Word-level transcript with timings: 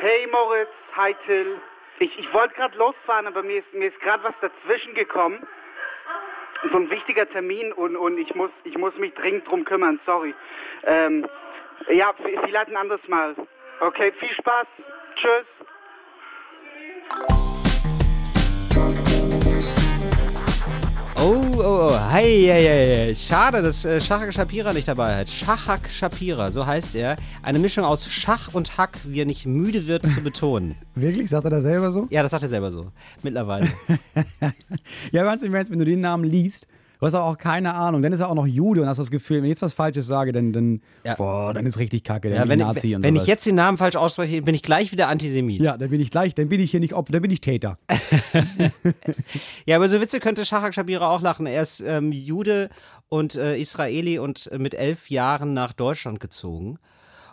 Hey 0.00 0.28
Moritz, 0.28 0.70
hi 0.94 1.12
Till. 1.26 1.60
Ich, 1.98 2.16
ich 2.16 2.32
wollte 2.32 2.54
gerade 2.54 2.78
losfahren, 2.78 3.26
aber 3.26 3.42
mir 3.42 3.58
ist, 3.58 3.74
mir 3.74 3.88
ist 3.88 4.00
gerade 4.00 4.22
was 4.22 4.34
dazwischen 4.40 4.94
gekommen. 4.94 5.44
So 6.70 6.76
ein 6.76 6.88
wichtiger 6.88 7.28
Termin 7.28 7.72
und, 7.72 7.96
und 7.96 8.16
ich, 8.16 8.32
muss, 8.36 8.52
ich 8.62 8.78
muss 8.78 8.96
mich 8.98 9.12
dringend 9.14 9.48
drum 9.48 9.64
kümmern, 9.64 9.98
sorry. 10.06 10.36
Ähm, 10.84 11.26
ja, 11.88 12.14
vielleicht 12.16 12.68
ein 12.68 12.76
anderes 12.76 13.08
Mal. 13.08 13.34
Okay, 13.80 14.12
viel 14.12 14.30
Spaß. 14.30 14.68
Tschüss. 15.16 15.46
Oh, 21.58 21.62
oh, 21.64 21.90
oh, 21.90 22.10
hey, 22.12 22.46
hey, 22.46 22.62
hey. 22.62 23.16
Schade, 23.16 23.60
dass 23.62 23.84
äh, 23.84 24.00
Shahak 24.00 24.32
Shapira 24.32 24.72
nicht 24.72 24.86
dabei 24.86 25.16
hat. 25.16 25.28
Shahak 25.28 25.90
Shapira, 25.90 26.52
so 26.52 26.64
heißt 26.64 26.94
er. 26.94 27.16
Eine 27.42 27.58
Mischung 27.58 27.84
aus 27.84 28.08
Schach 28.08 28.54
und 28.54 28.78
Hack, 28.78 28.96
wie 29.02 29.22
er 29.22 29.24
nicht 29.24 29.44
müde 29.44 29.88
wird 29.88 30.06
zu 30.06 30.22
betonen. 30.22 30.76
Wirklich? 30.94 31.28
Sagt 31.28 31.46
er 31.46 31.50
das 31.50 31.64
selber 31.64 31.90
so? 31.90 32.06
Ja, 32.10 32.22
das 32.22 32.30
sagt 32.30 32.44
er 32.44 32.48
selber 32.48 32.70
so. 32.70 32.92
Mittlerweile. 33.24 33.66
ja, 35.10 35.24
ganz 35.24 35.42
im 35.42 35.52
Ernst, 35.52 35.72
wenn 35.72 35.80
du 35.80 35.84
den 35.84 36.00
Namen 36.00 36.22
liest, 36.22 36.68
Du 36.98 37.06
hast 37.06 37.14
auch 37.14 37.38
keine 37.38 37.74
Ahnung. 37.74 38.02
Dann 38.02 38.12
ist 38.12 38.20
er 38.20 38.28
auch 38.28 38.34
noch 38.34 38.46
Jude 38.46 38.82
und 38.82 38.88
hast 38.88 38.98
das 38.98 39.10
Gefühl, 39.10 39.38
wenn 39.38 39.44
ich 39.44 39.50
jetzt 39.50 39.62
was 39.62 39.72
Falsches 39.72 40.06
sage, 40.06 40.32
dann, 40.32 40.52
dann, 40.52 40.82
ja. 41.04 41.14
boah, 41.14 41.54
dann 41.54 41.64
ist 41.64 41.78
richtig 41.78 42.02
kacke. 42.02 42.28
Dann 42.28 42.38
ja, 42.38 42.48
wenn, 42.48 42.58
Nazi 42.58 42.88
ich, 42.88 42.96
und 42.96 43.04
wenn 43.04 43.14
ich 43.14 43.26
jetzt 43.26 43.46
den 43.46 43.54
Namen 43.54 43.78
falsch 43.78 43.94
ausspreche, 43.94 44.42
bin 44.42 44.54
ich 44.54 44.62
gleich 44.62 44.90
wieder 44.90 45.08
Antisemit. 45.08 45.60
Ja, 45.60 45.76
dann 45.76 45.90
bin 45.90 46.00
ich 46.00 46.10
gleich, 46.10 46.34
dann 46.34 46.48
bin 46.48 46.60
ich 46.60 46.72
hier 46.72 46.80
nicht 46.80 46.94
Opfer, 46.94 47.12
dann 47.12 47.22
bin 47.22 47.30
ich 47.30 47.40
Täter. 47.40 47.78
ja, 49.66 49.76
aber 49.76 49.88
so 49.88 50.00
Witze 50.00 50.18
könnte 50.18 50.44
Shahak 50.44 50.74
Shabira 50.74 51.08
auch 51.08 51.20
lachen. 51.20 51.46
Er 51.46 51.62
ist 51.62 51.80
ähm, 51.80 52.10
Jude 52.10 52.68
und 53.08 53.36
äh, 53.36 53.56
Israeli 53.56 54.18
und 54.18 54.50
äh, 54.50 54.58
mit 54.58 54.74
elf 54.74 55.08
Jahren 55.08 55.54
nach 55.54 55.72
Deutschland 55.72 56.18
gezogen. 56.18 56.78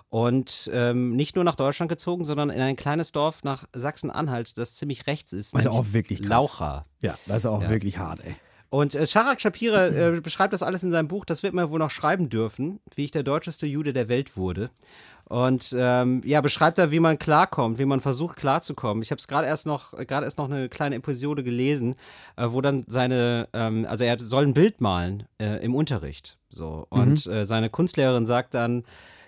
Und 0.09 0.69
ähm, 0.71 1.15
nicht 1.15 1.35
nur 1.35 1.43
nach 1.43 1.55
Deutschland 1.55 1.89
gezogen, 1.89 2.23
sondern 2.23 2.49
in 2.49 2.61
ein 2.61 2.75
kleines 2.75 3.11
Dorf 3.11 3.43
nach 3.43 3.65
Sachsen-Anhalt, 3.73 4.57
das 4.57 4.75
ziemlich 4.75 5.07
rechts 5.07 5.33
ist. 5.33 5.55
Also 5.55 5.71
auch 5.71 5.87
wirklich 5.91 6.21
krass. 6.21 6.29
Laucha. 6.29 6.85
Ja, 7.01 7.17
das 7.25 7.37
ist 7.37 7.45
auch 7.47 7.63
ja. 7.63 7.69
wirklich 7.69 7.97
hart, 7.97 8.21
ey. 8.23 8.35
Und 8.69 8.95
äh, 8.95 9.05
Sharak 9.05 9.41
Shapira 9.41 9.87
äh, 9.87 10.21
beschreibt 10.21 10.53
das 10.53 10.63
alles 10.63 10.83
in 10.83 10.91
seinem 10.91 11.07
Buch, 11.07 11.25
das 11.25 11.43
wird 11.43 11.53
man 11.53 11.69
wohl 11.69 11.79
noch 11.79 11.91
schreiben 11.91 12.29
dürfen, 12.29 12.79
wie 12.95 13.05
ich 13.05 13.11
der 13.11 13.23
deutscheste 13.23 13.65
Jude 13.65 13.93
der 13.93 14.09
Welt 14.09 14.35
wurde. 14.37 14.69
Und 15.27 15.75
ähm, 15.77 16.21
ja, 16.23 16.41
beschreibt 16.41 16.77
da, 16.77 16.91
wie 16.91 16.99
man 16.99 17.17
klarkommt, 17.17 17.79
wie 17.79 17.85
man 17.85 17.99
versucht 17.99 18.37
klarzukommen. 18.37 19.01
Ich 19.01 19.09
habe 19.09 19.19
es 19.19 19.27
gerade 19.27 19.47
erst 19.47 19.65
noch, 19.65 19.91
gerade 19.91 20.25
erst 20.25 20.37
noch 20.37 20.49
eine 20.49 20.69
kleine 20.69 20.95
Episode 20.95 21.43
gelesen, 21.43 21.95
äh, 22.35 22.47
wo 22.49 22.61
dann 22.61 22.83
seine, 22.87 23.47
ähm, 23.53 23.87
also 23.89 24.03
er 24.03 24.19
soll 24.19 24.43
ein 24.43 24.53
Bild 24.53 24.81
malen 24.81 25.23
äh, 25.39 25.63
im 25.63 25.73
Unterricht. 25.73 26.37
So. 26.49 26.85
Und 26.89 27.25
mhm. 27.25 27.33
äh, 27.33 27.45
seine 27.45 27.71
Kunstlehrerin 27.71 28.27
sagt 28.27 28.53
dann, 28.53 28.83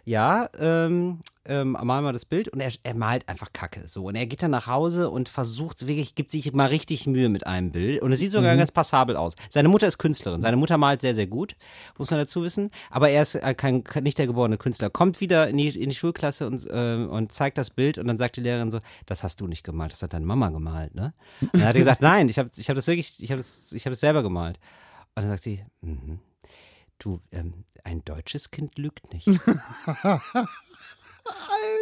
ja, 0.08 0.50
ähm, 0.58 1.20
ähm, 1.44 1.74
mal 1.74 2.02
mal 2.02 2.14
das 2.14 2.24
Bild 2.24 2.48
und 2.48 2.62
er, 2.62 2.72
er, 2.84 2.94
malt 2.94 3.28
einfach 3.28 3.52
Kacke. 3.52 3.90
So. 3.90 4.06
Und 4.06 4.16
er 4.16 4.26
geht 4.26 4.42
dann 4.42 4.52
nach 4.52 4.66
Hause 4.66 5.10
und 5.10 5.28
versucht 5.28 5.86
wirklich, 5.86 6.16
gibt 6.16 6.32
sich 6.32 6.54
mal 6.54 6.68
richtig 6.68 7.08
Mühe 7.08 7.28
mit 7.28 7.46
einem 7.46 7.72
Bild. 7.72 8.02
Und 8.02 8.14
es 8.14 8.20
sieht 8.20 8.32
sogar 8.32 8.54
mhm. 8.54 8.58
ganz 8.58 8.72
passabel 8.72 9.18
aus. 9.18 9.34
Seine 9.50 9.68
Mutter 9.68 9.86
ist 9.86 9.98
Künstlerin. 9.98 10.42
Seine 10.42 10.56
Mutter 10.56 10.78
malt 10.78 11.02
sehr, 11.02 11.14
sehr 11.14 11.28
gut, 11.28 11.58
muss 11.98 12.10
man 12.10 12.22
dazu 12.22 12.42
wissen. 12.42 12.72
Aber 12.90 13.10
er 13.10 13.22
ist 13.22 13.36
äh, 13.36 13.54
kein, 13.54 13.84
nicht 14.02 14.18
der 14.18 14.28
geborene 14.28 14.58
Künstler. 14.58 14.90
Kommt 14.90 15.20
wieder 15.20 15.50
in 15.50 15.58
die, 15.58 15.68
in 15.68 15.90
die 15.90 15.96
Schulklasse 15.96 16.48
und, 16.48 16.66
äh, 16.66 17.06
und 17.06 17.34
zeigt 17.34 17.58
das 17.58 17.70
Bild 17.70 17.98
und 17.98 18.08
dann 18.08 18.18
sagt 18.18 18.38
die 18.38 18.42
Lehrerin 18.42 18.72
so, 18.72 18.80
das 19.08 19.24
hast 19.24 19.42
du 19.42 19.48
nicht 19.48 19.66
gemalt, 19.66 19.92
das 19.92 20.04
hat 20.04 20.14
deine 20.14 20.26
Mama 20.26 20.52
gemalt, 20.52 20.96
ne? 20.96 21.14
Und 21.42 21.56
dann 21.56 21.66
hat 21.66 21.76
er 21.76 21.80
gesagt, 21.80 22.02
nein, 22.02 22.30
ich 22.30 22.40
habe 22.40 22.50
ich 22.56 22.70
hab 22.70 22.78
das 22.78 22.88
wirklich, 22.88 23.22
ich 23.22 23.30
habe 23.30 23.40
das, 23.40 23.74
hab 23.76 23.92
das 23.92 24.00
selber 24.00 24.24
gemalt. 24.24 24.58
Und 25.16 25.24
dann 25.24 25.32
sagt 25.32 25.44
sie, 25.44 25.66
mhm. 25.82 26.20
Du, 27.00 27.22
ähm, 27.32 27.66
ein 27.84 28.04
deutsches 28.04 28.52
Kind 28.52 28.78
lügt 28.78 29.14
nicht. 29.14 29.28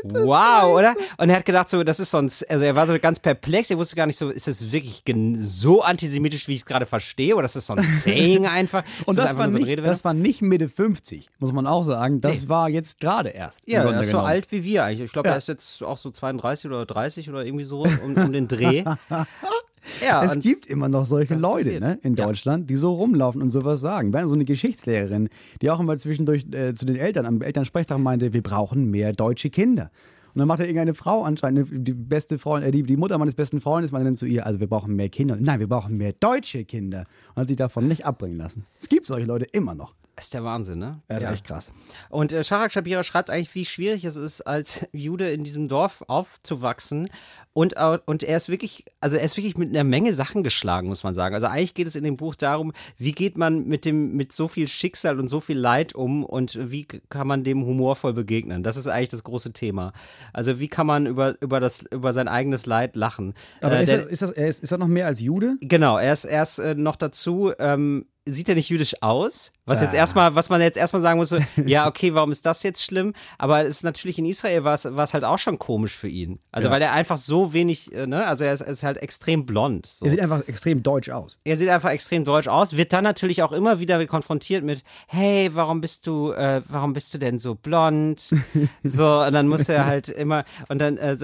Alter 0.03 0.25
wow, 0.25 0.37
Scheiße. 0.37 0.71
oder? 0.71 0.95
Und 1.17 1.29
er 1.29 1.35
hat 1.37 1.45
gedacht, 1.45 1.69
so, 1.69 1.83
das 1.83 1.99
ist 1.99 2.11
sonst, 2.11 2.49
also 2.49 2.65
er 2.65 2.75
war 2.75 2.87
so 2.87 2.97
ganz 2.99 3.19
perplex, 3.19 3.69
er 3.69 3.77
wusste 3.77 3.95
gar 3.95 4.05
nicht 4.05 4.17
so, 4.17 4.29
ist 4.29 4.47
das 4.47 4.71
wirklich 4.71 5.03
so 5.39 5.81
antisemitisch, 5.81 6.47
wie 6.47 6.53
ich 6.53 6.59
es 6.59 6.65
gerade 6.65 6.85
verstehe, 6.85 7.35
oder 7.35 7.45
ist 7.45 7.55
das 7.55 7.67
so 7.67 7.73
ein 7.73 7.83
Saying 7.99 8.45
einfach? 8.45 8.83
Und 9.05 9.17
das, 9.17 9.27
das 9.27 9.37
war, 9.37 9.47
nicht, 9.47 9.79
das 9.79 10.03
war 10.03 10.13
nicht 10.13 10.41
Mitte 10.41 10.69
50, 10.69 11.29
muss 11.39 11.51
man 11.51 11.67
auch 11.67 11.83
sagen. 11.83 12.21
Das 12.21 12.43
nee. 12.43 12.49
war 12.49 12.69
jetzt 12.69 12.99
gerade 12.99 13.29
erst. 13.29 13.67
Ja, 13.67 13.83
er 13.83 14.01
ist 14.01 14.11
so 14.11 14.19
alt 14.19 14.51
wie 14.51 14.63
wir 14.63 14.83
eigentlich. 14.83 15.05
Ich 15.05 15.13
glaube, 15.13 15.29
ja. 15.29 15.35
er 15.35 15.37
ist 15.37 15.47
jetzt 15.47 15.83
auch 15.83 15.97
so 15.97 16.11
32 16.11 16.69
oder 16.69 16.85
30 16.85 17.29
oder 17.29 17.45
irgendwie 17.45 17.65
so 17.65 17.83
um, 17.83 18.15
um 18.15 18.31
den 18.31 18.47
Dreh. 18.47 18.83
Ja, 20.05 20.23
es 20.23 20.39
gibt 20.39 20.67
immer 20.67 20.89
noch 20.89 21.05
solche 21.05 21.35
Leute 21.35 21.79
ne, 21.79 21.99
in 22.03 22.15
Deutschland, 22.15 22.63
ja. 22.63 22.67
die 22.67 22.75
so 22.75 22.93
rumlaufen 22.93 23.41
und 23.41 23.49
sowas 23.49 23.81
sagen. 23.81 24.11
so 24.11 24.33
eine 24.33 24.45
Geschichtslehrerin, 24.45 25.29
die 25.61 25.69
auch 25.69 25.79
immer 25.79 25.97
zwischendurch 25.97 26.45
äh, 26.51 26.73
zu 26.73 26.85
den 26.85 26.95
Eltern 26.95 27.25
am 27.25 27.41
Elternsprechtag 27.41 27.99
meinte, 27.99 28.33
wir 28.33 28.43
brauchen 28.43 28.89
mehr 28.91 29.13
deutsche 29.13 29.49
Kinder. 29.49 29.91
Und 30.35 30.39
dann 30.39 30.49
macht 30.49 30.59
er 30.59 30.65
irgendeine 30.65 30.93
Frau 30.93 31.23
anscheinend, 31.23 31.69
die 31.71 31.93
beste 31.93 32.37
Freundin, 32.37 32.69
äh, 32.69 32.71
die, 32.71 32.83
die 32.83 32.97
Mutter 32.97 33.17
meines 33.17 33.35
besten 33.35 33.61
Freundes, 33.61 33.91
meinte 33.91 34.05
dann 34.05 34.15
zu 34.17 34.25
ihr, 34.25 34.45
also 34.45 34.59
wir 34.59 34.67
brauchen 34.67 34.95
mehr 34.95 35.09
Kinder. 35.09 35.37
Nein, 35.39 35.59
wir 35.59 35.67
brauchen 35.67 35.95
mehr 35.95 36.11
deutsche 36.11 36.65
Kinder. 36.65 37.05
Und 37.33 37.41
hat 37.41 37.47
sich 37.47 37.57
davon 37.57 37.87
nicht 37.87 38.05
abbringen 38.05 38.37
lassen. 38.37 38.65
Es 38.81 38.89
gibt 38.89 39.05
solche 39.05 39.25
Leute 39.25 39.45
immer 39.53 39.75
noch. 39.75 39.95
Das 40.15 40.25
ist 40.25 40.33
der 40.33 40.45
Wahnsinn, 40.45 40.79
ne? 40.79 41.01
Das 41.09 41.17
ist 41.17 41.23
ja. 41.23 41.33
echt 41.33 41.45
krass. 41.45 41.73
Und 42.09 42.31
äh, 42.31 42.43
Sharak 42.43 42.71
Shabira 42.71 43.03
schreibt 43.03 43.29
eigentlich, 43.29 43.53
wie 43.53 43.65
schwierig 43.65 44.05
es 44.05 44.15
ist, 44.15 44.41
als 44.41 44.85
Jude 44.93 45.29
in 45.29 45.43
diesem 45.43 45.67
Dorf 45.67 46.03
aufzuwachsen. 46.07 47.09
Und, 47.51 47.75
und 48.05 48.23
er 48.23 48.37
ist 48.37 48.49
wirklich, 48.49 48.83
also 48.99 49.15
er 49.15 49.23
ist 49.23 49.37
wirklich 49.37 49.57
mit 49.57 49.69
einer 49.69 49.85
Menge 49.85 50.13
Sachen 50.13 50.43
geschlagen, 50.43 50.87
muss 50.87 51.03
man 51.03 51.13
sagen. 51.13 51.35
Also 51.35 51.47
eigentlich 51.47 51.73
geht 51.73 51.87
es 51.87 51.95
in 51.95 52.03
dem 52.03 52.17
Buch 52.17 52.35
darum, 52.35 52.73
wie 52.97 53.13
geht 53.13 53.37
man 53.37 53.65
mit 53.65 53.85
dem, 53.85 54.13
mit 54.15 54.31
so 54.33 54.47
viel 54.47 54.67
Schicksal 54.67 55.19
und 55.19 55.29
so 55.29 55.39
viel 55.39 55.57
Leid 55.57 55.95
um 55.95 56.25
und 56.25 56.57
wie 56.69 56.85
kann 56.85 57.27
man 57.27 57.43
dem 57.43 57.65
humorvoll 57.65 58.13
begegnen. 58.13 58.63
Das 58.63 58.75
ist 58.75 58.87
eigentlich 58.87 59.09
das 59.09 59.23
große 59.23 59.53
Thema. 59.53 59.93
Also 60.33 60.59
wie 60.59 60.67
kann 60.67 60.87
man 60.87 61.05
über, 61.05 61.41
über, 61.41 61.59
das, 61.59 61.83
über 61.91 62.13
sein 62.13 62.27
eigenes 62.27 62.65
Leid 62.65 62.95
lachen. 62.95 63.33
Aber 63.61 63.77
äh, 63.77 63.83
ist, 63.83 63.89
der, 63.89 63.97
das, 63.99 64.07
ist, 64.07 64.21
das, 64.21 64.31
ist, 64.31 64.63
ist 64.63 64.71
er 64.71 64.77
noch 64.77 64.87
mehr 64.87 65.07
als 65.07 65.21
Jude? 65.21 65.55
Genau, 65.61 65.97
er 65.97 66.11
ist, 66.11 66.25
er 66.25 66.43
ist 66.43 66.59
äh, 66.59 66.75
noch 66.75 66.97
dazu, 66.97 67.53
ähm, 67.57 68.05
sieht 68.27 68.49
er 68.49 68.55
nicht 68.55 68.69
jüdisch 68.69 68.95
aus? 69.01 69.51
Was 69.65 69.81
jetzt 69.81 69.93
ah. 69.93 69.97
erstmal, 69.97 70.35
was 70.35 70.49
man 70.49 70.61
jetzt 70.61 70.77
erstmal 70.77 71.01
sagen 71.01 71.17
muss, 71.17 71.29
so, 71.29 71.39
ja, 71.65 71.87
okay, 71.87 72.13
warum 72.13 72.31
ist 72.31 72.45
das 72.45 72.63
jetzt 72.63 72.83
schlimm? 72.83 73.13
Aber 73.37 73.63
es 73.63 73.77
ist 73.77 73.83
natürlich 73.83 74.19
in 74.19 74.25
Israel 74.25 74.63
war 74.63 74.73
es, 74.73 74.85
war 74.85 75.03
es 75.03 75.13
halt 75.13 75.23
auch 75.23 75.39
schon 75.39 75.57
komisch 75.57 75.95
für 75.95 76.07
ihn. 76.07 76.39
Also, 76.51 76.67
ja. 76.67 76.73
weil 76.73 76.81
er 76.81 76.91
einfach 76.91 77.17
so 77.17 77.53
wenig, 77.53 77.93
äh, 77.93 78.05
ne, 78.07 78.25
also 78.25 78.43
er 78.43 78.53
ist, 78.53 78.61
ist 78.61 78.83
halt 78.83 78.97
extrem 78.97 79.45
blond. 79.45 79.85
So. 79.85 80.05
Er 80.05 80.11
sieht 80.11 80.21
einfach 80.21 80.47
extrem 80.47 80.83
deutsch 80.83 81.09
aus. 81.09 81.37
Er 81.43 81.57
sieht 81.57 81.69
einfach 81.69 81.89
extrem 81.89 82.25
deutsch 82.25 82.47
aus, 82.47 82.75
wird 82.75 82.93
dann 82.93 83.03
natürlich 83.03 83.43
auch 83.43 83.51
immer 83.51 83.79
wieder 83.79 84.03
konfrontiert 84.05 84.63
mit, 84.63 84.83
hey, 85.07 85.49
warum 85.53 85.81
bist 85.81 86.05
du, 86.07 86.31
äh, 86.31 86.61
warum 86.67 86.93
bist 86.93 87.13
du 87.13 87.17
denn 87.17 87.39
so 87.39 87.55
blond? 87.55 88.33
so, 88.83 89.21
und 89.21 89.33
dann 89.33 89.47
muss 89.47 89.69
er 89.69 89.85
halt 89.85 90.09
immer, 90.09 90.45
und 90.69 90.79
dann, 90.79 90.97
äh, 90.97 91.17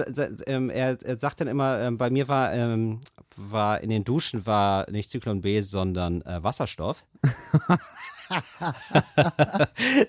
ähm, 0.46 0.70
er, 0.70 0.98
er, 1.02 1.18
sagt 1.18 1.40
dann 1.40 1.48
immer, 1.48 1.80
äh, 1.80 1.90
bei 1.92 2.10
mir 2.10 2.28
war, 2.28 2.52
ähm, 2.52 3.00
war 3.36 3.80
in 3.80 3.90
den 3.90 4.04
Duschen 4.04 4.46
war 4.46 4.90
nicht 4.90 5.10
Zyklon 5.10 5.40
B, 5.40 5.60
sondern 5.60 6.22
äh, 6.22 6.42
Wasserstoff. 6.42 7.04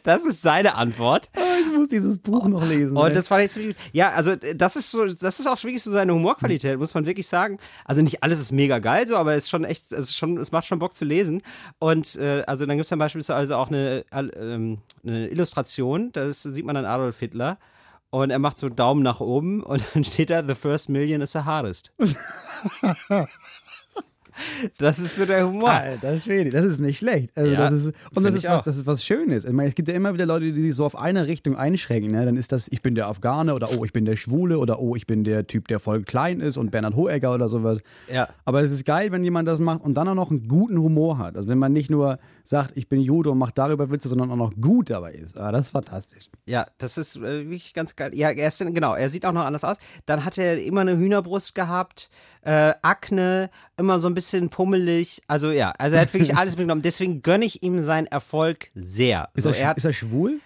das 0.03 0.25
ist 0.25 0.41
seine 0.41 0.75
Antwort. 0.75 1.29
Ah, 1.35 1.41
ich 1.59 1.77
muss 1.77 1.87
dieses 1.87 2.17
Buch 2.17 2.47
noch 2.47 2.65
lesen. 2.65 2.97
Und 2.97 3.07
ey. 3.07 3.13
das 3.13 3.29
ich 3.31 3.51
so, 3.51 3.59
ja, 3.91 4.11
also 4.11 4.35
das 4.55 4.75
ist 4.75 4.91
so, 4.91 5.05
das 5.05 5.39
ist 5.39 5.47
auch 5.47 5.61
wirklich 5.63 5.83
so 5.83 5.91
seine 5.91 6.13
Humorqualität, 6.13 6.77
muss 6.77 6.93
man 6.93 7.05
wirklich 7.05 7.27
sagen. 7.27 7.57
Also 7.85 8.01
nicht 8.01 8.23
alles 8.23 8.39
ist 8.39 8.51
mega 8.51 8.79
geil 8.79 9.07
so, 9.07 9.17
aber 9.17 9.33
es 9.33 9.45
ist 9.45 9.49
schon 9.49 9.63
echt, 9.63 9.91
es 9.91 10.09
ist 10.09 10.15
schon, 10.15 10.37
es 10.37 10.51
macht 10.51 10.65
schon 10.65 10.79
Bock 10.79 10.93
zu 10.93 11.05
lesen. 11.05 11.41
Und 11.79 12.15
äh, 12.15 12.43
also 12.47 12.65
dann 12.65 12.77
gibt 12.77 12.85
es 12.85 12.89
dann 12.89 12.99
beispielsweise 12.99 13.57
auch 13.57 13.69
eine, 13.69 14.05
äh, 14.11 14.17
eine 14.17 15.29
Illustration, 15.29 16.11
da 16.11 16.31
sieht 16.31 16.65
man 16.65 16.75
dann 16.75 16.85
Adolf 16.85 17.19
Hitler. 17.19 17.57
Und 18.09 18.29
er 18.29 18.37
macht 18.37 18.59
so 18.59 18.69
Daumen 18.69 19.01
nach 19.01 19.21
oben 19.21 19.63
und 19.63 19.83
dann 19.93 20.03
steht 20.03 20.29
da, 20.29 20.43
the 20.43 20.53
first 20.53 20.87
million 20.87 21.21
is 21.21 21.31
the 21.31 21.39
hardest. 21.39 21.93
Das 24.77 24.99
ist 24.99 25.15
so 25.15 25.25
der 25.25 25.47
Humor. 25.47 25.69
Alter 25.69 26.19
Schwede, 26.19 26.49
das 26.49 26.65
ist 26.65 26.79
nicht 26.79 26.97
schlecht. 26.97 27.31
Also 27.35 27.51
ja, 27.51 27.57
das 27.57 27.71
ist, 27.73 27.93
und 28.15 28.23
das 28.23 28.35
ist, 28.35 28.47
was, 28.47 28.63
das 28.63 28.77
ist 28.77 28.87
was 28.87 29.03
Schönes. 29.03 29.45
Ich 29.45 29.51
meine, 29.51 29.69
es 29.69 29.75
gibt 29.75 29.87
ja 29.87 29.93
immer 29.93 30.13
wieder 30.13 30.25
Leute, 30.25 30.51
die 30.51 30.61
sich 30.61 30.75
so 30.75 30.85
auf 30.85 30.97
eine 30.97 31.27
Richtung 31.27 31.55
einschränken. 31.55 32.11
Ne? 32.11 32.25
Dann 32.25 32.35
ist 32.35 32.51
das, 32.51 32.67
ich 32.71 32.81
bin 32.81 32.95
der 32.95 33.07
Afghane 33.07 33.53
oder 33.53 33.69
oh, 33.77 33.85
ich 33.85 33.93
bin 33.93 34.05
der 34.05 34.15
Schwule 34.15 34.57
oder 34.57 34.79
oh, 34.79 34.95
ich 34.95 35.05
bin 35.05 35.23
der 35.23 35.47
Typ, 35.47 35.67
der 35.67 35.79
voll 35.79 36.03
klein 36.03 36.39
ist 36.39 36.57
und 36.57 36.71
Bernhard 36.71 36.95
Hohecker 36.95 37.33
oder 37.33 37.49
sowas. 37.49 37.79
Ja. 38.11 38.27
Aber 38.45 38.61
es 38.63 38.71
ist 38.71 38.85
geil, 38.85 39.11
wenn 39.11 39.23
jemand 39.23 39.47
das 39.47 39.59
macht 39.59 39.81
und 39.81 39.95
dann 39.95 40.07
auch 40.07 40.15
noch 40.15 40.31
einen 40.31 40.47
guten 40.47 40.77
Humor 40.77 41.17
hat. 41.17 41.37
Also 41.37 41.49
wenn 41.49 41.59
man 41.59 41.73
nicht 41.73 41.89
nur 41.89 42.17
sagt, 42.43 42.75
ich 42.75 42.89
bin 42.89 43.01
Jude 43.01 43.31
und 43.31 43.37
macht 43.37 43.57
darüber 43.57 43.89
Witze, 43.91 44.09
sondern 44.09 44.31
auch 44.31 44.35
noch 44.35 44.53
gut 44.59 44.89
dabei 44.89 45.13
ist. 45.13 45.37
Ah, 45.37 45.51
das 45.51 45.63
ist 45.63 45.69
fantastisch. 45.69 46.29
Ja, 46.45 46.65
das 46.77 46.97
ist 46.97 47.15
äh, 47.17 47.49
wirklich 47.49 47.73
ganz 47.73 47.95
geil. 47.95 48.11
Ja, 48.13 48.31
er 48.31 48.47
ist, 48.47 48.59
genau, 48.59 48.95
er 48.95 49.09
sieht 49.09 49.25
auch 49.25 49.31
noch 49.31 49.45
anders 49.45 49.63
aus. 49.63 49.77
Dann 50.05 50.25
hat 50.25 50.37
er 50.37 50.61
immer 50.61 50.81
eine 50.81 50.97
Hühnerbrust 50.97 51.55
gehabt 51.55 52.09
äh, 52.43 52.73
Akne, 52.81 53.49
immer 53.77 53.99
so 53.99 54.07
ein 54.07 54.13
bisschen 54.13 54.49
pummelig. 54.49 55.21
Also 55.27 55.51
ja, 55.51 55.73
also 55.77 55.95
er 55.95 56.03
hat 56.03 56.13
wirklich 56.13 56.35
alles 56.37 56.53
mitgenommen. 56.53 56.81
Deswegen 56.81 57.21
gönne 57.21 57.45
ich 57.45 57.63
ihm 57.63 57.79
seinen 57.79 58.07
Erfolg 58.07 58.71
sehr. 58.75 59.29
Ist, 59.33 59.43
so, 59.43 59.49
er, 59.49 59.57
er 59.57 59.67
hat, 59.69 59.77
ist 59.77 59.85
er 59.85 59.93
schwul? 59.93 60.39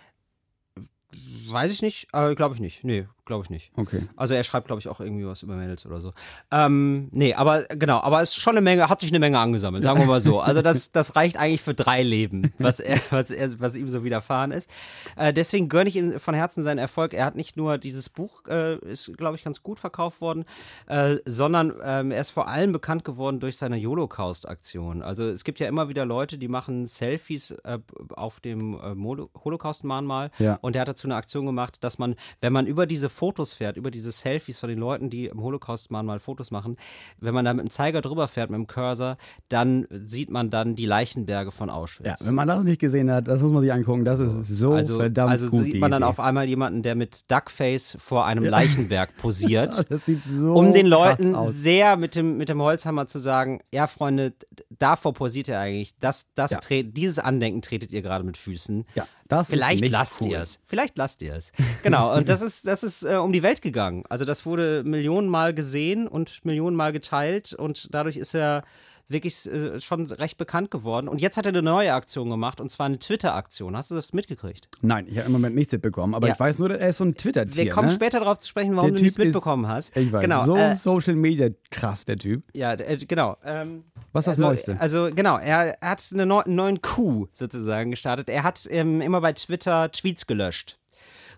Weiß 1.49 1.71
ich 1.71 1.81
nicht, 1.81 2.07
aber 2.11 2.35
glaube 2.35 2.55
ich 2.55 2.61
nicht. 2.61 2.83
Nee, 2.83 3.07
glaube 3.27 3.43
ich 3.43 3.49
nicht. 3.49 3.71
Okay. 3.75 4.01
Also 4.15 4.33
er 4.33 4.43
schreibt, 4.43 4.67
glaube 4.67 4.79
ich, 4.79 4.87
auch 4.87 4.99
irgendwie 4.99 5.25
was 5.27 5.43
über 5.43 5.55
Mädels 5.55 5.85
oder 5.85 6.01
so. 6.01 6.13
Ähm, 6.51 7.09
nee, 7.11 7.33
aber 7.33 7.63
genau, 7.65 7.99
aber 8.01 8.21
es 8.21 8.29
ist 8.29 8.37
schon 8.37 8.53
eine 8.53 8.61
Menge, 8.61 8.89
hat 8.89 9.01
sich 9.01 9.11
eine 9.11 9.19
Menge 9.19 9.37
angesammelt, 9.39 9.83
sagen 9.83 9.99
wir 9.99 10.05
mal 10.07 10.21
so. 10.21 10.39
Also 10.39 10.61
das, 10.61 10.91
das 10.91 11.15
reicht 11.15 11.37
eigentlich 11.37 11.61
für 11.61 11.73
drei 11.73 12.01
Leben, 12.03 12.53
was 12.57 12.79
er, 12.79 12.99
was 13.11 13.29
er, 13.31 13.59
was 13.59 13.75
ihm 13.75 13.89
so 13.91 14.03
widerfahren 14.03 14.51
ist. 14.51 14.69
Äh, 15.15 15.33
deswegen 15.33 15.69
gönne 15.69 15.89
ich 15.89 15.95
ihm 15.95 16.19
von 16.19 16.33
Herzen 16.33 16.63
seinen 16.63 16.77
Erfolg. 16.79 17.13
Er 17.13 17.25
hat 17.25 17.35
nicht 17.35 17.57
nur 17.57 17.77
dieses 17.77 18.09
Buch, 18.09 18.45
äh, 18.47 18.77
ist, 18.79 19.15
glaube 19.17 19.35
ich, 19.35 19.43
ganz 19.43 19.61
gut 19.61 19.79
verkauft 19.79 20.21
worden, 20.21 20.45
äh, 20.87 21.17
sondern 21.25 21.73
ähm, 21.83 22.11
er 22.11 22.21
ist 22.21 22.29
vor 22.31 22.47
allem 22.47 22.71
bekannt 22.71 23.03
geworden 23.05 23.39
durch 23.39 23.57
seine 23.57 23.77
Holocaust-Aktion. 23.77 25.01
Also 25.01 25.23
es 25.25 25.43
gibt 25.43 25.59
ja 25.59 25.67
immer 25.67 25.89
wieder 25.89 26.05
Leute, 26.05 26.37
die 26.37 26.47
machen 26.47 26.85
Selfies 26.85 27.51
äh, 27.51 27.79
auf 28.15 28.39
dem 28.39 28.75
äh, 28.75 28.95
Holocaust-Mahnmal 29.43 30.31
Ja. 30.39 30.57
und 30.61 30.75
er 30.75 30.81
hat 30.81 30.87
dazu 30.87 31.07
eine 31.07 31.15
Aktion 31.15 31.45
gemacht, 31.45 31.83
dass 31.83 31.97
man, 31.99 32.15
wenn 32.41 32.53
man 32.53 32.67
über 32.67 32.85
diese 32.85 33.09
Fotos 33.17 33.53
fährt, 33.53 33.77
über 33.77 33.91
diese 33.91 34.11
Selfies 34.11 34.59
von 34.59 34.69
den 34.69 34.77
Leuten, 34.79 35.09
die 35.09 35.25
im 35.25 35.41
Holocaust-Mahnmal 35.41 36.19
Fotos 36.19 36.51
machen, 36.51 36.77
wenn 37.19 37.33
man 37.33 37.43
da 37.45 37.53
mit 37.53 37.65
dem 37.65 37.69
Zeiger 37.71 38.01
drüber 38.01 38.27
fährt, 38.27 38.49
mit 38.49 38.57
dem 38.57 38.67
Cursor, 38.67 39.17
dann 39.49 39.87
sieht 39.89 40.29
man 40.29 40.49
dann 40.49 40.75
die 40.75 40.85
Leichenberge 40.85 41.51
von 41.51 41.69
Ja, 41.69 41.73
Auschwitz. 41.75 42.25
wenn 42.25 42.35
man 42.35 42.47
das 42.47 42.63
nicht 42.63 42.79
gesehen 42.79 43.11
hat, 43.11 43.27
das 43.27 43.41
muss 43.41 43.51
man 43.51 43.61
sich 43.61 43.73
angucken. 43.73 44.05
Das 44.05 44.19
ist 44.19 44.43
so 44.59 44.71
also, 44.73 44.97
verdammt 44.99 45.31
also 45.31 45.49
gut. 45.49 45.63
sieht 45.65 45.79
man 45.79 45.91
dann 45.91 46.03
Idee. 46.03 46.09
auf 46.09 46.19
einmal 46.19 46.47
jemanden, 46.47 46.83
der 46.83 46.95
mit 46.95 47.29
Duckface 47.31 47.97
vor 47.99 48.25
einem 48.25 48.43
Leichenberg 48.43 49.15
posiert. 49.17 49.85
Das 49.89 50.05
sieht 50.05 50.23
so 50.25 50.53
um 50.53 50.73
den 50.73 50.85
Leuten 50.85 51.35
sehr 51.49 51.97
mit 51.97 52.15
dem, 52.15 52.37
mit 52.37 52.49
dem 52.49 52.61
Holzhammer 52.61 53.07
zu 53.07 53.19
sagen, 53.19 53.61
ja, 53.73 53.87
Freunde, 53.87 54.33
davor 54.77 55.13
posiert 55.13 55.47
ihr 55.47 55.59
eigentlich. 55.59 55.97
Das, 55.99 56.27
das 56.35 56.51
Ja. 56.51 56.81
dieses 56.83 57.19
Andenken 57.19 57.61
tretet 57.61 57.91
ihr 57.93 58.01
gerade 58.01 58.23
mit 58.23 58.37
Füßen. 58.37 58.85
Ja, 58.95 59.07
das 59.27 59.49
ist 59.49 59.55
Vielleicht 59.55 59.81
nicht 59.81 59.91
lasst 59.91 60.21
cool. 60.21 60.31
ihr 60.31 60.41
es. 60.41 60.59
Vielleicht 60.65 60.97
lasst 60.97 61.21
ihr 61.21 61.35
es. 61.35 61.51
Genau. 61.83 62.15
Und 62.15 62.29
das 62.29 62.41
ist, 62.41 62.67
das 62.67 62.83
ist 62.83 63.03
äh, 63.03 63.15
um 63.15 63.31
die 63.31 63.43
Welt 63.43 63.61
gegangen. 63.61 64.03
Also 64.09 64.25
das 64.25 64.45
wurde 64.45 64.83
Millionenmal 64.83 65.53
gesehen 65.53 66.07
und 66.07 66.43
Millionenmal 66.43 66.91
geteilt 66.91 67.53
und 67.53 67.93
dadurch 67.93 68.17
ist 68.17 68.33
er 68.33 68.63
wirklich 69.09 69.45
äh, 69.51 69.79
schon 69.79 70.05
recht 70.07 70.37
bekannt 70.37 70.69
geworden. 70.71 71.07
Und 71.07 71.21
jetzt 71.21 71.37
hat 71.37 71.45
er 71.45 71.49
eine 71.49 71.61
neue 71.61 71.93
Aktion 71.93 72.29
gemacht 72.29 72.59
und 72.59 72.69
zwar 72.69 72.87
eine 72.87 72.99
Twitter-Aktion. 72.99 73.75
Hast 73.77 73.91
du 73.91 73.95
das 73.95 74.11
mitgekriegt? 74.13 74.67
Nein, 74.81 75.07
ich 75.09 75.17
habe 75.17 75.27
im 75.27 75.31
Moment 75.33 75.55
nichts 75.55 75.71
mitbekommen, 75.71 76.13
aber 76.13 76.27
Ja. 76.27 76.33
ich 76.33 76.39
weiß 76.39 76.59
nur, 76.59 76.71
er 76.71 76.89
ist 76.89 76.97
so 76.97 77.05
ein 77.05 77.15
Twitter-Tier. 77.15 77.65
Wir 77.65 77.71
kommen 77.71 77.87
ne? 77.87 77.93
später 77.93 78.19
darauf 78.19 78.39
zu 78.39 78.49
sprechen, 78.49 78.75
warum 78.75 78.89
Der 78.91 78.97
du 78.97 79.03
nichts 79.03 79.15
Typ 79.15 79.25
ist- 79.25 79.33
mitbekommen 79.33 79.67
hast. 79.67 79.95
Ich 79.95 80.11
weiß, 80.11 80.21
genau. 80.21 80.43
so 80.43 80.55
äh, 80.57 80.73
Social 80.73 81.15
Media 81.15 81.49
krass, 81.71 82.05
der 82.05 82.17
Typ. 82.17 82.43
Ja, 82.53 82.73
äh, 82.73 82.97
genau. 82.97 83.37
Ähm, 83.45 83.83
Was 84.11 84.23
ist 84.23 84.27
das 84.27 84.27
also, 84.27 84.41
Neueste? 84.43 84.79
Also 84.81 85.09
genau, 85.15 85.37
er, 85.37 85.81
er 85.81 85.89
hat 85.89 86.03
eine 86.13 86.25
neu, 86.25 86.39
einen 86.41 86.55
neuen 86.55 86.81
Coup 86.81 87.29
sozusagen 87.33 87.91
gestartet. 87.91 88.29
Er 88.29 88.43
hat 88.43 88.67
ähm, 88.69 89.01
immer 89.01 89.21
bei 89.21 89.33
Twitter 89.33 89.91
Tweets 89.91 90.27
gelöscht. 90.27 90.77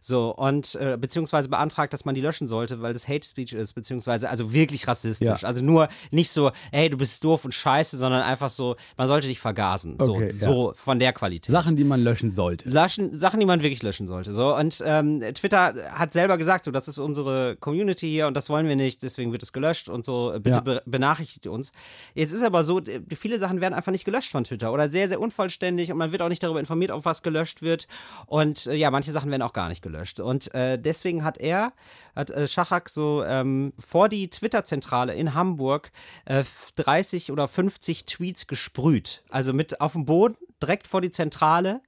So, 0.02 0.36
und 0.36 0.76
äh, 0.76 0.98
beziehungsweise 1.00 1.50
beantragt, 1.50 1.94
dass 1.94 2.06
man 2.06 2.16
die 2.16 2.22
löschen 2.22 2.48
sollte, 2.48 2.82
weil 2.82 2.94
das 2.94 3.08
Hate 3.08 3.26
Speech 3.28 3.54
ist, 3.54 3.74
beziehungsweise 3.74 4.30
also 4.30 4.54
wirklich 4.54 4.88
rassistisch. 4.88 5.42
Ja. 5.42 5.48
Also 5.48 5.64
nur 5.64 5.90
nicht 6.12 6.30
so, 6.32 6.52
hey, 6.72 6.90
du 6.90 6.98
bist 6.98 7.24
doof 7.24 7.46
und 7.46 7.54
scheiße, 7.54 7.98
sondern 7.98 8.22
einfach 8.24 8.50
so, 8.50 8.76
man 8.98 9.08
sollte 9.08 9.28
dich 9.28 9.40
vergasen. 9.40 9.98
So, 10.00 10.16
Okay, 10.16 10.30
so 10.30 10.74
von 10.76 11.00
der 11.00 11.14
Qualität. 11.14 11.52
Sachen, 11.52 11.76
die 11.76 11.84
man 11.84 12.02
löschen 12.02 12.32
sollte. 12.32 12.68
Löschen, 12.70 13.20
Sachen, 13.20 13.40
die 13.40 13.46
man 13.46 13.62
wirklich 13.62 13.84
löschen 13.84 14.08
sollte. 14.08 14.34
So. 14.34 14.56
Und 14.56 14.84
ähm, 14.86 15.22
Twitter 15.34 15.74
hat 15.92 16.14
selber 16.14 16.38
gesagt, 16.38 16.66
so, 16.66 16.72
das 16.72 16.88
ist 16.88 16.98
unsere 16.98 17.56
Community 17.58 18.08
hier 18.10 18.28
und 18.28 18.34
das 18.36 18.50
wollen 18.50 18.68
wir 18.68 18.76
nicht, 18.76 19.04
deswegen 19.04 19.32
wird 19.32 19.44
es 19.44 19.54
gelöscht 19.54 19.90
und 19.90 20.06
so, 20.06 20.32
äh, 20.34 20.40
bitte 20.40 20.58
Ja. 20.58 20.62
be 20.62 20.82
benachrichtigt 20.86 21.48
uns. 21.48 21.72
Jetzt 22.16 22.32
ist 22.32 22.44
aber 22.44 22.64
so, 22.64 22.82
viele 23.16 23.40
Sachen 23.40 23.62
werden 23.62 23.74
einfach 23.74 23.92
nicht 23.92 24.06
gelöscht 24.06 24.32
von 24.32 24.44
Twitter 24.44 24.72
oder 24.74 24.90
sehr, 24.90 25.08
sehr 25.08 25.20
unvollständig 25.20 25.92
und 25.92 25.98
man 25.98 26.12
wird 26.12 26.22
auch 26.22 26.30
nicht 26.30 26.44
darüber 26.44 26.60
informiert, 26.60 26.92
ob 26.92 27.06
was 27.06 27.22
gelöscht 27.24 27.62
wird. 27.62 27.88
Und 28.26 28.68
äh, 28.68 28.76
ja, 28.76 28.92
manche 28.92 29.12
Sachen 29.12 29.32
werden 29.32 29.42
auch 29.42 29.54
gar 29.54 29.70
nicht 29.70 29.82
gelöscht. 29.82 29.89
Und 30.20 30.54
äh, 30.54 30.80
deswegen 30.80 31.24
hat 31.24 31.38
er, 31.38 31.74
hat 32.16 32.30
äh, 32.30 32.48
Schachak 32.48 32.90
so 32.90 33.24
ähm, 33.24 33.74
vor 33.80 34.10
die 34.10 34.30
Twitter-Zentrale 34.30 35.14
in 35.14 35.34
Hamburg 35.34 35.92
äh, 36.26 36.44
30 36.76 37.32
oder 37.32 37.48
50 37.48 38.06
Tweets 38.06 38.48
gesprüht. 38.48 39.24
Also 39.30 39.54
mit 39.54 39.82
auf 39.82 39.94
dem 39.94 40.06
Boden, 40.06 40.36
direkt 40.62 40.88
vor 40.88 41.02
die 41.02 41.12
Zentrale 41.12 41.82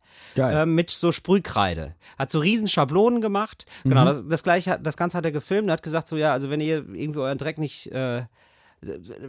ähm, 0.64 0.76
mit 0.76 0.90
so 0.90 1.12
Sprühkreide. 1.12 1.96
Hat 2.18 2.32
so 2.32 2.40
riesen 2.40 2.68
Schablonen 2.68 3.22
gemacht. 3.22 3.66
Genau, 3.84 4.06
das, 4.06 4.24
das 4.28 4.44
gleiche, 4.44 4.80
das 4.82 4.98
Ganze 4.98 5.18
hat 5.18 5.26
er 5.26 5.32
gefilmt 5.32 5.66
und 5.66 5.72
hat 5.72 5.84
gesagt 5.84 6.08
so, 6.08 6.16
ja, 6.18 6.32
also 6.32 6.50
wenn 6.50 6.62
ihr 6.62 6.86
irgendwie 6.94 7.20
euren 7.20 7.38
Dreck 7.38 7.58
nicht 7.58 7.88
äh, 7.88 8.24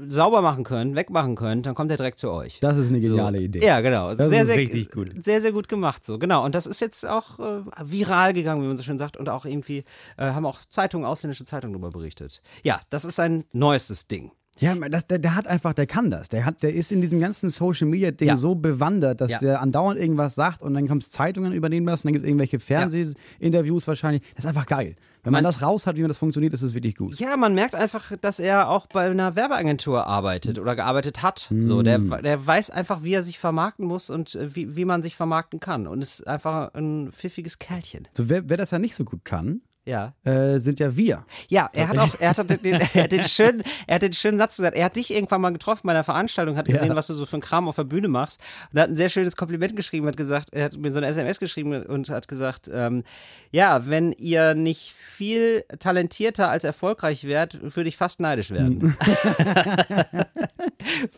sauber 0.08 0.40
machen 0.40 0.64
könnt, 0.64 0.94
wegmachen 0.94 1.36
könnt, 1.36 1.66
dann 1.66 1.74
kommt 1.74 1.90
der 1.90 1.98
Dreck 1.98 2.18
zu 2.18 2.30
euch. 2.30 2.58
Das 2.60 2.78
ist 2.78 2.88
eine 2.88 3.00
geniale 3.00 3.38
so. 3.38 3.44
Idee. 3.44 3.64
Ja, 3.64 3.80
genau. 3.80 4.08
Das 4.08 4.30
sehr, 4.30 4.42
ist 4.42 4.48
sehr, 4.48 4.56
richtig 4.56 4.90
gut. 4.90 5.10
Sehr, 5.22 5.40
sehr 5.40 5.52
gut 5.52 5.68
gemacht 5.68 6.04
so. 6.04 6.18
Genau. 6.18 6.44
Und 6.44 6.54
das 6.54 6.66
ist 6.66 6.80
jetzt 6.80 7.06
auch 7.06 7.38
äh, 7.38 7.62
viral 7.84 8.32
gegangen, 8.32 8.62
wie 8.62 8.66
man 8.66 8.76
so 8.76 8.82
schön 8.82 8.98
sagt. 8.98 9.16
Und 9.16 9.28
auch 9.28 9.44
irgendwie 9.44 9.84
äh, 10.16 10.30
haben 10.30 10.46
auch 10.46 10.60
Zeitungen, 10.64 11.06
ausländische 11.06 11.44
Zeitungen 11.44 11.74
darüber 11.74 11.90
berichtet. 11.90 12.42
Ja, 12.62 12.80
das 12.90 13.04
ist 13.04 13.20
ein 13.20 13.44
neuestes 13.52 14.08
Ding. 14.08 14.32
Ja, 14.58 14.74
das, 14.74 15.06
der, 15.06 15.18
der 15.18 15.34
hat 15.34 15.46
einfach, 15.46 15.72
der 15.72 15.86
kann 15.86 16.10
das. 16.10 16.28
Der, 16.28 16.44
hat, 16.44 16.62
der 16.62 16.74
ist 16.74 16.92
in 16.92 17.00
diesem 17.00 17.18
ganzen 17.20 17.48
Social 17.48 17.88
Media 17.88 18.10
Ding 18.10 18.28
Ja. 18.28 18.36
so 18.36 18.54
bewandert, 18.54 19.20
dass 19.22 19.30
Ja. 19.32 19.38
der 19.38 19.60
andauernd 19.62 19.98
irgendwas 19.98 20.34
sagt 20.34 20.62
und 20.62 20.74
dann 20.74 20.86
kommt 20.86 21.02
es 21.02 21.10
Zeitungen 21.10 21.52
übernehmen 21.52 21.86
was 21.86 22.02
und 22.02 22.08
dann 22.08 22.12
gibt 22.12 22.22
es 22.24 22.28
irgendwelche 22.28 22.60
Fernsehinterviews 22.60 23.86
wahrscheinlich. 23.88 24.22
Das 24.34 24.44
ist 24.44 24.48
einfach 24.48 24.66
geil. 24.66 24.94
Wenn 25.24 25.32
man, 25.32 25.42
Man- 25.42 25.52
das 25.52 25.62
raus 25.62 25.86
hat, 25.86 25.96
wie 25.96 26.00
man 26.00 26.08
das 26.08 26.18
funktioniert, 26.18 26.52
ist 26.52 26.62
es 26.62 26.74
wirklich 26.74 26.96
gut. 26.96 27.18
Ja, 27.18 27.36
man 27.36 27.54
merkt 27.54 27.74
einfach, 27.74 28.12
dass 28.20 28.40
er 28.40 28.68
auch 28.68 28.86
bei 28.86 29.08
einer 29.10 29.36
Werbeagentur 29.36 30.06
arbeitet 30.06 30.58
oder 30.58 30.74
gearbeitet 30.76 31.22
hat. 31.22 31.48
So, 31.60 31.82
der, 31.82 31.98
der 31.98 32.44
weiß 32.46 32.70
einfach, 32.70 33.02
wie 33.04 33.14
er 33.14 33.22
sich 33.22 33.38
vermarkten 33.38 33.86
muss 33.86 34.10
und 34.10 34.34
äh, 34.34 34.54
wie, 34.56 34.74
wie 34.76 34.84
man 34.84 35.00
sich 35.00 35.16
vermarkten 35.16 35.60
kann. 35.60 35.86
Und 35.86 36.00
ist 36.02 36.26
einfach 36.26 36.74
ein 36.74 37.12
pfiffiges 37.12 37.58
Kerlchen. 37.58 38.08
So, 38.12 38.28
wer, 38.28 38.48
wer 38.48 38.56
das 38.56 38.72
ja 38.72 38.78
nicht 38.80 38.96
so 38.96 39.04
gut 39.04 39.24
kann, 39.24 39.60
Ja. 39.84 40.14
äh, 40.24 40.58
sind 40.58 40.78
ja 40.78 40.96
wir. 40.96 41.24
Ja, 41.48 41.68
er 41.72 41.88
hat 41.88 41.98
auch, 41.98 42.14
er 42.20 42.30
hat 42.30 42.64
den, 42.64 42.74
er 42.94 43.02
hat 43.04 43.10
den 43.12 43.24
schönen, 43.24 43.62
er 43.88 43.96
hat 43.96 44.02
den 44.02 44.12
schönen 44.12 44.38
Satz 44.38 44.56
gesagt. 44.56 44.76
Er 44.76 44.84
hat 44.84 44.94
dich 44.96 45.12
irgendwann 45.12 45.40
mal 45.40 45.52
getroffen 45.52 45.82
bei 45.86 45.92
einer 45.92 46.04
Veranstaltung, 46.04 46.56
hat 46.56 46.66
gesehen, 46.66 46.88
Ja. 46.88 46.94
was 46.96 47.08
du 47.08 47.14
so 47.14 47.26
für 47.26 47.34
einen 47.34 47.42
Kram 47.42 47.68
auf 47.68 47.74
der 47.76 47.84
Bühne 47.84 48.06
machst 48.08 48.40
und 48.72 48.78
hat 48.80 48.88
ein 48.90 48.96
sehr 48.96 49.08
schönes 49.08 49.34
Kompliment 49.34 49.74
geschrieben, 49.74 50.06
hat 50.06 50.16
gesagt, 50.16 50.52
er 50.52 50.66
hat 50.66 50.76
mir 50.76 50.92
so 50.92 50.98
eine 50.98 51.08
SMS 51.08 51.40
geschrieben 51.40 51.82
und 51.82 52.10
hat 52.10 52.28
gesagt, 52.28 52.70
ähm, 52.72 53.02
ja, 53.50 53.86
wenn 53.88 54.12
ihr 54.12 54.54
nicht 54.54 54.92
viel 54.92 55.64
talentierter 55.80 56.48
als 56.48 56.62
erfolgreich 56.64 57.24
wärt, 57.24 57.58
würde 57.76 57.88
ich 57.88 57.96
fast 57.96 58.20
neidisch 58.20 58.50
werden. 58.52 58.96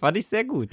Fand 0.00 0.16
ich 0.16 0.26
sehr 0.26 0.44
gut. 0.44 0.70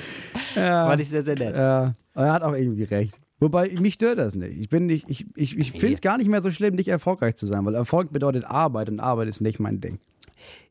Fand 0.54 1.02
ich 1.02 1.10
sehr, 1.10 1.24
sehr 1.24 1.38
nett. 1.38 1.58
Ja, 1.58 1.94
er 2.16 2.34
hat 2.34 2.44
auch 2.44 2.54
irgendwie 2.54 2.84
recht. 2.84 3.20
Wobei, 3.42 3.70
mich 3.80 3.96
stört 3.96 4.20
das 4.20 4.36
nicht. 4.36 4.56
Ich 4.60 4.70
bin 4.70 4.86
nicht, 4.86 5.10
ich, 5.10 5.26
ich, 5.36 5.58
ich 5.58 5.72
finde 5.72 5.96
es 5.96 6.02
gar 6.02 6.20
nicht 6.20 6.30
mehr 6.30 6.44
so 6.44 6.52
schlimm, 6.52 6.76
nicht 6.76 6.88
erfolgreich 6.88 7.36
zu 7.36 7.48
sein, 7.48 7.66
weil 7.66 7.74
Erfolg 7.74 8.14
bedeutet 8.14 8.46
Arbeit 8.46 8.88
und 8.88 9.00
Arbeit 9.00 9.28
ist 9.30 9.42
nicht 9.42 9.60
mein 9.60 9.82
Ding. 9.82 10.00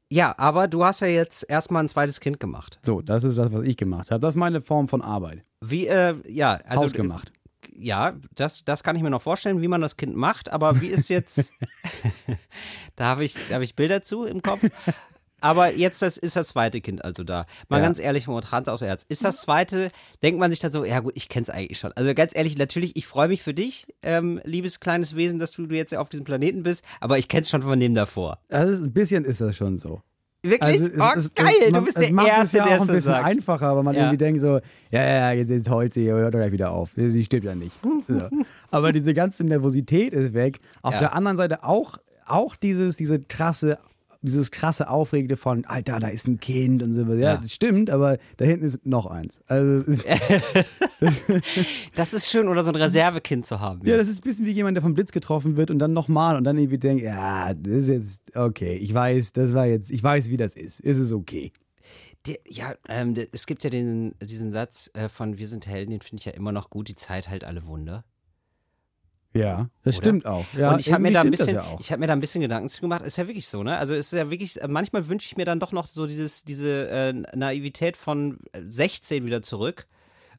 Ja, 0.08 0.34
aber 0.38 0.68
du 0.68 0.84
hast 0.84 1.00
ja 1.00 1.08
jetzt 1.08 1.44
erstmal 1.48 1.82
ein 1.82 1.88
zweites 1.88 2.20
Kind 2.20 2.38
gemacht. 2.38 2.78
So, 2.82 3.02
das 3.02 3.24
ist 3.24 3.38
das, 3.38 3.52
was 3.52 3.64
ich 3.64 3.76
gemacht 3.76 4.12
habe. 4.12 4.20
Das 4.20 4.34
ist 4.34 4.38
meine 4.38 4.60
Form 4.60 4.86
von 4.86 5.02
Arbeit. 5.02 5.44
Wie, 5.60 5.88
äh, 5.88 6.14
ja, 6.28 6.60
also. 6.64 6.84
Hausgemacht. 6.84 7.32
ja, 7.76 8.14
das, 8.36 8.64
das 8.64 8.84
kann 8.84 8.94
ich 8.94 9.02
mir 9.02 9.10
noch 9.10 9.22
vorstellen, 9.22 9.62
wie 9.62 9.68
man 9.68 9.80
das 9.80 9.96
Kind 9.96 10.14
macht, 10.14 10.48
aber 10.48 10.80
wie 10.80 10.88
ist 10.88 11.08
jetzt, 11.08 11.52
da 12.94 13.06
habe 13.06 13.24
ich, 13.24 13.34
da 13.48 13.56
hab 13.56 13.62
ich 13.62 13.74
Bilder 13.74 14.04
zu 14.04 14.24
im 14.24 14.42
Kopf. 14.42 14.64
Aber 15.40 15.74
jetzt 15.74 16.02
das 16.02 16.16
ist 16.16 16.36
das 16.36 16.48
zweite 16.48 16.80
Kind 16.80 17.04
also 17.04 17.24
da. 17.24 17.46
Mal 17.68 17.78
Ja. 17.78 17.84
ganz 17.86 17.98
ehrlich, 17.98 18.26
Mord, 18.26 18.52
Hand 18.52 18.68
aufs 18.68 18.82
Herz. 18.82 19.04
Ist 19.08 19.24
das 19.24 19.40
zweite, 19.42 19.90
denkt 20.22 20.38
man 20.40 20.50
sich 20.50 20.60
dann 20.60 20.72
so, 20.72 20.84
ja 20.84 21.00
gut, 21.00 21.12
ich 21.16 21.28
kenne 21.28 21.42
es 21.44 21.50
eigentlich 21.50 21.78
schon. 21.78 21.92
Also 21.94 22.12
ganz 22.14 22.32
ehrlich, 22.34 22.56
natürlich, 22.58 22.96
ich 22.96 23.06
freue 23.06 23.28
mich 23.28 23.42
für 23.42 23.54
dich, 23.54 23.86
ähm, 24.02 24.40
liebes 24.44 24.80
kleines 24.80 25.16
Wesen, 25.16 25.38
dass 25.38 25.52
du, 25.52 25.66
du 25.66 25.74
jetzt 25.76 25.94
auf 25.96 26.08
diesem 26.08 26.24
Planeten 26.24 26.62
bist, 26.62 26.84
aber 27.00 27.18
ich 27.18 27.28
kenne 27.28 27.42
es 27.42 27.50
schon 27.50 27.62
von 27.62 27.78
dem 27.80 27.94
davor. 27.94 28.38
Also 28.48 28.82
ein 28.84 28.92
bisschen 28.92 29.24
ist 29.24 29.40
das 29.40 29.56
schon 29.56 29.78
so. 29.78 30.00
Wirklich? 30.42 30.80
Also 30.80 30.84
oh, 30.98 31.04
es- 31.16 31.34
geil, 31.34 31.52
es, 31.66 31.72
du 31.72 31.80
bist 31.82 31.98
der 31.98 32.12
macht 32.14 32.28
Erste, 32.28 32.44
es 32.44 32.52
ja 32.52 32.64
der 32.66 32.76
auch 32.78 32.80
ein 32.80 32.86
bisschen 32.86 33.00
sagt. 33.12 33.24
einfacher, 33.26 33.76
weil 33.76 33.82
man 33.82 33.94
Ja. 33.94 34.00
irgendwie 34.04 34.16
denkt 34.16 34.40
so, 34.40 34.58
ja, 34.90 35.02
ja, 35.04 35.32
jetzt, 35.32 35.50
jetzt 35.50 35.68
heult 35.68 35.92
sie, 35.92 36.10
hört 36.10 36.32
doch 36.32 36.38
gleich 36.38 36.52
wieder 36.52 36.70
auf. 36.70 36.92
Sie 36.96 37.24
stimmt 37.24 37.44
ja 37.44 37.54
nicht. 37.54 37.72
So. 38.08 38.28
Aber 38.70 38.92
diese 38.92 39.12
ganze 39.12 39.44
Nervosität 39.44 40.14
ist 40.14 40.32
weg. 40.32 40.58
Auf 40.80 40.94
Ja. 40.94 41.00
der 41.00 41.14
anderen 41.14 41.36
Seite 41.36 41.62
auch, 41.62 41.98
auch 42.26 42.56
dieses, 42.56 42.96
diese 42.96 43.20
krasse, 43.20 43.76
dieses 44.22 44.50
krasse 44.50 44.90
Aufregende 44.90 45.36
von, 45.36 45.64
Alter, 45.64 45.98
da 45.98 46.08
ist 46.08 46.26
ein 46.28 46.40
Kind 46.40 46.82
und 46.82 46.92
so. 46.92 47.02
Ja, 47.14 47.14
Ja. 47.14 47.36
das 47.38 47.52
stimmt, 47.52 47.90
aber 47.90 48.18
da 48.36 48.44
hinten 48.44 48.64
ist 48.64 48.84
noch 48.84 49.06
eins. 49.06 49.42
Also 49.46 49.90
Das 51.94 52.12
ist 52.12 52.30
schön, 52.30 52.48
oder 52.48 52.64
so 52.64 52.70
ein 52.70 52.76
Reservekind 52.76 53.46
zu 53.46 53.60
haben. 53.60 53.86
ja, 53.86 53.96
das 53.96 54.08
ist 54.08 54.20
ein 54.20 54.24
bisschen 54.24 54.46
wie 54.46 54.52
jemand, 54.52 54.76
der 54.76 54.82
vom 54.82 54.94
Blitz 54.94 55.12
getroffen 55.12 55.56
wird 55.56 55.70
und 55.70 55.78
dann 55.78 55.92
nochmal 55.92 56.36
und 56.36 56.44
dann 56.44 56.58
irgendwie 56.58 56.78
denkt, 56.78 57.02
ja, 57.02 57.54
das 57.54 57.72
ist 57.72 57.88
jetzt 57.88 58.36
okay. 58.36 58.76
Ich 58.76 58.92
weiß, 58.92 59.32
das 59.32 59.54
war 59.54 59.66
jetzt, 59.66 59.90
ich 59.90 60.02
weiß, 60.02 60.28
wie 60.30 60.36
das 60.36 60.54
ist. 60.54 60.80
Ist 60.80 60.98
es 60.98 61.12
okay. 61.12 61.52
Ja, 62.48 62.74
ähm, 62.88 63.14
es 63.32 63.46
gibt 63.46 63.64
ja 63.64 63.70
den, 63.70 64.14
diesen 64.22 64.52
Satz 64.52 64.90
äh, 64.92 65.08
von 65.08 65.38
Wir 65.38 65.48
sind 65.48 65.66
Helden, 65.66 65.90
den 65.92 66.00
finde 66.02 66.20
ich 66.20 66.26
ja 66.26 66.32
immer 66.32 66.52
noch 66.52 66.68
gut, 66.68 66.88
die 66.88 66.94
Zeit 66.94 67.28
heilt 67.28 67.44
alle 67.44 67.66
Wunder. 67.66 68.04
Ja, 69.32 69.68
das 69.84 69.96
Oder? 69.96 70.04
stimmt 70.04 70.26
auch. 70.26 70.44
Ja, 70.56 70.72
und 70.72 70.80
ich 70.80 70.92
habe 70.92 71.02
mir 71.02 71.12
da 71.12 71.20
ein 71.20 71.30
bisschen, 71.30 71.54
ja 71.54 71.62
auch. 71.62 71.78
ich 71.78 71.92
habe 71.92 72.00
mir 72.00 72.08
da 72.08 72.14
ein 72.14 72.20
bisschen 72.20 72.40
Gedanken 72.40 72.68
zu 72.68 72.80
gemacht. 72.80 73.06
Ist 73.06 73.16
ja 73.16 73.28
wirklich 73.28 73.46
so, 73.46 73.62
ne? 73.62 73.76
Also 73.76 73.94
ist 73.94 74.12
ja 74.12 74.28
wirklich, 74.28 74.60
äh, 74.60 74.66
manchmal 74.66 75.08
wünsche 75.08 75.26
ich 75.26 75.36
mir 75.36 75.44
dann 75.44 75.60
doch 75.60 75.70
noch 75.70 75.86
so 75.86 76.06
dieses, 76.06 76.44
diese 76.44 76.88
äh, 76.88 77.12
Naivität 77.12 77.96
von 77.96 78.38
äh, 78.52 78.62
16 78.68 79.24
wieder 79.24 79.40
zurück. 79.42 79.86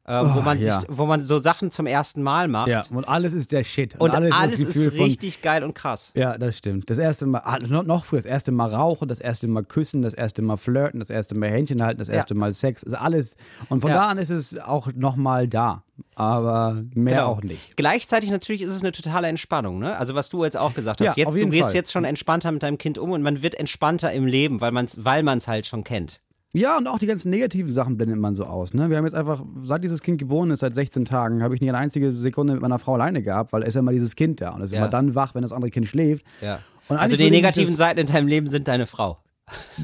Ähm, 0.04 0.30
oh, 0.32 0.36
wo, 0.36 0.40
man 0.40 0.60
ja. 0.60 0.80
sich, 0.80 0.88
wo 0.90 1.06
man 1.06 1.22
so 1.22 1.38
Sachen 1.38 1.70
zum 1.70 1.86
ersten 1.86 2.22
Mal 2.22 2.48
macht. 2.48 2.68
Ja, 2.68 2.82
und 2.90 3.06
alles 3.06 3.32
ist 3.32 3.52
der 3.52 3.62
Shit. 3.62 3.94
Und, 3.94 4.10
und 4.10 4.16
alles, 4.16 4.32
alles 4.34 4.54
ist, 4.54 4.74
ist 4.74 4.92
richtig 4.94 5.34
von, 5.34 5.42
geil 5.42 5.64
und 5.64 5.74
krass. 5.74 6.10
Ja, 6.16 6.36
das 6.36 6.58
stimmt. 6.58 6.90
Das 6.90 6.98
erste 6.98 7.26
Mal, 7.26 7.38
ah, 7.44 7.60
noch, 7.60 7.84
noch 7.84 8.04
früher, 8.04 8.18
das 8.18 8.26
erste 8.26 8.50
Mal 8.50 8.74
rauchen, 8.74 9.06
das 9.06 9.20
erste 9.20 9.46
Mal 9.46 9.62
küssen, 9.62 10.02
das 10.02 10.14
erste 10.14 10.42
Mal 10.42 10.56
flirten, 10.56 10.98
das 10.98 11.08
erste 11.08 11.36
Mal 11.36 11.50
Händchen 11.50 11.82
halten, 11.82 11.98
das 11.98 12.08
erste 12.08 12.34
ja. 12.34 12.40
Mal 12.40 12.52
Sex, 12.52 12.82
ist 12.82 12.94
alles. 12.94 13.36
Und 13.68 13.80
von 13.80 13.90
ja. 13.90 13.98
da 13.98 14.08
an 14.08 14.18
ist 14.18 14.30
es 14.30 14.58
auch 14.58 14.88
nochmal 14.92 15.46
da. 15.46 15.84
Aber 16.16 16.82
mehr 16.94 17.18
genau. 17.18 17.28
auch 17.28 17.42
nicht. 17.42 17.76
Gleichzeitig 17.76 18.30
natürlich 18.30 18.62
ist 18.62 18.72
es 18.72 18.82
eine 18.82 18.92
totale 18.92 19.28
Entspannung, 19.28 19.78
ne? 19.78 19.96
Also 19.96 20.14
was 20.14 20.30
du 20.30 20.42
jetzt 20.42 20.58
auch 20.58 20.74
gesagt 20.74 21.00
hast. 21.00 21.16
Ja, 21.16 21.24
jetzt, 21.24 21.36
du 21.36 21.48
gehst 21.48 21.66
Fall. 21.66 21.74
jetzt 21.74 21.92
schon 21.92 22.04
entspannter 22.04 22.50
mit 22.50 22.62
deinem 22.62 22.76
Kind 22.76 22.98
um 22.98 23.12
und 23.12 23.22
man 23.22 23.40
wird 23.40 23.54
entspannter 23.54 24.12
im 24.12 24.26
Leben, 24.26 24.60
weil 24.60 24.72
man 24.72 24.86
es 24.86 25.04
weil 25.04 25.24
halt 25.46 25.66
schon 25.66 25.84
kennt. 25.84 26.20
Ja, 26.54 26.76
und 26.76 26.86
auch 26.86 26.98
die 26.98 27.06
ganzen 27.06 27.30
negativen 27.30 27.72
Sachen 27.72 27.96
blendet 27.96 28.18
man 28.18 28.34
so 28.34 28.44
aus. 28.44 28.74
Ne? 28.74 28.90
Wir 28.90 28.98
haben 28.98 29.04
jetzt 29.04 29.14
einfach, 29.14 29.42
seit 29.62 29.82
dieses 29.82 30.02
Kind 30.02 30.18
geboren 30.18 30.50
ist, 30.50 30.60
seit 30.60 30.74
16 30.74 31.06
Tagen, 31.06 31.42
habe 31.42 31.54
ich 31.54 31.60
nicht 31.60 31.70
eine 31.70 31.78
einzige 31.78 32.12
Sekunde 32.12 32.52
mit 32.52 32.62
meiner 32.62 32.78
Frau 32.78 32.94
alleine 32.94 33.22
gehabt, 33.22 33.52
weil 33.52 33.62
es 33.62 33.68
ist 33.68 33.74
ja 33.74 33.80
immer 33.80 33.92
dieses 33.92 34.16
Kind 34.16 34.40
da 34.40 34.50
und 34.50 34.60
es 34.60 34.70
ist 34.70 34.74
ja. 34.74 34.80
immer 34.80 34.90
dann 34.90 35.14
wach, 35.14 35.34
wenn 35.34 35.42
das 35.42 35.52
andere 35.52 35.70
Kind 35.70 35.88
schläft. 35.88 36.24
Ja. 36.42 36.60
also 36.88 37.16
die 37.16 37.30
negativen 37.30 37.74
Seiten 37.74 38.00
in 38.00 38.06
deinem 38.06 38.28
Leben 38.28 38.48
sind 38.48 38.68
deine 38.68 38.86
Frau. 38.86 39.18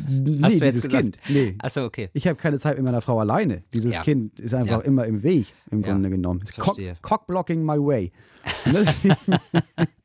Nee, 0.08 0.38
Hast 0.42 0.60
du 0.60 0.64
dieses 0.64 0.84
gesagt? 0.84 1.04
Kind. 1.04 1.18
Nee. 1.28 1.54
Achso, 1.58 1.84
okay. 1.84 2.10
Ich 2.12 2.26
habe 2.26 2.37
keine 2.37 2.58
Zeit 2.58 2.76
mit 2.76 2.84
meiner 2.84 3.00
Frau 3.00 3.18
alleine. 3.18 3.64
Dieses 3.75 3.96
ja. 3.96 4.02
Kind 4.02 4.38
ist 4.38 4.54
einfach 4.54 4.80
ja. 4.80 4.84
immer 4.84 5.04
im 5.04 5.22
Weg, 5.22 5.52
im 5.70 5.82
Grunde 5.82 6.10
genommen. 6.10 6.44
Cock, 6.56 6.78
cockblocking 7.02 7.62
my 7.64 7.76
way. 7.76 8.12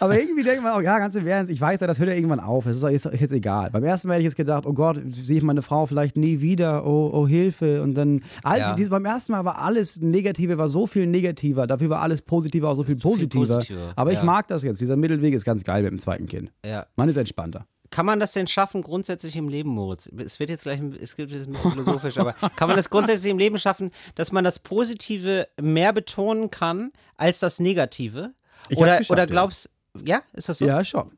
Aber 0.00 0.18
irgendwie 0.18 0.42
denkt 0.42 0.62
man 0.62 0.72
auch, 0.72 0.80
ja, 0.80 0.98
ganz 0.98 1.14
im 1.14 1.26
Ernst, 1.26 1.52
ich 1.52 1.60
weiß 1.60 1.80
ja, 1.80 1.86
das 1.86 1.98
hört 1.98 2.08
ja 2.08 2.14
irgendwann 2.14 2.40
auf. 2.40 2.64
Das 2.64 2.76
ist 2.76 2.82
jetzt, 2.82 3.20
jetzt 3.20 3.32
egal. 3.32 3.70
Beim 3.70 3.84
ersten 3.84 4.08
Mal 4.08 4.14
hätte 4.14 4.22
ich 4.22 4.26
jetzt 4.26 4.36
gedacht, 4.36 4.66
oh 4.66 4.72
Gott, 4.72 5.00
sehe 5.10 5.38
ich 5.38 5.42
meine 5.42 5.62
Frau 5.62 5.86
vielleicht 5.86 6.16
nie 6.16 6.40
wieder, 6.40 6.86
oh, 6.86 7.10
oh 7.12 7.26
Hilfe. 7.26 7.82
Und 7.82 7.94
dann, 7.94 8.22
all, 8.42 8.58
ja. 8.58 8.74
diese, 8.74 8.90
beim 8.90 9.04
ersten 9.04 9.32
Mal 9.32 9.44
war 9.44 9.58
alles 9.58 10.00
Negative, 10.00 10.58
war 10.58 10.68
so 10.68 10.86
viel 10.86 11.06
negativer. 11.06 11.66
Dafür 11.66 11.90
war 11.90 12.02
alles 12.02 12.22
Positiver 12.22 12.68
auch 12.68 12.74
so 12.74 12.84
viel 12.84 12.96
positiver. 12.96 13.46
Viel 13.46 13.76
positiver. 13.76 13.92
Aber 13.96 14.12
ja. 14.12 14.18
ich 14.18 14.24
mag 14.24 14.46
das 14.48 14.62
jetzt. 14.62 14.80
Dieser 14.80 14.96
Mittelweg 14.96 15.34
ist 15.34 15.44
ganz 15.44 15.64
geil 15.64 15.82
mit 15.82 15.92
dem 15.92 15.98
zweiten 15.98 16.26
Kind. 16.26 16.52
Ja. 16.64 16.86
Man 16.96 17.08
ist 17.08 17.16
entspannter. 17.16 17.66
Kann 17.90 18.04
man 18.04 18.20
das 18.20 18.32
denn 18.32 18.46
schaffen, 18.46 18.82
grundsätzlich 18.82 19.36
im 19.36 19.48
Leben, 19.48 19.70
Moritz? 19.70 20.08
Es 20.18 20.38
wird 20.38 20.50
jetzt 20.50 20.64
gleich 20.64 20.80
es 21.00 21.16
gibt 21.16 21.32
jetzt 21.32 21.46
ein 21.46 21.52
bisschen 21.52 21.72
philosophisch, 21.72 22.18
aber 22.18 22.32
kann 22.56 22.68
man 22.68 22.76
das 22.76 22.90
grundsätzlich 22.90 23.30
im 23.30 23.38
Leben 23.38 23.58
schaffen, 23.58 23.90
dass 24.14 24.30
man 24.30 24.44
das 24.44 24.58
Positive 24.58 25.48
mehr 25.60 25.92
betonen 25.92 26.50
kann 26.50 26.92
als 27.16 27.40
das 27.40 27.60
Negative? 27.60 28.34
Ich 28.68 28.78
oder, 28.78 29.00
oder 29.08 29.26
glaubst, 29.26 29.70
ja, 30.04 30.22
ist 30.32 30.48
das 30.48 30.58
so? 30.58 30.66
Ja, 30.66 30.84
schon. 30.84 31.12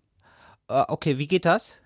Uh, 0.70 0.84
okay, 0.88 1.18
wie 1.18 1.26
geht 1.26 1.44
das? 1.44 1.80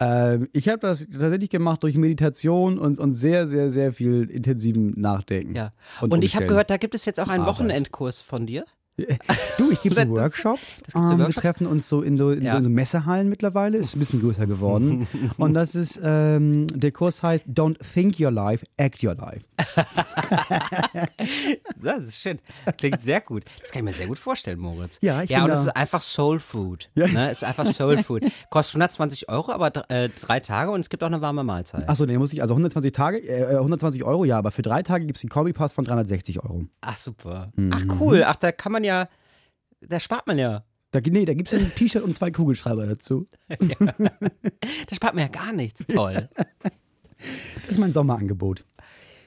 Ähm, 0.00 0.48
ich 0.52 0.68
habe 0.68 0.78
das 0.78 1.06
tatsächlich 1.10 1.50
gemacht 1.50 1.82
durch 1.82 1.96
Meditation 1.96 2.78
und, 2.78 3.00
und 3.00 3.14
sehr, 3.14 3.48
sehr, 3.48 3.70
sehr 3.70 3.92
viel 3.92 4.30
intensiven 4.30 4.92
Nachdenken. 5.00 5.56
Ja. 5.56 5.72
Und, 6.00 6.12
und 6.12 6.22
ich 6.22 6.36
habe 6.36 6.46
gehört, 6.46 6.70
da 6.70 6.76
gibt 6.76 6.94
es 6.94 7.04
jetzt 7.04 7.18
auch 7.18 7.28
einen 7.28 7.42
Arbeit. 7.42 7.54
Wochenendkurs 7.54 8.20
von 8.20 8.46
dir. 8.46 8.64
Du, 9.58 9.70
ich 9.70 9.80
gebe 9.82 9.94
so 9.94 10.08
Workshops. 10.08 10.82
Das, 10.82 10.92
das 10.92 10.92
so 10.92 11.00
Workshops. 11.00 11.36
Wir 11.36 11.42
treffen 11.42 11.66
uns 11.66 11.88
so 11.88 12.02
in, 12.02 12.18
so, 12.18 12.30
in, 12.30 12.42
ja. 12.42 12.52
so 12.52 12.58
in 12.58 12.72
Messehallen 12.72 13.28
mittlerweile. 13.28 13.78
Ist 13.78 13.94
ein 13.94 14.00
bisschen 14.00 14.20
größer 14.20 14.46
geworden. 14.46 15.06
Und 15.38 15.54
das 15.54 15.74
ist, 15.74 16.00
ähm, 16.02 16.66
der 16.68 16.90
Kurs 16.90 17.22
heißt 17.22 17.44
Don't 17.46 17.76
Think 17.92 18.18
Your 18.18 18.32
Life, 18.32 18.66
Act 18.76 19.04
Your 19.04 19.14
Life. 19.14 19.46
das 21.80 22.08
ist 22.08 22.20
schön. 22.20 22.40
Klingt 22.76 23.02
sehr 23.02 23.20
gut. 23.20 23.44
Das 23.62 23.70
kann 23.70 23.80
ich 23.80 23.84
mir 23.84 23.92
sehr 23.92 24.08
gut 24.08 24.18
vorstellen, 24.18 24.58
Moritz. 24.58 24.98
Ja, 25.00 25.22
ich 25.22 25.30
Ja, 25.30 25.44
und 25.44 25.50
es 25.50 25.60
ist 25.60 25.76
einfach 25.76 26.02
Soul 26.02 26.40
Food. 26.40 26.90
Ja. 26.94 27.06
Ne? 27.06 27.30
Ist 27.30 27.44
einfach 27.44 27.66
Soul 27.66 27.98
Food. 27.98 28.24
Kostet 28.50 28.74
120 28.74 29.28
Euro, 29.28 29.52
aber 29.52 29.72
äh, 29.90 30.08
drei 30.08 30.40
Tage 30.40 30.72
und 30.72 30.80
es 30.80 30.90
gibt 30.90 31.02
auch 31.02 31.08
eine 31.08 31.20
warme 31.20 31.44
Mahlzeit. 31.44 31.88
Achso, 31.88 32.04
nee, 32.04 32.18
muss 32.18 32.32
ich, 32.32 32.42
also 32.42 32.54
120 32.54 32.92
Tage, 32.92 33.18
äh, 33.18 33.56
120 33.56 34.02
Euro, 34.02 34.24
ja, 34.24 34.38
aber 34.38 34.50
für 34.50 34.62
drei 34.62 34.82
Tage 34.82 35.06
gibt 35.06 35.18
es 35.18 35.20
den 35.20 35.30
Kombi-Pass 35.30 35.72
von 35.72 35.84
360 35.84 36.42
Euro. 36.42 36.64
Ach, 36.80 36.96
super. 36.96 37.52
Mhm. 37.54 37.70
Ach, 37.72 38.00
cool. 38.00 38.24
Ach, 38.26 38.36
da 38.36 38.50
kann 38.50 38.72
man 38.72 38.82
ja 38.84 38.87
ja, 38.88 39.08
da 39.80 40.00
spart 40.00 40.26
man 40.26 40.38
ja. 40.38 40.64
Da, 40.90 41.00
nee, 41.00 41.26
da 41.26 41.34
gibt 41.34 41.52
es 41.52 41.60
ein 41.60 41.72
T-Shirt 41.74 42.02
und 42.02 42.14
zwei 42.16 42.30
Kugelschreiber 42.30 42.86
dazu. 42.86 43.28
ja. 43.50 43.76
Da 43.98 44.94
spart 44.94 45.14
man 45.14 45.22
ja 45.24 45.28
gar 45.28 45.52
nichts. 45.52 45.84
Toll. 45.86 46.28
Das 47.56 47.68
ist 47.68 47.78
mein 47.78 47.92
Sommerangebot. 47.92 48.64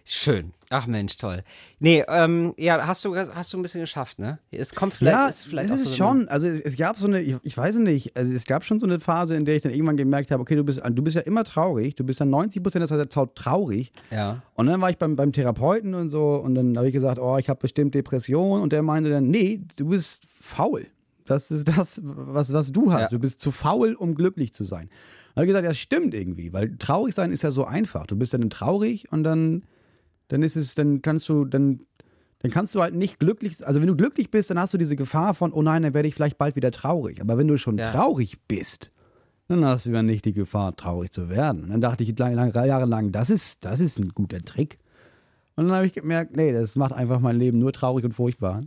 Schön. 0.03 0.53
Ach 0.69 0.87
Mensch, 0.87 1.17
toll. 1.17 1.43
Nee, 1.79 2.03
ähm, 2.07 2.53
ja, 2.57 2.87
hast 2.87 3.03
du, 3.03 3.15
hast 3.15 3.53
du 3.53 3.57
ein 3.57 3.61
bisschen 3.61 3.81
geschafft, 3.81 4.19
ne? 4.19 4.39
Es 4.51 4.73
kommt 4.73 4.93
vielleicht. 4.93 5.17
Ja, 5.17 5.27
ist 5.27 5.45
vielleicht 5.45 5.69
es 5.69 5.81
ist 5.81 5.89
so 5.89 5.95
schon. 5.95 6.27
Also 6.29 6.47
es, 6.47 6.61
es, 6.61 6.77
gab 6.77 6.97
so 6.97 7.07
eine, 7.07 7.21
ich, 7.21 7.35
ich, 7.43 7.57
weiß 7.57 7.77
nicht, 7.77 8.15
also 8.15 8.31
es 8.33 8.45
gab 8.45 8.63
schon 8.63 8.79
so 8.79 8.85
eine 8.85 8.99
Phase, 8.99 9.35
in 9.35 9.45
der 9.45 9.55
ich 9.57 9.63
dann 9.63 9.73
irgendwann 9.73 9.97
gemerkt 9.97 10.31
habe, 10.31 10.41
okay, 10.41 10.55
du 10.55 10.63
bist, 10.63 10.81
du 10.83 11.03
bist 11.03 11.15
ja 11.15 11.21
immer 11.23 11.43
traurig, 11.43 11.95
du 11.95 12.05
bist 12.05 12.19
ja 12.19 12.25
90 12.25 12.63
Prozent 12.63 12.89
der 12.89 13.09
Zeit 13.09 13.35
traurig. 13.35 13.91
Ja. 14.11 14.41
Und 14.55 14.67
dann 14.67 14.79
war 14.79 14.89
ich 14.89 14.97
beim, 14.97 15.15
beim 15.15 15.33
Therapeuten 15.33 15.93
und 15.93 16.09
so 16.09 16.35
und 16.35 16.55
dann 16.55 16.77
habe 16.77 16.87
ich 16.87 16.93
gesagt, 16.93 17.19
oh, 17.19 17.37
ich 17.37 17.49
habe 17.49 17.59
bestimmt 17.59 17.93
Depression 17.93 18.61
und 18.61 18.71
der 18.71 18.81
meinte 18.81 19.09
dann, 19.09 19.27
nee, 19.27 19.61
du 19.75 19.89
bist 19.89 20.25
faul. 20.39 20.87
Das 21.25 21.51
ist 21.51 21.67
das, 21.67 22.01
was, 22.03 22.51
was 22.53 22.71
du 22.71 22.91
hast. 22.91 23.01
Ja. 23.03 23.07
Du 23.09 23.19
bist 23.19 23.39
zu 23.39 23.51
faul, 23.51 23.93
um 23.93 24.15
glücklich 24.15 24.53
zu 24.53 24.63
sein. 24.63 24.89
Und 25.33 25.35
habe 25.35 25.45
ich 25.45 25.49
gesagt, 25.49 25.65
ja, 25.65 25.73
stimmt 25.73 26.13
irgendwie, 26.13 26.51
weil 26.53 26.77
traurig 26.77 27.13
sein 27.13 27.31
ist 27.31 27.43
ja 27.43 27.51
so 27.51 27.65
einfach. 27.65 28.07
Du 28.07 28.15
bist 28.15 28.33
dann 28.33 28.49
traurig 28.49 29.11
und 29.11 29.23
dann 29.23 29.63
dann 30.31 30.43
ist 30.43 30.55
es, 30.55 30.75
dann 30.75 31.01
kannst 31.01 31.27
du, 31.27 31.43
dann, 31.43 31.81
dann 32.39 32.51
kannst 32.51 32.73
du 32.73 32.81
halt 32.81 32.95
nicht 32.95 33.19
glücklich, 33.19 33.65
also 33.67 33.81
wenn 33.81 33.87
du 33.87 33.97
glücklich 33.97 34.31
bist, 34.31 34.49
dann 34.49 34.59
hast 34.59 34.73
du 34.73 34.77
diese 34.77 34.95
Gefahr 34.95 35.33
von, 35.33 35.51
oh 35.51 35.61
nein, 35.61 35.83
dann 35.83 35.93
werde 35.93 36.07
ich 36.07 36.15
vielleicht 36.15 36.37
bald 36.37 36.55
wieder 36.55 36.71
traurig. 36.71 37.19
Aber 37.19 37.37
wenn 37.37 37.47
du 37.47 37.57
schon 37.57 37.77
ja. 37.77 37.91
traurig 37.91 38.37
bist, 38.47 38.91
dann 39.49 39.65
hast 39.65 39.87
du 39.87 39.91
ja 39.91 40.01
nicht 40.01 40.23
die 40.23 40.31
Gefahr, 40.31 40.73
traurig 40.75 41.11
zu 41.11 41.29
werden. 41.29 41.63
Und 41.63 41.69
dann 41.71 41.81
dachte 41.81 42.03
ich 42.03 42.17
lang, 42.17 42.33
lang, 42.33 42.51
drei 42.53 42.67
Jahre 42.67 42.85
lang, 42.85 43.11
das 43.11 43.29
ist, 43.29 43.65
das 43.65 43.81
ist 43.81 43.99
ein 43.99 44.09
guter 44.09 44.39
Trick. 44.39 44.77
Und 45.57 45.67
dann 45.67 45.75
habe 45.75 45.85
ich 45.85 45.93
gemerkt, 45.93 46.37
nee, 46.37 46.53
das 46.53 46.77
macht 46.77 46.93
einfach 46.93 47.19
mein 47.19 47.35
Leben 47.35 47.59
nur 47.59 47.73
traurig 47.73 48.05
und 48.05 48.13
furchtbar. 48.13 48.63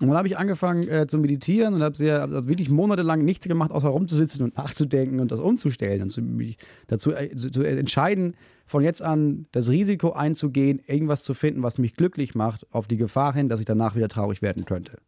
Und 0.00 0.08
dann 0.08 0.16
habe 0.16 0.26
ich 0.26 0.36
angefangen 0.36 0.88
äh, 0.88 1.06
zu 1.06 1.18
meditieren 1.18 1.74
und 1.74 1.82
habe 1.82 1.96
sehr 1.96 2.22
hab 2.22 2.48
wirklich 2.48 2.68
monatelang 2.68 3.24
nichts 3.24 3.46
gemacht, 3.46 3.70
außer 3.70 3.88
rumzusitzen 3.88 4.42
und 4.42 4.56
nachzudenken 4.56 5.20
und 5.20 5.30
das 5.30 5.38
umzustellen 5.38 6.02
und 6.02 6.10
zu, 6.10 6.20
mich 6.20 6.56
dazu 6.88 7.12
äh, 7.12 7.36
zu, 7.36 7.50
zu 7.50 7.62
entscheiden, 7.62 8.34
von 8.66 8.82
jetzt 8.82 9.02
an 9.02 9.46
das 9.52 9.68
Risiko 9.68 10.12
einzugehen, 10.12 10.80
irgendwas 10.84 11.22
zu 11.22 11.32
finden, 11.32 11.62
was 11.62 11.78
mich 11.78 11.94
glücklich 11.94 12.34
macht, 12.34 12.66
auf 12.72 12.88
die 12.88 12.96
Gefahr 12.96 13.34
hin, 13.34 13.48
dass 13.48 13.60
ich 13.60 13.66
danach 13.66 13.94
wieder 13.94 14.08
traurig 14.08 14.42
werden 14.42 14.64
könnte. 14.64 14.98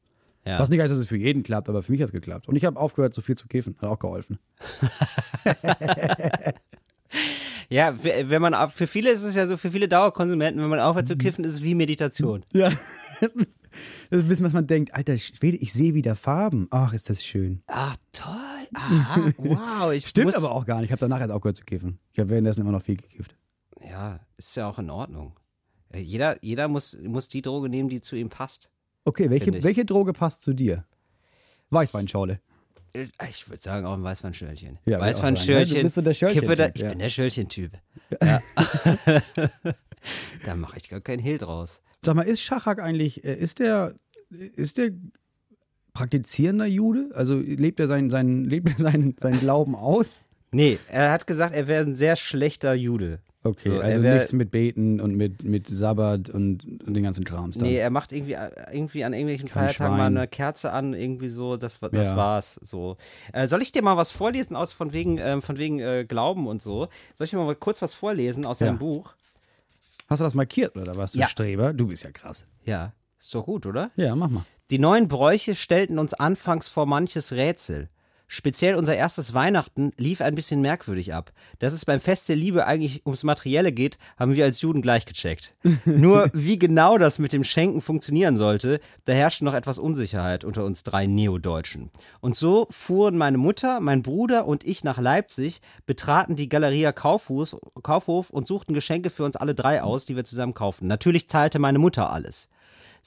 Ja. 0.44 0.60
Was 0.60 0.70
nicht 0.70 0.80
heißt, 0.80 0.92
dass 0.92 0.98
es 0.98 1.06
für 1.06 1.16
jeden 1.16 1.42
klappt, 1.42 1.68
aber 1.68 1.82
für 1.82 1.90
mich 1.90 2.00
hat 2.00 2.10
es 2.10 2.12
geklappt. 2.12 2.46
Und 2.46 2.54
ich 2.54 2.64
habe 2.64 2.78
aufgehört, 2.78 3.12
so 3.12 3.20
viel 3.20 3.36
zu 3.36 3.48
kiffen. 3.48 3.74
Hat 3.80 3.88
auch 3.88 3.98
geholfen. 3.98 4.38
ja, 7.68 7.92
wenn 8.02 8.40
man 8.40 8.70
für 8.70 8.86
viele 8.86 9.10
ist 9.10 9.24
es 9.24 9.34
ja 9.34 9.48
so, 9.48 9.56
für 9.56 9.72
viele 9.72 9.88
Dauerkonsumenten, 9.88 10.62
wenn 10.62 10.70
man 10.70 10.78
aufhört 10.78 11.08
zu 11.08 11.16
kiffen, 11.16 11.44
ist 11.44 11.54
es 11.54 11.62
wie 11.62 11.74
Meditation. 11.74 12.44
Ja. 12.52 12.70
Das 14.08 14.20
ist 14.20 14.24
ein 14.24 14.28
bisschen, 14.28 14.46
was 14.46 14.52
man 14.52 14.66
denkt, 14.66 14.94
Alter 14.94 15.18
Schwede, 15.18 15.58
ich 15.58 15.72
sehe 15.72 15.92
wieder 15.92 16.16
Farben. 16.16 16.66
Ach, 16.70 16.94
ist 16.94 17.10
das 17.10 17.22
schön. 17.22 17.62
Ach, 17.66 17.96
toll. 18.12 18.32
Aha, 18.72 19.32
wow. 19.36 19.92
Ich 19.92 20.06
Stimmt 20.08 20.34
aber 20.34 20.52
auch 20.52 20.64
gar 20.64 20.76
nicht. 20.76 20.86
Ich 20.86 20.92
habe 20.92 21.00
danach 21.00 21.20
jetzt 21.20 21.30
auch 21.30 21.40
gehört 21.40 21.56
zu 21.56 21.64
kiffen. 21.64 21.98
Ich 22.12 22.18
habe 22.18 22.30
währenddessen 22.30 22.62
immer 22.62 22.72
noch 22.72 22.82
viel 22.82 22.96
gekifft. 22.96 23.36
Ja, 23.86 24.20
ist 24.36 24.56
ja 24.56 24.68
auch 24.68 24.78
in 24.78 24.90
Ordnung. 24.90 25.34
Äh, 25.92 26.00
jeder, 26.00 26.42
jeder 26.42 26.68
muss, 26.68 26.96
muss 27.02 27.28
die 27.28 27.42
Droge 27.42 27.68
nehmen, 27.68 27.88
die 27.88 28.00
zu 28.00 28.16
ihm 28.16 28.28
passt. 28.28 28.70
Okay, 29.04 29.30
welche, 29.30 29.62
welche 29.62 29.84
Droge 29.84 30.12
passt 30.12 30.42
zu 30.42 30.52
dir? 30.52 30.84
Weißweinschorle. 31.70 32.40
Äh, 32.92 33.08
ich 33.28 33.48
würde 33.48 33.62
sagen 33.62 33.86
auch 33.86 33.94
ein 33.94 34.02
Weißweinschörlchen. 34.02 34.78
Ja, 34.86 35.00
Weißweinschörlchen. 35.00 35.76
Du 35.76 35.82
bist 35.82 35.94
so 35.94 36.02
der 36.02 36.14
Schörlchen 36.14 36.48
da, 36.56 36.68
ich 36.74 36.80
ja. 36.80 36.88
bin 36.88 36.98
der 36.98 37.08
Schörlchen-Typ. 37.08 37.72
Ja. 38.22 38.40
da 40.44 40.54
mache 40.54 40.76
ich 40.76 40.88
gar 40.88 41.00
keinen 41.00 41.18
Hehl 41.18 41.38
draus. 41.38 41.82
Sag 42.06 42.14
mal, 42.14 42.22
ist 42.22 42.40
Schachak 42.40 42.80
eigentlich, 42.80 43.24
äh, 43.24 43.34
ist 43.34 43.58
der, 43.58 43.92
ist 44.30 44.78
der 44.78 44.92
praktizierender 45.92 46.66
Jude? 46.66 47.10
Also 47.14 47.34
lebt 47.34 47.80
er 47.80 47.88
seinen, 47.88 48.10
seinen, 48.10 48.44
lebt 48.48 48.68
er 48.68 48.76
seinen, 48.76 49.16
seinen 49.18 49.40
Glauben 49.40 49.74
aus? 49.74 50.08
Nee, 50.52 50.78
er 50.88 51.10
hat 51.10 51.26
gesagt, 51.26 51.52
er 51.52 51.66
wäre 51.66 51.84
ein 51.84 51.96
sehr 51.96 52.14
schlechter 52.14 52.74
Jude. 52.74 53.18
Okay, 53.42 53.70
so, 53.70 53.80
also 53.80 54.02
wär, 54.02 54.14
nichts 54.14 54.32
mit 54.32 54.52
Beten 54.52 55.00
und 55.00 55.16
mit, 55.16 55.42
mit 55.42 55.66
Sabbat 55.66 56.30
und, 56.30 56.64
und 56.86 56.94
den 56.94 57.02
ganzen 57.02 57.24
Krams. 57.24 57.58
Nee, 57.58 57.76
er 57.76 57.90
macht 57.90 58.12
irgendwie, 58.12 58.36
irgendwie 58.72 59.02
an 59.02 59.12
irgendwelchen 59.12 59.48
Kein 59.48 59.64
Feiertagen 59.64 59.96
Schwein. 59.96 60.12
mal 60.12 60.20
eine 60.20 60.28
Kerze 60.28 60.72
an, 60.72 60.94
irgendwie 60.94 61.28
so, 61.28 61.56
das, 61.56 61.80
das 61.80 62.08
ja. 62.08 62.16
war's. 62.16 62.60
So. 62.62 62.96
Äh, 63.32 63.48
soll 63.48 63.62
ich 63.62 63.72
dir 63.72 63.82
mal 63.82 63.96
was 63.96 64.12
vorlesen 64.12 64.54
aus 64.54 64.72
von 64.72 64.92
wegen, 64.92 65.18
äh, 65.18 65.40
von 65.40 65.58
wegen 65.58 65.80
äh, 65.80 66.04
Glauben 66.08 66.46
und 66.46 66.62
so? 66.62 66.86
Soll 67.14 67.24
ich 67.24 67.30
dir 67.30 67.36
mal 67.36 67.54
kurz 67.56 67.82
was 67.82 67.94
vorlesen 67.94 68.46
aus 68.46 68.60
ja. 68.60 68.68
seinem 68.68 68.78
Buch? 68.78 69.16
Hast 70.06 70.20
du 70.20 70.24
das 70.24 70.34
markiert 70.34 70.76
oder 70.76 70.94
was, 70.96 71.12
du 71.12 71.20
ja. 71.20 71.28
Streber? 71.28 71.72
Du 71.72 71.88
bist 71.88 72.04
ja 72.04 72.10
krass. 72.10 72.46
Ja, 72.64 72.92
ist 73.18 73.34
doch 73.34 73.44
gut, 73.44 73.66
oder? 73.66 73.90
Ja, 73.96 74.14
mach 74.14 74.30
mal. 74.30 74.44
Die 74.70 74.78
neuen 74.78 75.08
Bräuche 75.08 75.54
stellten 75.54 75.98
uns 75.98 76.14
anfangs 76.14 76.68
vor 76.68 76.86
manches 76.86 77.32
Rätsel. 77.32 77.88
Speziell 78.28 78.74
unser 78.74 78.96
erstes 78.96 79.34
Weihnachten 79.34 79.92
lief 79.98 80.20
ein 80.20 80.34
bisschen 80.34 80.60
merkwürdig 80.60 81.14
ab. 81.14 81.32
Dass 81.60 81.72
es 81.72 81.84
beim 81.84 82.00
Fest 82.00 82.28
der 82.28 82.34
Liebe 82.34 82.66
eigentlich 82.66 83.06
ums 83.06 83.22
Materielle 83.22 83.70
geht, 83.70 83.98
haben 84.18 84.34
wir 84.34 84.44
als 84.44 84.60
Juden 84.60 84.82
gleich 84.82 85.06
gecheckt. 85.06 85.54
Nur 85.84 86.28
wie 86.32 86.58
genau 86.58 86.98
das 86.98 87.20
mit 87.20 87.32
dem 87.32 87.44
Schenken 87.44 87.80
funktionieren 87.80 88.36
sollte, 88.36 88.80
da 89.04 89.12
herrschte 89.12 89.44
noch 89.44 89.54
etwas 89.54 89.78
Unsicherheit 89.78 90.44
unter 90.44 90.64
uns 90.64 90.82
drei 90.82 91.06
Neodeutschen. 91.06 91.90
Und 92.20 92.34
so 92.34 92.66
fuhren 92.70 93.16
meine 93.16 93.38
Mutter, 93.38 93.78
mein 93.78 94.02
Bruder 94.02 94.46
und 94.46 94.66
ich 94.66 94.82
nach 94.82 94.98
Leipzig, 94.98 95.60
betraten 95.86 96.34
die 96.34 96.48
Galeria 96.48 96.90
Kaufhof, 96.90 97.56
Kaufhof 97.82 98.30
und 98.30 98.48
suchten 98.48 98.74
Geschenke 98.74 99.10
für 99.10 99.24
uns 99.24 99.36
alle 99.36 99.54
drei 99.54 99.82
aus, 99.82 100.04
die 100.04 100.16
wir 100.16 100.24
zusammen 100.24 100.54
kauften. 100.54 100.88
Natürlich 100.88 101.28
zahlte 101.28 101.60
meine 101.60 101.78
Mutter 101.78 102.10
alles. 102.10 102.48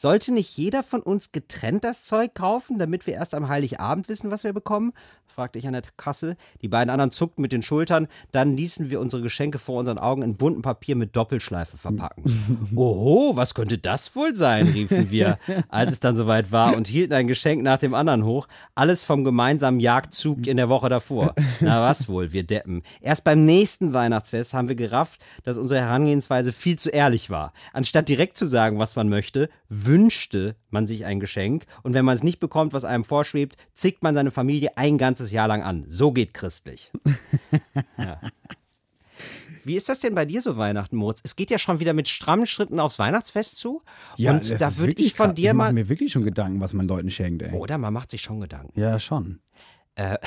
Sollte 0.01 0.33
nicht 0.33 0.55
jeder 0.55 0.81
von 0.81 1.01
uns 1.01 1.33
getrennt 1.33 1.83
das 1.83 2.05
Zeug 2.05 2.33
kaufen, 2.33 2.79
damit 2.79 3.05
wir 3.05 3.15
erst 3.15 3.33
am 3.33 3.49
Heiligabend 3.49 4.07
wissen, 4.07 4.31
was 4.31 4.45
wir 4.45 4.53
bekommen? 4.53 4.93
fragte 5.39 5.57
ich 5.57 5.67
an 5.67 5.73
der 5.73 5.83
Kasse. 5.95 6.35
Die 6.61 6.67
beiden 6.67 6.89
anderen 6.89 7.11
zuckten 7.11 7.41
mit 7.41 7.53
den 7.53 7.63
Schultern. 7.63 8.07
Dann 8.33 8.57
ließen 8.57 8.89
wir 8.89 8.99
unsere 8.99 9.21
Geschenke 9.21 9.57
vor 9.57 9.79
unseren 9.79 9.97
Augen 9.97 10.21
in 10.21 10.35
buntem 10.35 10.61
Papier 10.61 10.97
mit 10.97 11.15
Doppelschleife 11.15 11.77
verpacken. 11.77 12.69
Oho, 12.75 13.37
was 13.37 13.53
könnte 13.53 13.77
das 13.77 14.13
wohl 14.17 14.35
sein? 14.35 14.67
riefen 14.67 15.11
wir, 15.11 15.37
als 15.69 15.93
es 15.93 15.99
dann 16.01 16.17
soweit 16.17 16.51
war 16.51 16.75
und 16.75 16.87
hielten 16.87 17.13
ein 17.13 17.27
Geschenk 17.27 17.63
nach 17.63 17.77
dem 17.77 17.93
anderen 17.93 18.25
hoch. 18.25 18.49
Alles 18.75 19.03
vom 19.03 19.23
gemeinsamen 19.23 19.79
Jagdzug 19.79 20.45
in 20.45 20.57
der 20.57 20.67
Woche 20.67 20.89
davor. 20.89 21.35
Na 21.61 21.81
was 21.81 22.09
wohl, 22.09 22.33
wir 22.33 22.43
Deppen. 22.43 22.83
Erst 22.99 23.23
beim 23.23 23.45
nächsten 23.45 23.93
Weihnachtsfest 23.93 24.53
haben 24.53 24.67
wir 24.67 24.75
gerafft, 24.75 25.21
dass 25.43 25.57
unsere 25.57 25.79
Herangehensweise 25.79 26.51
viel 26.51 26.77
zu 26.77 26.89
ehrlich 26.89 27.29
war. 27.29 27.53
Anstatt 27.71 28.09
direkt 28.09 28.35
zu 28.35 28.45
sagen, 28.45 28.77
was 28.79 28.97
man 28.97 29.07
möchte, 29.07 29.49
wünschte 29.89 30.55
man 30.69 30.87
sich 30.87 31.05
ein 31.05 31.19
Geschenk 31.19 31.65
und 31.83 31.93
wenn 31.93 32.05
man 32.05 32.15
es 32.15 32.23
nicht 32.23 32.39
bekommt, 32.39 32.73
was 32.73 32.85
einem 32.85 33.03
vorschwebt, 33.03 33.57
zickt 33.73 34.03
man 34.03 34.13
seine 34.13 34.31
Familie 34.31 34.77
ein 34.77 34.97
ganzes 34.97 35.31
Jahr 35.31 35.47
lang 35.47 35.63
an. 35.63 35.83
So 35.87 36.11
geht 36.11 36.33
christlich. 36.33 36.91
ja. 37.97 38.19
Wie 39.65 39.75
ist 39.75 39.89
das 39.89 39.99
denn 39.99 40.15
bei 40.15 40.25
dir 40.25 40.41
so 40.41 40.57
Weihnachten, 40.57 40.95
Moritz? 40.95 41.19
Es 41.23 41.35
geht 41.35 41.51
ja 41.51 41.59
schon 41.59 41.79
wieder 41.79 41.93
mit 41.93 42.07
strammen 42.07 42.45
Schritten 42.45 42.79
aufs 42.79 42.97
Weihnachtsfest 42.99 43.57
zu. 43.57 43.81
Ja, 44.15 44.31
und 44.31 44.61
da 44.61 44.77
würde 44.77 45.01
ich 45.01 45.15
von 45.15 45.35
dir 45.35 45.53
mal. 45.53 45.65
Ich 45.65 45.67
mache 45.67 45.73
mir 45.73 45.89
wirklich 45.89 46.11
schon 46.11 46.23
Gedanken, 46.23 46.61
was 46.61 46.73
man 46.73 46.87
Leuten 46.87 47.09
schenkt, 47.09 47.41
ey. 47.43 47.53
Oder 47.53 47.77
man 47.77 47.93
macht 47.93 48.09
sich 48.09 48.21
schon 48.21 48.39
Gedanken. 48.39 48.79
Ja, 48.79 48.99
schon. 48.99 49.39
Äh, 49.99 50.17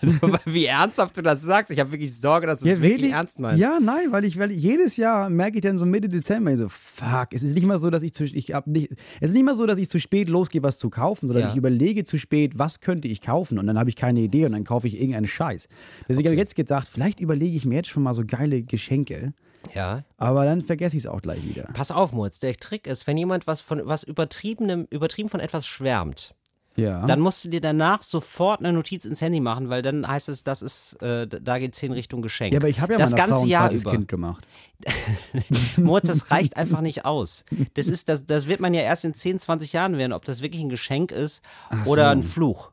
wie 0.46 0.64
ernsthaft 0.64 1.14
du 1.18 1.22
das 1.22 1.42
sagst. 1.42 1.70
Ich 1.70 1.78
habe 1.78 1.92
wirklich 1.92 2.18
Sorge, 2.18 2.46
dass 2.46 2.60
du 2.60 2.66
ja, 2.66 2.72
es 2.72 2.80
wirklich, 2.80 3.02
wirklich 3.02 3.12
ernst 3.12 3.38
meinst. 3.38 3.60
Ja, 3.60 3.78
nein, 3.78 4.12
weil 4.12 4.24
ich, 4.24 4.38
weil 4.38 4.50
jedes 4.50 4.96
Jahr 4.96 5.28
merke 5.28 5.56
ich 5.56 5.60
dann 5.60 5.76
so 5.76 5.84
Mitte 5.84 6.08
Dezember 6.08 6.56
so, 6.56 6.68
fuck, 6.70 7.28
es 7.32 7.42
ist 7.42 7.54
nicht 7.54 7.66
mal 7.66 7.78
so, 7.78 7.90
dass 7.90 8.02
ich 8.02 8.14
zu, 8.14 8.24
ich 8.24 8.54
hab 8.54 8.66
nicht, 8.66 8.92
es 9.20 9.30
ist 9.30 9.34
nicht 9.34 9.44
mal 9.44 9.56
so, 9.56 9.66
dass 9.66 9.78
ich 9.78 9.90
zu 9.90 10.00
spät 10.00 10.30
losgehe, 10.30 10.62
was 10.62 10.78
zu 10.78 10.88
kaufen, 10.88 11.28
sondern 11.28 11.44
ja. 11.44 11.50
ich 11.50 11.56
überlege 11.56 12.04
zu 12.04 12.18
spät, 12.18 12.58
was 12.58 12.80
könnte 12.80 13.08
ich 13.08 13.20
kaufen 13.20 13.58
und 13.58 13.66
dann 13.66 13.78
habe 13.78 13.90
ich 13.90 13.96
keine 13.96 14.20
Idee 14.20 14.46
und 14.46 14.52
dann 14.52 14.64
kaufe 14.64 14.88
ich 14.88 14.94
irgendeinen 14.94 15.26
Scheiß. 15.26 15.68
Deswegen 16.08 16.20
okay. 16.20 16.28
habe 16.28 16.34
ich 16.36 16.40
jetzt 16.40 16.56
gedacht, 16.56 16.88
vielleicht 16.90 17.20
überlege 17.20 17.54
ich 17.54 17.66
mir 17.66 17.76
jetzt 17.76 17.88
schon 17.88 18.02
mal 18.02 18.14
so 18.14 18.24
geile 18.26 18.62
Geschenke. 18.62 19.34
Ja. 19.74 20.04
Aber 20.16 20.46
dann 20.46 20.62
vergesse 20.62 20.96
ich 20.96 21.02
es 21.02 21.06
auch 21.06 21.20
gleich 21.20 21.46
wieder. 21.46 21.64
Pass 21.74 21.90
auf, 21.90 22.12
Moritz, 22.12 22.40
der 22.40 22.56
Trick 22.56 22.86
ist, 22.86 23.06
wenn 23.06 23.18
jemand 23.18 23.46
was 23.46 23.60
von 23.60 23.82
was 23.84 24.02
übertriebenem, 24.02 24.86
übertrieben 24.88 25.28
von 25.28 25.40
etwas 25.40 25.66
schwärmt, 25.66 26.34
ja. 26.80 27.06
Dann 27.06 27.20
musst 27.20 27.44
du 27.44 27.48
dir 27.48 27.60
danach 27.60 28.02
sofort 28.02 28.60
eine 28.60 28.72
Notiz 28.72 29.04
ins 29.04 29.20
Handy 29.20 29.40
machen, 29.40 29.68
weil 29.68 29.82
dann 29.82 30.06
heißt 30.06 30.28
es, 30.28 30.44
das 30.44 30.62
ist, 30.62 30.94
äh, 31.02 31.26
da 31.26 31.58
geht 31.58 31.74
es 31.74 31.82
in 31.82 31.92
Richtung 31.92 32.22
Geschenk. 32.22 32.52
Ja, 32.52 32.58
aber 32.58 32.68
ich 32.68 32.80
habe 32.80 32.94
ja 32.94 32.98
das 32.98 33.14
ganze 33.14 33.36
Frau 33.36 33.42
ein 33.42 33.48
Jahr 33.48 33.70
über. 33.70 33.90
Kind 33.90 34.08
gemacht. 34.08 34.46
Moritz, 35.76 36.08
das 36.08 36.30
reicht 36.30 36.56
einfach 36.56 36.80
nicht 36.80 37.04
aus. 37.04 37.44
Das 37.74 37.88
ist, 37.88 38.08
das, 38.08 38.26
das 38.26 38.46
wird 38.46 38.60
man 38.60 38.74
ja 38.74 38.80
erst 38.80 39.04
in 39.04 39.14
10, 39.14 39.38
20 39.38 39.72
Jahren 39.72 39.98
werden, 39.98 40.12
ob 40.12 40.24
das 40.24 40.40
wirklich 40.40 40.62
ein 40.62 40.68
Geschenk 40.68 41.12
ist 41.12 41.42
Ach 41.68 41.86
oder 41.86 42.04
so. 42.04 42.08
ein 42.10 42.22
Fluch. 42.22 42.72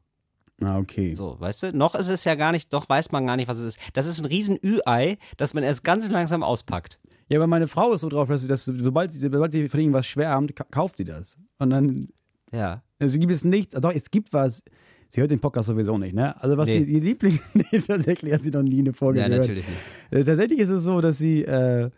Ah, 0.61 0.79
okay. 0.79 1.13
So, 1.13 1.39
weißt 1.39 1.63
du, 1.63 1.73
noch 1.73 1.93
ist 1.93 2.07
es 2.07 2.23
ja 2.23 2.35
gar 2.35 2.51
nicht, 2.51 2.73
doch 2.73 2.89
weiß 2.89 3.11
man 3.11 3.25
gar 3.27 3.35
nicht, 3.35 3.47
was 3.47 3.59
es 3.59 3.75
ist. 3.75 3.79
Das 3.93 4.07
ist 4.07 4.19
ein 4.19 4.25
riesen 4.25 4.57
Ü-Ei, 4.63 5.17
das 5.37 5.53
man 5.53 5.63
erst 5.63 5.83
ganz 5.83 6.09
langsam 6.09 6.41
auspackt. 6.41 6.99
Ja, 7.29 7.39
aber 7.39 7.47
meine 7.47 7.67
Frau 7.67 7.93
ist 7.93 8.01
so 8.01 8.09
drauf, 8.09 8.29
dass 8.29 8.41
sie 8.41 8.47
das, 8.47 8.65
sobald 8.65 9.11
sie, 9.11 9.19
sobald 9.19 9.51
sie 9.51 9.67
von 9.67 9.79
irgendwas 9.79 10.07
schwärmt, 10.07 10.53
kauft 10.71 10.97
sie 10.97 11.03
das. 11.03 11.37
Und 11.59 11.71
dann 11.71 12.09
ja. 12.51 12.83
Es 12.99 13.17
gibt 13.17 13.31
es 13.31 13.43
nichts, 13.43 13.75
doch, 13.79 13.93
es 13.93 14.09
gibt 14.09 14.33
was. 14.33 14.63
Sie 15.09 15.21
hört 15.21 15.31
den 15.31 15.39
Podcast 15.39 15.67
sowieso 15.67 15.97
nicht, 15.97 16.13
ne? 16.13 16.39
Also 16.41 16.57
was 16.57 16.67
nee. 16.67 16.83
sie, 16.83 16.93
ihr 16.95 17.01
Lieblings... 17.01 17.49
nee, 17.53 17.79
tatsächlich 17.79 18.33
hat 18.33 18.43
sie 18.43 18.51
noch 18.51 18.63
nie 18.63 18.79
eine 18.79 18.91
Folge 18.91 19.19
ja, 19.19 19.27
gehört. 19.27 19.45
Ja, 19.45 19.53
natürlich 19.53 19.67
nicht. 19.69 19.79
Äh, 20.11 20.23
tatsächlich 20.25 20.59
ist 20.59 20.69
es 20.69 20.83
so, 20.83 20.99
dass 20.99 21.17
sie... 21.17 21.43
Äh, 21.43 21.91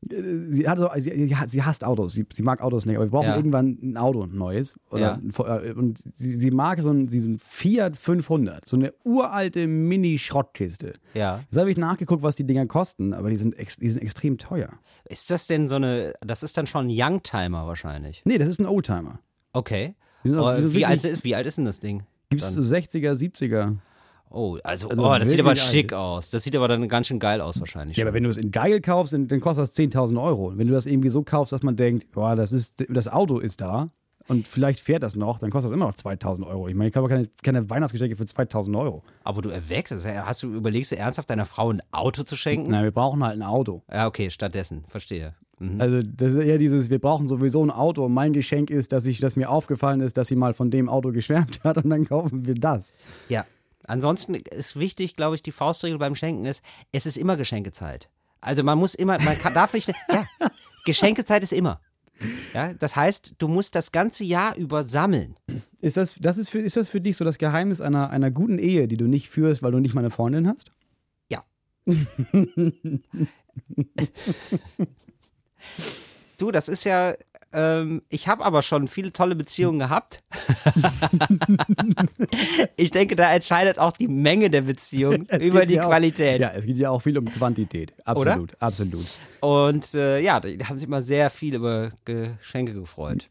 sie, 0.00 0.68
hat 0.68 0.78
so, 0.78 0.88
sie, 0.96 1.34
sie 1.46 1.62
hasst 1.62 1.84
Autos, 1.84 2.12
sie, 2.14 2.26
sie, 2.32 2.42
mag 2.42 2.60
Autos 2.60 2.86
nicht, 2.86 2.96
aber 2.96 3.06
wir 3.06 3.10
brauchen 3.10 3.28
ja. 3.28 3.36
irgendwann 3.36 3.78
ein 3.82 3.96
Auto, 3.96 4.22
ein 4.22 4.36
neues. 4.36 4.78
Oder, 4.90 5.20
ja. 5.38 5.58
Äh, 5.58 5.72
und 5.72 5.98
sie, 5.98 6.30
sie, 6.30 6.50
mag 6.50 6.80
so 6.80 6.90
einen, 6.90 7.06
diesen 7.06 7.38
Fiat 7.38 7.96
500, 7.96 8.66
so 8.66 8.76
eine 8.76 8.92
uralte 9.04 9.66
Mini-Schrottkiste. 9.66 10.94
Ja. 11.14 11.40
Jetzt 11.50 11.58
habe 11.58 11.70
ich 11.70 11.76
nachgeguckt, 11.76 12.22
was 12.22 12.36
die 12.36 12.44
Dinger 12.44 12.66
kosten, 12.66 13.12
aber 13.12 13.30
die 13.30 13.36
sind, 13.36 13.56
die 13.56 13.90
sind 13.90 14.02
extrem 14.02 14.38
teuer. 14.38 14.70
Ist 15.08 15.30
das 15.30 15.46
denn 15.46 15.68
so 15.68 15.76
eine, 15.76 16.14
das 16.20 16.42
ist 16.42 16.56
dann 16.56 16.66
schon 16.66 16.86
ein 16.86 16.90
Youngtimer 16.90 17.66
wahrscheinlich? 17.66 18.22
Nee, 18.24 18.38
das 18.38 18.48
ist 18.48 18.60
ein 18.60 18.66
Oldtimer. 18.66 19.20
Okay. 19.52 19.94
Oh, 20.24 20.52
wie, 20.56 20.84
alt 20.84 21.04
ist, 21.04 21.24
wie 21.24 21.34
alt 21.34 21.46
ist 21.46 21.58
denn 21.58 21.64
das 21.64 21.80
Ding? 21.80 22.02
Gibt 22.30 22.42
es 22.42 22.54
so 22.54 22.60
60er, 22.60 23.12
70er? 23.12 23.76
Oh, 24.30 24.58
also, 24.62 24.88
also 24.88 25.02
oh, 25.02 25.18
das 25.18 25.30
sieht 25.30 25.40
aber 25.40 25.56
schick 25.56 25.92
aus. 25.92 26.30
Das 26.30 26.42
sieht 26.42 26.54
aber 26.54 26.68
dann 26.68 26.86
ganz 26.88 27.06
schön 27.06 27.18
geil 27.18 27.40
aus 27.40 27.58
wahrscheinlich. 27.60 27.96
Ja, 27.96 28.02
schon. 28.02 28.08
aber 28.08 28.14
wenn 28.14 28.24
du 28.24 28.28
es 28.28 28.36
in 28.36 28.50
geil 28.50 28.80
kaufst, 28.80 29.14
dann, 29.14 29.40
kostet 29.40 29.62
das 29.62 29.76
10.000 29.76 30.22
Euro. 30.22 30.52
Wenn 30.56 30.68
du 30.68 30.74
das 30.74 30.86
irgendwie 30.86 31.08
so 31.08 31.22
kaufst, 31.22 31.52
dass 31.52 31.62
man 31.62 31.76
denkt, 31.76 32.10
boah, 32.12 32.36
das, 32.36 32.52
ist, 32.52 32.84
das 32.90 33.08
Auto 33.08 33.38
ist 33.38 33.62
da 33.62 33.90
und 34.26 34.46
vielleicht 34.46 34.80
fährt 34.80 35.02
das 35.02 35.16
noch, 35.16 35.38
dann 35.38 35.50
kostet 35.50 35.70
das 35.70 35.74
immer 35.74 35.86
noch 35.86 35.94
2.000 35.94 36.46
Euro. 36.46 36.68
Ich 36.68 36.74
meine, 36.74 36.88
ich 36.88 36.94
kaufe 36.94 37.08
keine, 37.08 37.28
keine 37.42 37.70
Weihnachtsgeschenke 37.70 38.16
für 38.16 38.24
2.000 38.24 38.78
Euro. 38.78 39.02
Aber 39.24 39.40
du 39.40 39.48
erwägst 39.48 39.92
es. 39.92 40.06
Hast 40.06 40.42
du, 40.42 40.52
überlegst 40.52 40.92
du 40.92 40.98
ernsthaft 40.98 41.30
deiner 41.30 41.46
Frau 41.46 41.72
ein 41.72 41.80
Auto 41.90 42.22
zu 42.22 42.36
schenken? 42.36 42.70
Nein, 42.70 42.84
wir 42.84 42.90
brauchen 42.90 43.24
halt 43.24 43.38
ein 43.38 43.42
Auto. 43.42 43.82
Ja, 43.90 44.06
okay, 44.06 44.30
stattdessen. 44.30 44.84
Verstehe. 44.88 45.34
Mhm. 45.58 45.80
Also 45.80 46.02
das 46.02 46.32
ist 46.32 46.44
eher 46.44 46.58
dieses, 46.58 46.90
wir 46.90 46.98
brauchen 46.98 47.26
sowieso 47.28 47.64
ein 47.64 47.70
Auto. 47.70 48.04
Und 48.04 48.14
mein 48.14 48.32
Geschenk 48.32 48.70
ist, 48.70 48.92
dass, 48.92 49.06
ich, 49.06 49.20
dass 49.20 49.36
mir 49.36 49.50
aufgefallen 49.50 50.00
ist, 50.00 50.16
dass 50.16 50.28
sie 50.28 50.36
mal 50.36 50.54
von 50.54 50.70
dem 50.70 50.88
Auto 50.88 51.12
geschwärmt 51.12 51.60
hat 51.64 51.78
und 51.78 51.90
dann 51.90 52.06
kaufen 52.06 52.46
wir 52.46 52.54
das. 52.54 52.92
Ja. 53.28 53.44
Ansonsten 53.84 54.34
ist 54.34 54.78
wichtig, 54.78 55.16
glaube 55.16 55.34
ich, 55.34 55.42
die 55.42 55.52
Faustregel 55.52 55.98
beim 55.98 56.14
Schenken 56.14 56.44
ist, 56.44 56.62
es 56.92 57.06
ist 57.06 57.16
immer 57.16 57.36
Geschenkezeit. 57.36 58.10
Also 58.40 58.62
man 58.62 58.78
muss 58.78 58.94
immer, 58.94 59.18
man 59.22 59.38
kann, 59.38 59.54
darf 59.54 59.72
nicht, 59.72 59.88
ja, 59.88 60.26
Geschenkezeit 60.84 61.42
ist 61.42 61.52
immer. 61.52 61.80
Ja, 62.52 62.74
das 62.74 62.96
heißt, 62.96 63.36
du 63.38 63.48
musst 63.48 63.74
das 63.74 63.92
ganze 63.92 64.24
Jahr 64.24 64.56
über 64.56 64.82
sammeln. 64.82 65.36
Ist 65.80 65.96
das, 65.96 66.16
das 66.20 66.36
ist, 66.36 66.50
für, 66.50 66.58
ist 66.58 66.76
das 66.76 66.88
für 66.88 67.00
dich 67.00 67.16
so 67.16 67.24
das 67.24 67.38
Geheimnis 67.38 67.80
einer, 67.80 68.10
einer 68.10 68.30
guten 68.30 68.58
Ehe, 68.58 68.88
die 68.88 68.96
du 68.96 69.06
nicht 69.06 69.30
führst, 69.30 69.62
weil 69.62 69.72
du 69.72 69.78
nicht 69.78 69.94
mal 69.94 70.00
eine 70.00 70.10
Freundin 70.10 70.48
hast? 70.48 70.72
Ja. 71.30 71.44
Du, 76.38 76.52
das 76.52 76.68
ist 76.68 76.84
ja, 76.84 77.14
ähm, 77.52 78.02
ich 78.08 78.28
habe 78.28 78.44
aber 78.44 78.62
schon 78.62 78.88
viele 78.88 79.12
tolle 79.12 79.34
Beziehungen 79.34 79.78
gehabt. 79.78 80.22
ich 82.76 82.90
denke, 82.90 83.16
da 83.16 83.32
entscheidet 83.32 83.78
auch 83.78 83.92
die 83.92 84.08
Menge 84.08 84.50
der 84.50 84.62
Beziehung 84.62 85.26
über 85.40 85.66
die 85.66 85.74
ja 85.74 85.86
Qualität. 85.86 86.42
Auch, 86.42 86.48
ja, 86.48 86.52
es 86.54 86.66
geht 86.66 86.76
ja 86.76 86.90
auch 86.90 87.00
viel 87.00 87.18
um 87.18 87.24
Quantität. 87.24 87.94
Absolut, 88.04 88.52
Oder? 88.52 88.62
absolut. 88.62 89.06
Und 89.40 89.94
äh, 89.94 90.20
ja, 90.20 90.40
da 90.40 90.48
haben 90.68 90.76
sich 90.76 90.86
immer 90.86 91.02
sehr 91.02 91.30
viel 91.30 91.54
über 91.54 91.92
Geschenke 92.04 92.74
gefreut. 92.74 93.30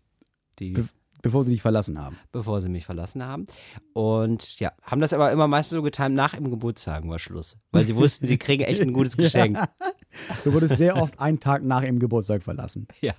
Die 0.59 0.71
Be 0.71 0.87
Bevor 1.23 1.43
sie 1.43 1.51
dich 1.51 1.61
verlassen 1.61 1.99
haben. 1.99 2.17
Bevor 2.31 2.61
sie 2.61 2.69
mich 2.69 2.85
verlassen 2.85 3.25
haben. 3.25 3.47
Und 3.93 4.59
ja, 4.59 4.71
haben 4.83 5.01
das 5.01 5.13
aber 5.13 5.31
immer 5.31 5.47
meistens 5.47 5.75
so 5.75 5.81
getan, 5.81 6.13
nach 6.13 6.33
ihrem 6.33 6.51
Geburtstag 6.51 7.07
war 7.07 7.19
Schluss. 7.19 7.57
Weil 7.71 7.85
sie 7.85 7.95
wussten, 7.95 8.27
sie 8.27 8.37
kriegen 8.37 8.63
echt 8.63 8.81
ein 8.81 8.93
gutes 8.93 9.17
Geschenk. 9.17 9.57
ja. 9.57 9.67
Du 10.43 10.53
wurdest 10.53 10.77
sehr 10.77 10.95
oft 10.95 11.19
einen 11.19 11.39
Tag 11.39 11.63
nach 11.63 11.83
ihrem 11.83 11.99
Geburtstag 11.99 12.43
verlassen. 12.43 12.87
Ja. 13.01 13.13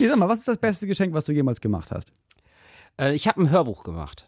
Ich 0.00 0.08
sag 0.08 0.16
mal, 0.16 0.28
was 0.28 0.40
ist 0.40 0.48
das 0.48 0.58
beste 0.58 0.88
Geschenk, 0.88 1.14
was 1.14 1.26
du 1.26 1.32
jemals 1.32 1.60
gemacht 1.60 1.92
hast? 1.92 2.12
Äh, 2.98 3.14
ich 3.14 3.28
habe 3.28 3.40
ein 3.40 3.50
Hörbuch 3.50 3.84
gemacht. 3.84 4.26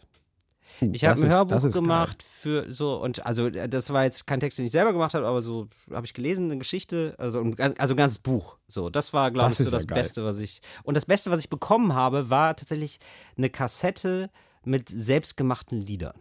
Uh, 0.81 0.89
ich 0.93 1.05
habe 1.05 1.21
ein 1.21 1.29
Hörbuch 1.29 1.71
gemacht 1.71 2.19
geil. 2.19 2.63
für 2.65 2.73
so 2.73 3.01
und 3.01 3.25
also 3.25 3.47
äh, 3.47 3.69
das 3.69 3.91
war 3.91 4.03
jetzt 4.03 4.27
kein 4.27 4.39
Text, 4.39 4.57
den 4.57 4.65
ich 4.65 4.71
selber 4.71 4.91
gemacht 4.91 5.13
habe, 5.13 5.25
aber 5.25 5.41
so 5.41 5.67
habe 5.91 6.05
ich 6.05 6.13
gelesen 6.13 6.45
eine 6.45 6.57
Geschichte, 6.57 7.15
also 7.17 7.39
also 7.77 7.93
ein 7.93 7.97
ganzes 7.97 8.19
Buch. 8.19 8.57
So, 8.67 8.89
das 8.89 9.13
war 9.13 9.31
glaube 9.31 9.51
ich 9.51 9.57
so 9.57 9.69
das 9.69 9.87
geil. 9.87 9.99
Beste, 9.99 10.25
was 10.25 10.39
ich 10.39 10.61
und 10.83 10.95
das 10.95 11.05
Beste, 11.05 11.31
was 11.31 11.39
ich 11.39 11.49
bekommen 11.49 11.93
habe, 11.93 12.29
war 12.29 12.55
tatsächlich 12.55 12.99
eine 13.37 13.49
Kassette 13.49 14.29
mit 14.63 14.89
selbstgemachten 14.89 15.79
Liedern. 15.79 16.19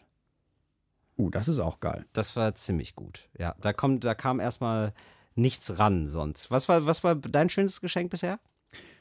Uh, 1.16 1.30
das 1.30 1.48
ist 1.48 1.60
auch 1.60 1.80
geil. 1.80 2.06
Das 2.12 2.36
war 2.36 2.54
ziemlich 2.54 2.94
gut. 2.94 3.28
Ja, 3.38 3.54
da 3.60 3.72
kommt 3.72 4.04
da 4.04 4.14
kam 4.14 4.40
erstmal 4.40 4.92
nichts 5.34 5.78
ran 5.78 6.08
sonst. 6.08 6.50
Was 6.50 6.68
war 6.68 6.86
was 6.86 7.04
war 7.04 7.14
dein 7.14 7.48
schönstes 7.48 7.80
Geschenk 7.80 8.10
bisher? 8.10 8.38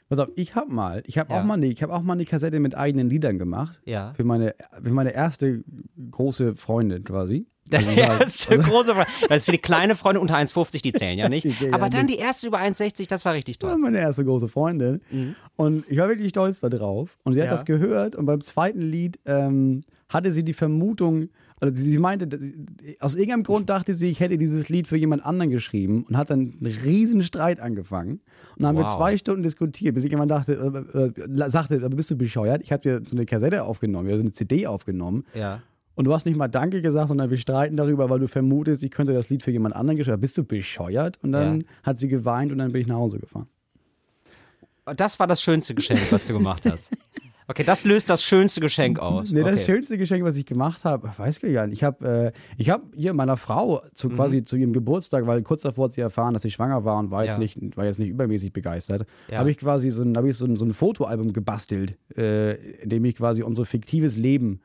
Pass 0.09 0.19
auf, 0.19 0.29
ich 0.35 0.55
habe 0.55 0.71
mal, 0.71 1.01
ich 1.05 1.17
habe 1.17 1.33
ja. 1.33 1.39
auch 1.39 1.43
mal 1.45 1.55
eine, 1.55 1.67
ich 1.67 1.81
habe 1.81 1.93
auch 1.93 2.01
mal 2.01 2.13
eine 2.13 2.25
Kassette 2.25 2.59
mit 2.59 2.75
eigenen 2.75 3.09
Liedern 3.09 3.39
gemacht. 3.39 3.79
Ja. 3.85 4.13
Für 4.13 4.23
meine, 4.23 4.53
für 4.83 4.91
meine 4.91 5.13
erste 5.13 5.63
große 6.11 6.55
Freundin 6.55 7.03
quasi. 7.03 7.47
Deine 7.65 7.97
erste 7.97 8.59
große 8.59 8.93
Freundin. 8.93 9.13
Weil 9.29 9.37
es 9.37 9.45
für 9.45 9.53
die 9.53 9.57
kleine 9.57 9.95
Freunde 9.95 10.19
unter 10.19 10.35
1,50, 10.35 10.81
die 10.81 10.91
zählen 10.91 11.17
ja 11.17 11.29
nicht. 11.29 11.47
Aber 11.71 11.89
dann 11.89 12.07
die 12.07 12.17
erste 12.17 12.47
über 12.47 12.59
1,60, 12.59 13.07
das 13.07 13.23
war 13.23 13.33
richtig 13.33 13.57
toll. 13.57 13.69
Das 13.69 13.75
war 13.75 13.81
meine 13.81 13.99
erste 13.99 14.25
große 14.25 14.49
Freundin. 14.49 15.01
Mhm. 15.09 15.35
Und 15.55 15.85
ich 15.89 15.97
war 15.97 16.09
wirklich 16.09 16.29
stolz 16.29 16.59
darauf. 16.59 17.17
Und 17.23 17.33
sie 17.33 17.39
hat 17.39 17.47
ja. 17.47 17.51
das 17.51 17.65
gehört. 17.65 18.15
Und 18.15 18.25
beim 18.25 18.41
zweiten 18.41 18.81
Lied 18.81 19.19
ähm, 19.25 19.83
hatte 20.09 20.31
sie 20.31 20.43
die 20.43 20.53
Vermutung, 20.53 21.29
also 21.63 21.81
sie 21.81 21.97
meinte, 21.97 22.27
aus 22.99 23.15
irgendeinem 23.15 23.43
Grund 23.43 23.69
dachte 23.69 23.93
sie, 23.93 24.09
ich 24.09 24.19
hätte 24.19 24.37
dieses 24.37 24.67
Lied 24.67 24.85
für 24.85 24.97
jemand 24.97 25.25
anderen 25.25 25.49
geschrieben 25.49 26.05
und 26.09 26.17
hat 26.17 26.29
dann 26.29 26.53
einen 26.59 26.65
riesen 26.83 27.21
Streit 27.21 27.61
angefangen. 27.61 28.19
Und 28.57 28.63
dann 28.63 28.75
wow. 28.75 28.83
haben 28.83 28.89
wir 28.89 28.97
zwei 28.97 29.15
Stunden 29.15 29.43
diskutiert, 29.43 29.95
bis 29.95 30.03
jemand 30.03 30.29
dachte, 30.29 30.53
äh, 30.93 31.21
äh, 31.21 31.49
sagte, 31.49 31.79
bist 31.91 32.11
du 32.11 32.17
bescheuert? 32.17 32.61
Ich 32.63 32.73
habe 32.73 32.81
dir 32.81 33.01
so 33.05 33.15
eine 33.15 33.25
Kassette 33.25 33.63
aufgenommen, 33.63 34.07
wir 34.07 34.13
haben 34.13 34.19
so 34.19 34.23
eine 34.23 34.31
CD 34.31 34.67
aufgenommen. 34.67 35.23
Ja. 35.33 35.61
Und 35.95 36.03
du 36.03 36.13
hast 36.13 36.25
nicht 36.25 36.35
mal 36.35 36.49
Danke 36.49 36.81
gesagt, 36.81 37.07
sondern 37.07 37.29
wir 37.29 37.37
streiten 37.37 37.77
darüber, 37.77 38.09
weil 38.09 38.19
du 38.19 38.27
vermutest, 38.27 38.83
ich 38.83 38.91
könnte 38.91 39.13
das 39.13 39.29
Lied 39.29 39.41
für 39.41 39.51
jemand 39.51 39.73
anderen 39.73 39.97
geschrieben. 39.97 40.19
Bist 40.19 40.37
du 40.37 40.43
bescheuert? 40.43 41.17
Und 41.23 41.31
dann 41.31 41.61
ja. 41.61 41.67
hat 41.83 41.97
sie 41.97 42.09
geweint 42.09 42.51
und 42.51 42.57
dann 42.57 42.73
bin 42.73 42.81
ich 42.81 42.87
nach 42.87 42.97
Hause 42.97 43.19
gefahren. 43.19 43.47
Das 44.97 45.17
war 45.17 45.27
das 45.27 45.41
schönste 45.41 45.75
Geschenk, 45.75 46.11
was 46.11 46.27
du 46.27 46.33
gemacht 46.33 46.63
hast. 46.69 46.91
Okay, 47.47 47.63
das 47.63 47.83
löst 47.83 48.09
das 48.09 48.23
schönste 48.23 48.61
Geschenk 48.61 48.99
aus. 48.99 49.31
Nee, 49.31 49.41
das 49.41 49.53
okay. 49.53 49.65
schönste 49.65 49.97
Geschenk, 49.97 50.23
was 50.23 50.37
ich 50.37 50.45
gemacht 50.45 50.85
habe, 50.85 51.11
weiß 51.17 51.41
gar 51.41 51.67
nicht. 51.67 51.77
Ich 51.77 51.83
habe 51.83 52.33
äh, 52.57 52.63
hab 52.63 52.81
hier 52.95 53.13
meiner 53.13 53.37
Frau 53.37 53.81
zu, 53.93 54.09
mhm. 54.09 54.15
quasi 54.15 54.43
zu 54.43 54.55
ihrem 54.55 54.73
Geburtstag, 54.73 55.27
weil 55.27 55.41
kurz 55.41 55.61
davor 55.61 55.85
hat 55.85 55.93
sie 55.93 56.01
erfahren, 56.01 56.33
dass 56.33 56.43
sie 56.43 56.51
schwanger 56.51 56.85
war 56.85 56.99
und 56.99 57.11
war, 57.11 57.25
jetzt, 57.25 57.39
nicht, 57.39 57.57
war 57.75 57.85
jetzt 57.85 57.99
nicht 57.99 58.09
übermäßig 58.09 58.53
begeistert, 58.53 59.07
ja. 59.29 59.39
habe 59.39 59.51
ich 59.51 59.57
quasi 59.57 59.89
so 59.89 60.03
ein, 60.03 60.13
ich 60.25 60.37
so 60.37 60.45
ein, 60.45 60.55
so 60.55 60.65
ein 60.65 60.73
Fotoalbum 60.73 61.33
gebastelt, 61.33 61.97
äh, 62.15 62.53
in 62.81 62.89
dem 62.89 63.05
ich 63.05 63.15
quasi 63.15 63.43
unser 63.43 63.65
fiktives 63.65 64.15
Leben 64.15 64.61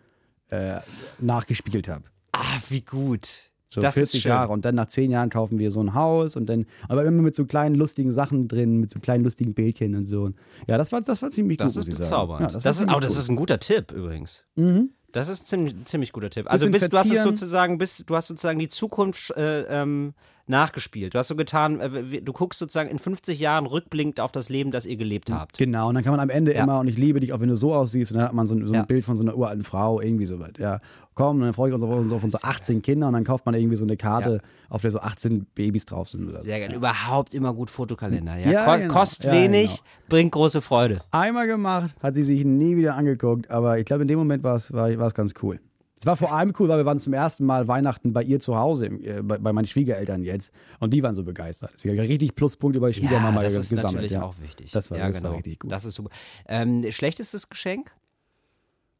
äh, 0.50 0.80
nachgespielt 1.18 1.88
habe. 1.88 2.04
Ah, 2.32 2.58
wie 2.68 2.82
gut. 2.82 3.47
So 3.68 3.82
das 3.82 3.94
40 3.94 4.24
Jahre. 4.24 4.52
Und 4.52 4.64
dann 4.64 4.74
nach 4.74 4.86
10 4.86 5.10
Jahren 5.10 5.28
kaufen 5.28 5.58
wir 5.58 5.70
so 5.70 5.80
ein 5.80 5.94
Haus 5.94 6.36
und 6.36 6.46
dann, 6.46 6.66
aber 6.88 7.04
immer 7.04 7.22
mit 7.22 7.36
so 7.36 7.44
kleinen 7.44 7.74
lustigen 7.74 8.12
Sachen 8.12 8.48
drin, 8.48 8.78
mit 8.78 8.90
so 8.90 8.98
kleinen 8.98 9.24
lustigen 9.24 9.52
Bildchen 9.52 9.94
und 9.94 10.06
so. 10.06 10.30
Ja, 10.66 10.78
das 10.78 10.90
war, 10.90 11.02
das 11.02 11.20
war 11.20 11.28
ziemlich 11.30 11.58
das 11.58 11.74
gut. 11.74 11.86
Ist 11.86 11.98
bezaubernd. 11.98 12.40
Ja, 12.40 12.48
das, 12.48 12.62
das 12.62 12.80
ist, 12.80 12.88
oh, 12.94 12.98
das 12.98 13.16
ist 13.16 13.28
ein 13.28 13.36
guter 13.36 13.60
Tipp 13.60 13.92
übrigens. 13.92 14.46
Mhm. 14.56 14.90
Das 15.12 15.28
ist 15.28 15.42
ein 15.42 15.46
ziemlich, 15.46 15.84
ziemlich 15.84 16.12
guter 16.12 16.30
Tipp. 16.30 16.50
Also 16.50 16.70
bist, 16.70 16.92
du 16.92 16.98
hast 16.98 17.12
es 17.12 17.22
sozusagen, 17.22 17.78
bist, 17.78 18.08
du 18.08 18.16
hast 18.16 18.26
sozusagen 18.26 18.58
die 18.58 18.68
Zukunft 18.68 19.30
äh, 19.36 19.62
ähm, 19.62 20.14
nachgespielt. 20.48 21.14
Du 21.14 21.18
hast 21.18 21.28
so 21.28 21.36
getan, 21.36 21.80
äh, 21.80 22.22
du 22.22 22.32
guckst 22.32 22.58
sozusagen 22.58 22.88
in 22.88 22.98
50 22.98 23.38
Jahren 23.38 23.66
rückblickend 23.66 24.20
auf 24.20 24.32
das 24.32 24.48
Leben, 24.48 24.70
das 24.70 24.86
ihr 24.86 24.96
gelebt 24.96 25.30
habt. 25.30 25.58
Genau, 25.58 25.88
und 25.88 25.94
dann 25.94 26.04
kann 26.04 26.12
man 26.12 26.20
am 26.20 26.30
Ende 26.30 26.54
ja. 26.54 26.62
immer, 26.62 26.80
und 26.80 26.88
ich 26.88 26.96
liebe 26.96 27.20
dich, 27.20 27.32
auch 27.32 27.40
wenn 27.40 27.48
du 27.48 27.56
so 27.56 27.74
aussiehst, 27.74 28.12
und 28.12 28.18
dann 28.18 28.26
hat 28.26 28.34
man 28.34 28.46
so, 28.46 28.54
so 28.66 28.72
ein 28.72 28.80
ja. 28.80 28.82
Bild 28.82 29.04
von 29.04 29.16
so 29.16 29.22
einer 29.22 29.36
uralten 29.36 29.64
Frau, 29.64 30.00
irgendwie 30.00 30.26
so 30.26 30.38
weit. 30.40 30.58
Ja, 30.58 30.80
komm, 31.14 31.40
dann 31.40 31.52
freue 31.52 31.70
ich 31.70 31.74
uns 31.74 31.82
auf, 31.82 32.12
auf 32.12 32.24
unsere 32.24 32.44
18 32.44 32.80
Kinder 32.82 33.08
und 33.08 33.12
dann 33.12 33.24
kauft 33.24 33.44
man 33.44 33.54
irgendwie 33.54 33.76
so 33.76 33.84
eine 33.84 33.96
Karte, 33.96 34.40
ja. 34.42 34.48
auf 34.68 34.82
der 34.82 34.90
so 34.90 35.00
18 35.00 35.46
Babys 35.54 35.84
drauf 35.84 36.08
sind. 36.08 36.28
Oder 36.28 36.38
so. 36.38 36.44
Sehr 36.44 36.60
gerne. 36.60 36.74
Überhaupt 36.74 37.34
immer 37.34 37.52
gut 37.54 37.70
Fotokalender. 37.70 38.36
Ja, 38.38 38.64
Ko 38.64 38.78
genau. 38.78 38.92
Kostet 38.92 39.32
wenig, 39.32 39.68
genau. 39.70 39.82
bringt 40.08 40.32
große 40.32 40.60
Freude. 40.60 41.00
Einmal 41.10 41.46
gemacht, 41.46 41.94
hat 42.02 42.14
sie 42.14 42.22
sich 42.22 42.44
nie 42.44 42.76
wieder 42.76 42.94
angeguckt, 42.94 43.50
aber 43.50 43.78
ich 43.78 43.84
glaube, 43.84 44.02
in 44.02 44.08
dem 44.08 44.18
Moment 44.18 44.42
war 44.44 44.56
es 44.56 45.14
ganz 45.14 45.34
cool. 45.42 45.58
Es 46.00 46.06
war 46.06 46.16
vor 46.16 46.32
allem 46.32 46.52
cool, 46.58 46.68
weil 46.68 46.78
wir 46.78 46.86
waren 46.86 46.98
zum 46.98 47.12
ersten 47.12 47.44
Mal 47.44 47.66
Weihnachten 47.66 48.12
bei 48.12 48.22
ihr 48.22 48.38
zu 48.40 48.56
Hause, 48.56 48.86
äh, 48.86 49.22
bei, 49.22 49.38
bei, 49.38 49.52
meinen 49.52 49.66
Schwiegereltern 49.66 50.22
jetzt. 50.22 50.52
Und 50.78 50.94
die 50.94 51.02
waren 51.02 51.14
so 51.14 51.24
begeistert. 51.24 51.72
Deswegen 51.74 51.98
richtig 51.98 52.34
Pluspunkte 52.36 52.80
bei 52.80 52.92
Schwiegermama 52.92 53.42
ja, 53.42 53.48
das 53.48 53.58
ist 53.58 53.70
gesammelt. 53.70 53.96
Natürlich 53.96 54.12
ja. 54.12 54.22
auch 54.22 54.34
wichtig. 54.40 54.70
Das 54.70 54.90
war, 54.90 54.98
ja, 54.98 55.08
das 55.08 55.16
genau. 55.16 55.30
war 55.30 55.36
richtig 55.36 55.58
gut. 55.58 55.72
Das 55.72 55.84
ist 55.84 55.94
super. 55.94 56.10
Ähm, 56.46 56.84
schlechtestes 56.90 57.48
Geschenk? 57.48 57.92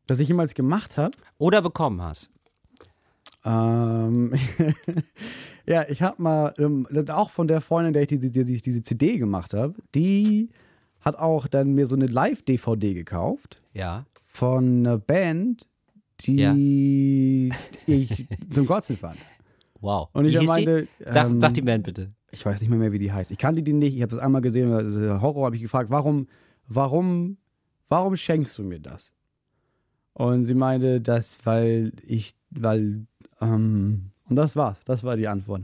Das 0.06 0.20
ich 0.20 0.28
jemals 0.28 0.54
gemacht 0.54 0.96
habe? 0.96 1.16
Oder 1.38 1.62
bekommen 1.62 2.02
hast? 2.02 2.30
Ähm, 3.44 4.34
ja, 5.66 5.88
ich 5.88 6.02
habe 6.02 6.20
mal, 6.20 6.54
ähm, 6.58 6.86
auch 7.10 7.30
von 7.30 7.46
der 7.46 7.60
Freundin, 7.60 7.92
der 7.92 8.02
ich 8.02 8.08
diese, 8.08 8.30
die, 8.30 8.60
diese 8.60 8.82
CD 8.82 9.18
gemacht 9.18 9.54
habe, 9.54 9.74
die 9.94 10.50
hat 11.00 11.16
auch 11.16 11.46
dann 11.46 11.74
mir 11.74 11.86
so 11.86 11.94
eine 11.94 12.06
Live-DVD 12.06 12.94
gekauft. 12.94 13.62
Ja. 13.72 14.04
Von 14.24 14.80
einer 14.80 14.98
Band, 14.98 15.66
die 16.20 17.48
ja. 17.48 17.54
ich 17.86 18.28
zum 18.50 18.66
Kotzen 18.66 18.96
fand. 18.96 19.18
Wow. 19.80 20.08
Und 20.12 20.24
ich 20.24 20.40
meinte, 20.42 20.88
sag, 21.04 21.26
ähm, 21.26 21.40
sag, 21.40 21.54
die 21.54 21.62
Band 21.62 21.84
bitte. 21.84 22.12
Ich 22.30 22.44
weiß 22.44 22.60
nicht 22.60 22.68
mehr, 22.68 22.78
mehr 22.78 22.92
wie 22.92 22.98
die 22.98 23.12
heißt. 23.12 23.30
Ich 23.30 23.38
kannte 23.38 23.62
die 23.62 23.72
nicht. 23.72 23.94
Ich 23.94 24.02
habe 24.02 24.10
das 24.10 24.18
einmal 24.18 24.40
gesehen. 24.40 24.70
Horror 25.20 25.46
habe 25.46 25.56
ich 25.56 25.62
gefragt, 25.62 25.90
warum, 25.90 26.26
warum, 26.66 27.38
warum 27.88 28.16
schenkst 28.16 28.58
du 28.58 28.64
mir 28.64 28.80
das? 28.80 29.14
Und 30.12 30.46
sie 30.46 30.54
meinte, 30.54 31.00
das, 31.00 31.38
weil 31.44 31.92
ich, 32.04 32.34
weil, 32.50 33.06
ähm, 33.40 34.10
und 34.28 34.36
das 34.36 34.56
war's. 34.56 34.80
Das 34.84 35.04
war 35.04 35.16
die 35.16 35.28
Antwort. 35.28 35.62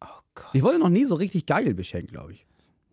Oh 0.00 0.06
Gott. 0.34 0.46
Ich 0.54 0.62
wurde 0.62 0.78
noch 0.78 0.88
nie 0.88 1.04
so 1.04 1.14
richtig 1.14 1.46
geil 1.46 1.74
beschenkt, 1.74 2.10
glaube 2.10 2.32
ich. 2.32 2.45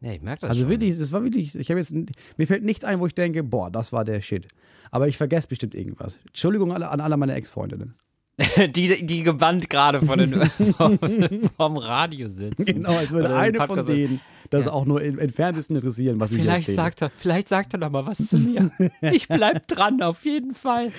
Nee, 0.04 0.16
ich 0.16 0.22
merke 0.22 0.42
das 0.42 0.50
Also 0.50 0.62
schon. 0.64 0.70
wirklich, 0.70 0.90
es 0.92 1.14
war 1.14 1.24
wirklich, 1.24 1.56
ich 1.56 1.70
habe 1.70 1.80
jetzt, 1.80 1.96
mir 2.38 2.46
fällt 2.46 2.66
nichts 2.66 2.84
ein, 2.84 3.00
wo 3.00 3.08
ich 3.08 3.16
denke, 3.16 3.42
boah, 3.42 3.72
das 3.72 3.94
war 3.94 4.04
der 4.04 4.20
Shit. 4.20 4.50
Aber 4.92 5.08
ich 5.08 5.18
vergesse 5.18 5.48
bestimmt 5.48 5.74
irgendwas. 5.74 6.20
Entschuldigung 6.28 6.74
an 6.74 6.84
alle 6.84 7.16
meine 7.16 7.34
Ex-Freundinnen. 7.36 7.96
die, 8.76 9.06
die 9.06 9.24
gebannt 9.24 9.70
gerade 9.70 10.02
vor 10.02 10.18
den, 10.18 10.34
vom 11.58 11.78
Radio 11.78 12.28
sitzen. 12.28 12.66
Genau, 12.66 12.98
als 12.98 13.12
würde 13.12 13.34
eine 13.34 13.66
von 13.66 13.86
denen 13.86 14.20
das 14.50 14.66
ja. 14.66 14.72
auch 14.74 14.86
nur 14.86 15.02
im 15.02 15.20
entferntesten 15.20 15.78
interessieren, 15.78 16.20
was 16.20 16.32
vielleicht 16.32 16.68
ich 16.68 16.76
sagt 16.76 17.02
er, 17.02 17.10
Vielleicht 17.10 17.48
sagt 17.48 17.74
er 17.74 17.80
noch 17.80 17.92
mal 17.92 18.06
was 18.06 18.28
zu 18.28 18.38
mir. 18.38 18.72
ich 19.02 19.28
bleib 19.30 19.68
dran, 19.68 20.02
auf 20.02 20.26
jeden 20.26 20.54
Fall. 20.54 20.92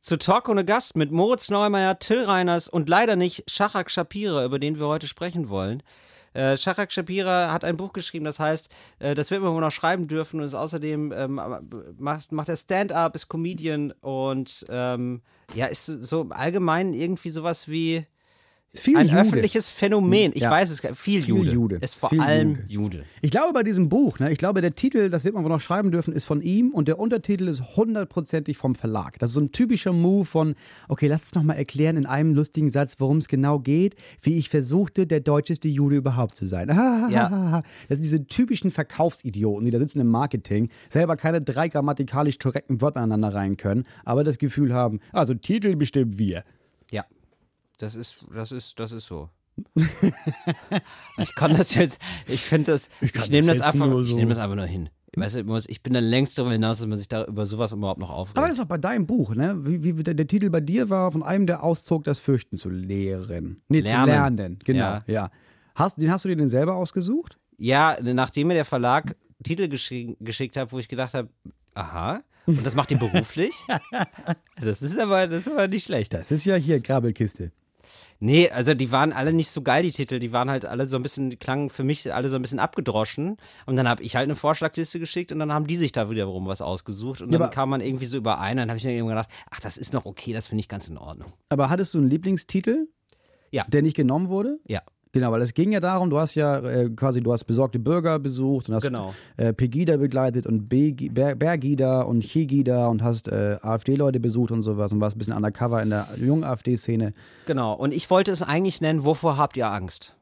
Zu 0.00 0.16
Talk 0.16 0.48
ohne 0.48 0.64
Gast 0.64 0.96
mit 0.96 1.12
Moritz 1.12 1.50
Neumeier, 1.50 1.98
Till 1.98 2.24
Reiners 2.24 2.68
und 2.68 2.88
leider 2.88 3.16
nicht 3.16 3.50
Shachak 3.50 3.90
Shapira, 3.90 4.44
über 4.44 4.58
den 4.58 4.78
wir 4.78 4.86
heute 4.86 5.08
sprechen 5.08 5.48
wollen. 5.50 5.82
Äh, 6.36 6.58
Shachak 6.58 6.92
Shapira 6.92 7.50
hat 7.50 7.64
ein 7.64 7.78
Buch 7.78 7.94
geschrieben, 7.94 8.26
das 8.26 8.38
heißt, 8.38 8.70
äh, 8.98 9.14
das 9.14 9.30
wird 9.30 9.42
man 9.42 9.54
wohl 9.54 9.62
noch 9.62 9.70
schreiben 9.70 10.06
dürfen. 10.06 10.40
Und 10.40 10.46
ist 10.46 10.54
außerdem 10.54 11.12
ähm, 11.12 11.40
macht, 11.98 12.30
macht 12.30 12.48
er 12.50 12.56
Stand-up, 12.56 13.14
ist 13.14 13.28
Comedian 13.28 13.92
und 14.02 14.66
ähm, 14.68 15.22
ja, 15.54 15.66
ist 15.66 15.86
so 15.86 16.26
allgemein 16.30 16.92
irgendwie 16.92 17.30
sowas 17.30 17.68
wie 17.68 18.06
viel 18.80 18.96
ein 18.96 19.08
Jude. 19.08 19.20
öffentliches 19.20 19.68
Phänomen. 19.68 20.32
Ich 20.34 20.42
ja, 20.42 20.50
weiß 20.50 20.70
es, 20.70 20.80
viel, 20.98 21.22
viel 21.22 21.36
Jude. 21.36 21.52
Jude. 21.52 21.76
Ist 21.76 21.94
vor 21.94 22.12
allem 22.12 22.58
Jude. 22.68 22.98
Jude. 22.98 23.04
Ich 23.22 23.30
glaube 23.30 23.52
bei 23.52 23.62
diesem 23.62 23.88
Buch, 23.88 24.18
ne, 24.18 24.30
ich 24.30 24.38
glaube 24.38 24.60
der 24.60 24.72
Titel, 24.72 25.10
das 25.10 25.24
wird 25.24 25.34
man 25.34 25.44
wohl 25.44 25.50
noch 25.50 25.60
schreiben 25.60 25.90
dürfen, 25.90 26.12
ist 26.12 26.24
von 26.24 26.42
ihm 26.42 26.70
und 26.70 26.88
der 26.88 26.98
Untertitel 26.98 27.48
ist 27.48 27.76
hundertprozentig 27.76 28.56
vom 28.56 28.74
Verlag. 28.74 29.18
Das 29.18 29.30
ist 29.30 29.34
so 29.34 29.40
ein 29.40 29.52
typischer 29.52 29.92
Move 29.92 30.24
von, 30.24 30.54
okay, 30.88 31.06
lass 31.08 31.24
es 31.24 31.34
nochmal 31.34 31.56
erklären 31.56 31.96
in 31.96 32.06
einem 32.06 32.34
lustigen 32.34 32.70
Satz, 32.70 32.96
worum 32.98 33.18
es 33.18 33.28
genau 33.28 33.58
geht, 33.58 33.96
wie 34.22 34.38
ich 34.38 34.48
versuchte, 34.48 35.06
der 35.06 35.20
deutscheste 35.20 35.68
Jude 35.68 35.96
überhaupt 35.96 36.36
zu 36.36 36.46
sein. 36.46 36.68
ja. 36.68 37.60
Das 37.88 37.96
sind 37.98 38.02
diese 38.02 38.26
typischen 38.26 38.70
Verkaufsidioten, 38.70 39.64
die 39.64 39.70
da 39.70 39.78
sitzen 39.78 40.00
im 40.00 40.08
Marketing, 40.08 40.68
selber 40.88 41.16
keine 41.16 41.40
drei 41.40 41.68
grammatikalisch 41.68 42.38
korrekten 42.38 42.80
Wörter 42.80 43.00
aneinander 43.00 43.34
rein 43.34 43.56
können, 43.56 43.84
aber 44.04 44.24
das 44.24 44.38
Gefühl 44.38 44.74
haben, 44.74 45.00
also 45.12 45.34
Titel 45.34 45.76
bestimmt 45.76 46.18
wir. 46.18 46.44
Das 47.78 47.94
ist, 47.94 48.24
das 48.34 48.52
ist, 48.52 48.78
das 48.78 48.92
ist 48.92 49.06
so. 49.06 49.28
ich 51.18 51.34
kann 51.34 51.56
das 51.56 51.74
jetzt, 51.74 52.00
ich 52.26 52.42
finde 52.42 52.72
das, 52.72 52.88
ich, 53.00 53.14
ich 53.14 53.30
nehme 53.30 53.46
das, 53.46 53.60
einfach, 53.60 53.88
so. 53.88 54.00
ich 54.00 54.14
nehme 54.14 54.30
das 54.30 54.38
einfach 54.38 54.56
nur 54.56 54.66
hin. 54.66 54.90
Weißt 55.14 55.36
du, 55.36 55.58
ich 55.68 55.82
bin 55.82 55.94
dann 55.94 56.04
längst 56.04 56.36
darüber 56.36 56.52
hinaus, 56.52 56.78
dass 56.78 56.86
man 56.86 56.98
sich 56.98 57.08
da 57.08 57.24
über 57.24 57.46
sowas 57.46 57.72
überhaupt 57.72 58.00
noch 58.00 58.10
aufregt. 58.10 58.36
Aber 58.36 58.48
das 58.48 58.58
ist 58.58 58.62
auch 58.62 58.68
bei 58.68 58.76
deinem 58.76 59.06
Buch, 59.06 59.34
ne? 59.34 59.56
Wie, 59.64 59.96
wie 59.96 60.02
der, 60.02 60.12
der, 60.12 60.26
Titel 60.26 60.50
bei 60.50 60.60
dir 60.60 60.90
war, 60.90 61.10
von 61.10 61.22
einem, 61.22 61.46
der 61.46 61.62
auszog, 61.62 62.04
das 62.04 62.18
Fürchten 62.18 62.56
zu 62.56 62.68
lehren. 62.68 63.62
Nee, 63.68 63.80
lernen. 63.80 64.04
zu 64.04 64.10
lernen. 64.10 64.58
Genau, 64.62 64.78
ja. 64.78 65.04
ja. 65.06 65.30
Hast, 65.74 65.96
den 65.96 66.10
hast 66.10 66.26
du 66.26 66.28
dir 66.28 66.36
denn 66.36 66.50
selber 66.50 66.74
ausgesucht? 66.74 67.38
Ja, 67.56 67.96
nachdem 68.02 68.48
mir 68.48 68.54
der 68.54 68.66
Verlag 68.66 69.16
Titel 69.42 69.68
geschickt, 69.68 70.18
geschickt 70.20 70.56
hat, 70.56 70.70
wo 70.70 70.78
ich 70.78 70.88
gedacht 70.88 71.14
habe, 71.14 71.30
aha, 71.74 72.20
und 72.46 72.64
das 72.64 72.74
macht 72.74 72.90
ihn 72.90 72.98
beruflich. 72.98 73.54
das 74.60 74.82
ist 74.82 74.98
aber, 74.98 75.26
das 75.26 75.40
ist 75.40 75.48
aber 75.48 75.66
nicht 75.66 75.84
schlecht. 75.84 76.14
Das 76.14 76.30
ist 76.30 76.44
ja 76.44 76.54
hier 76.56 76.80
Grabbelkiste. 76.80 77.52
Nee, 78.18 78.50
also 78.50 78.74
die 78.74 78.90
waren 78.92 79.12
alle 79.12 79.32
nicht 79.32 79.50
so 79.50 79.62
geil, 79.62 79.82
die 79.82 79.90
Titel. 79.90 80.18
Die 80.18 80.32
waren 80.32 80.50
halt 80.50 80.64
alle 80.64 80.88
so 80.88 80.96
ein 80.96 81.02
bisschen, 81.02 81.38
klangen 81.38 81.70
für 81.70 81.84
mich 81.84 82.12
alle 82.12 82.28
so 82.30 82.36
ein 82.36 82.42
bisschen 82.42 82.58
abgedroschen. 82.58 83.36
Und 83.66 83.76
dann 83.76 83.88
habe 83.88 84.02
ich 84.02 84.16
halt 84.16 84.24
eine 84.24 84.36
Vorschlagliste 84.36 84.98
geschickt 84.98 85.32
und 85.32 85.38
dann 85.38 85.52
haben 85.52 85.66
die 85.66 85.76
sich 85.76 85.92
da 85.92 86.10
wiederum 86.10 86.46
was 86.46 86.60
ausgesucht. 86.60 87.20
Und 87.22 87.32
ja, 87.32 87.38
dann 87.38 87.50
kam 87.50 87.70
man 87.70 87.80
irgendwie 87.80 88.06
so 88.06 88.16
überein. 88.16 88.52
Und 88.52 88.58
dann 88.58 88.68
habe 88.70 88.78
ich 88.78 88.84
mir 88.84 88.92
irgendwie 88.92 89.12
gedacht, 89.12 89.30
ach, 89.50 89.60
das 89.60 89.76
ist 89.76 89.92
noch 89.92 90.06
okay, 90.06 90.32
das 90.32 90.46
finde 90.48 90.60
ich 90.60 90.68
ganz 90.68 90.88
in 90.88 90.98
Ordnung. 90.98 91.32
Aber 91.48 91.68
hattest 91.68 91.94
du 91.94 91.98
einen 91.98 92.10
Lieblingstitel? 92.10 92.88
Ja. 93.50 93.64
Der 93.68 93.82
nicht 93.82 93.96
genommen 93.96 94.28
wurde? 94.28 94.58
Ja. 94.66 94.82
Genau, 95.16 95.32
weil 95.32 95.40
es 95.40 95.54
ging 95.54 95.72
ja 95.72 95.80
darum, 95.80 96.10
du 96.10 96.18
hast 96.18 96.34
ja 96.34 96.58
äh, 96.58 96.90
quasi, 96.90 97.22
du 97.22 97.32
hast 97.32 97.44
besorgte 97.44 97.78
Bürger 97.78 98.18
besucht 98.18 98.68
und 98.68 98.74
hast 98.74 98.84
genau. 98.84 99.14
äh, 99.38 99.54
Pegida 99.54 99.96
begleitet 99.96 100.46
und 100.46 100.68
Bergida 100.68 102.02
und 102.02 102.22
Chigida 102.22 102.88
und 102.88 103.02
hast 103.02 103.28
äh, 103.28 103.56
AfD-Leute 103.62 104.20
besucht 104.20 104.50
und 104.50 104.60
sowas 104.60 104.92
und 104.92 105.00
warst 105.00 105.16
ein 105.16 105.18
bisschen 105.18 105.34
undercover 105.34 105.82
in 105.82 105.88
der 105.88 106.08
jungen 106.16 106.44
AfD-Szene. 106.44 107.14
Genau, 107.46 107.72
und 107.72 107.94
ich 107.94 108.10
wollte 108.10 108.30
es 108.30 108.42
eigentlich 108.42 108.82
nennen, 108.82 109.06
wovor 109.06 109.38
habt 109.38 109.56
ihr 109.56 109.68
Angst? 109.68 110.15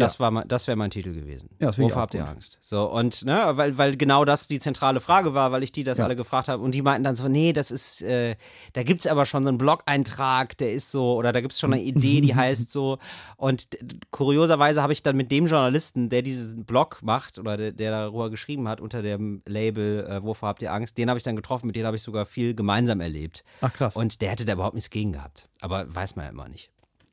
Das, 0.00 0.18
ja. 0.18 0.32
war, 0.32 0.44
das 0.44 0.66
wäre 0.66 0.76
mein 0.76 0.90
Titel 0.90 1.12
gewesen. 1.12 1.50
Ja, 1.60 1.76
Wovor 1.76 2.02
habt 2.02 2.14
ihr 2.14 2.26
Angst? 2.26 2.58
So, 2.60 2.90
und, 2.90 3.24
ne, 3.24 3.52
weil, 3.52 3.78
weil 3.78 3.96
genau 3.96 4.24
das 4.24 4.46
die 4.46 4.58
zentrale 4.58 5.00
Frage 5.00 5.34
war, 5.34 5.52
weil 5.52 5.62
ich 5.62 5.72
die 5.72 5.84
das 5.84 5.98
ja. 5.98 6.04
alle 6.04 6.16
gefragt 6.16 6.48
habe. 6.48 6.62
Und 6.62 6.74
die 6.74 6.82
meinten 6.82 7.04
dann 7.04 7.16
so, 7.16 7.28
nee, 7.28 7.52
das 7.52 7.70
ist, 7.70 8.02
äh, 8.02 8.36
da 8.72 8.82
gibt 8.82 9.00
es 9.00 9.06
aber 9.06 9.26
schon 9.26 9.44
so 9.44 9.48
einen 9.48 9.58
Blog-Eintrag, 9.58 10.56
der 10.58 10.72
ist 10.72 10.90
so, 10.90 11.14
oder 11.14 11.32
da 11.32 11.40
gibt 11.40 11.52
es 11.52 11.60
schon 11.60 11.72
eine 11.72 11.82
Idee, 11.82 12.20
die 12.20 12.34
heißt 12.34 12.70
so. 12.70 12.98
Und 13.36 13.68
kurioserweise 14.10 14.82
habe 14.82 14.92
ich 14.92 15.02
dann 15.02 15.16
mit 15.16 15.30
dem 15.30 15.46
Journalisten, 15.46 16.08
der 16.08 16.22
diesen 16.22 16.64
Blog 16.64 16.98
macht, 17.02 17.38
oder 17.38 17.56
der, 17.56 17.72
der 17.72 17.90
darüber 17.90 18.30
geschrieben 18.30 18.68
hat, 18.68 18.80
unter 18.80 19.02
dem 19.02 19.42
Label, 19.46 20.06
äh, 20.06 20.22
wovor 20.22 20.48
habt 20.48 20.62
ihr 20.62 20.72
Angst, 20.72 20.98
den 20.98 21.08
habe 21.08 21.18
ich 21.18 21.24
dann 21.24 21.36
getroffen, 21.36 21.66
mit 21.66 21.76
dem 21.76 21.86
habe 21.86 21.96
ich 21.96 22.02
sogar 22.02 22.26
viel 22.26 22.54
gemeinsam 22.54 23.00
erlebt. 23.00 23.44
Ach 23.60 23.72
krass. 23.72 23.96
Und 23.96 24.20
der 24.20 24.30
hätte 24.30 24.44
da 24.44 24.54
überhaupt 24.54 24.74
nichts 24.74 24.90
gegen 24.90 25.12
gehabt. 25.12 25.48
Aber 25.60 25.94
weiß 25.94 26.16
man 26.16 26.24
ja 26.24 26.30
immer 26.30 26.48
nicht. 26.48 26.70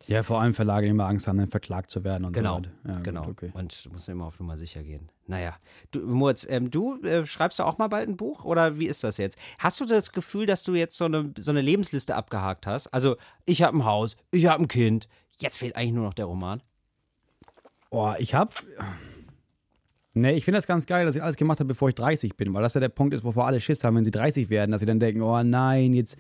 Ja, 0.08 0.24
vor 0.24 0.40
allem 0.42 0.54
Verlage, 0.54 0.86
die 0.86 0.92
immer 0.92 1.06
Angst 1.06 1.28
haben, 1.28 1.38
dann 1.38 1.50
verklagt 1.50 1.90
zu 1.90 2.04
werden 2.04 2.24
und 2.24 2.34
genau, 2.34 2.58
so 2.58 2.60
weiter. 2.60 2.72
Ja, 2.88 3.00
genau. 3.00 3.26
Gut, 3.26 3.44
okay. 3.44 3.52
Und 3.54 3.90
muss 3.92 4.08
immer 4.08 4.26
auf 4.26 4.40
Nummer 4.40 4.58
sicher 4.58 4.82
gehen. 4.82 5.10
Naja, 5.28 5.58
du, 5.92 6.00
Moritz, 6.00 6.48
ähm, 6.50 6.72
du 6.72 7.02
äh, 7.04 7.26
schreibst 7.26 7.60
du 7.60 7.64
auch 7.64 7.78
mal 7.78 7.90
bald 7.90 8.08
ein 8.08 8.16
Buch 8.16 8.46
oder 8.46 8.80
wie 8.80 8.88
ist 8.88 9.04
das 9.04 9.18
jetzt? 9.18 9.38
Hast 9.60 9.82
du 9.82 9.86
das 9.86 10.14
Gefühl, 10.14 10.46
dass 10.46 10.64
du 10.64 10.76
jetzt 10.76 10.96
so 10.96 11.06
eine, 11.06 11.34
so 11.38 11.52
eine 11.52 11.60
Lebensliste 11.60 12.16
abgehakt 12.16 12.66
hast? 12.66 12.88
Also, 12.88 13.18
ich 13.46 13.62
habe 13.62 13.78
ein 13.78 13.86
Haus, 13.86 14.16
ich 14.32 14.48
habe 14.48 14.64
ein 14.64 14.70
Kind, 14.70 15.10
jetzt 15.40 15.58
fehlt 15.58 15.76
eigentlich 15.76 15.94
nur 15.94 16.06
noch 16.06 16.14
der 16.14 16.26
Roman. 16.26 16.64
Oh, 17.90 18.14
ich 18.18 18.34
habe. 18.34 18.52
Nee, 20.14 20.32
ich 20.32 20.46
finde 20.46 20.58
das 20.58 20.66
ganz 20.66 20.88
geil, 20.88 21.06
dass 21.06 21.16
ich 21.16 21.22
alles 21.22 21.36
gemacht 21.36 21.60
habe, 21.60 21.68
bevor 21.68 21.90
ich 21.90 21.96
30 21.96 22.36
bin, 22.36 22.54
weil 22.54 22.64
das 22.64 22.74
ja 22.74 22.80
der 22.80 22.90
Punkt 22.90 23.14
ist, 23.14 23.24
wovor 23.24 23.46
alle 23.46 23.62
Schiss 23.62 23.84
haben, 23.84 23.98
wenn 23.98 24.04
sie 24.04 24.12
30 24.12 24.50
werden, 24.50 24.72
dass 24.72 24.80
sie 24.80 24.88
dann 24.88 25.00
denken, 25.00 25.22
oh 25.22 25.44
nein, 25.44 25.94
jetzt, 25.94 26.18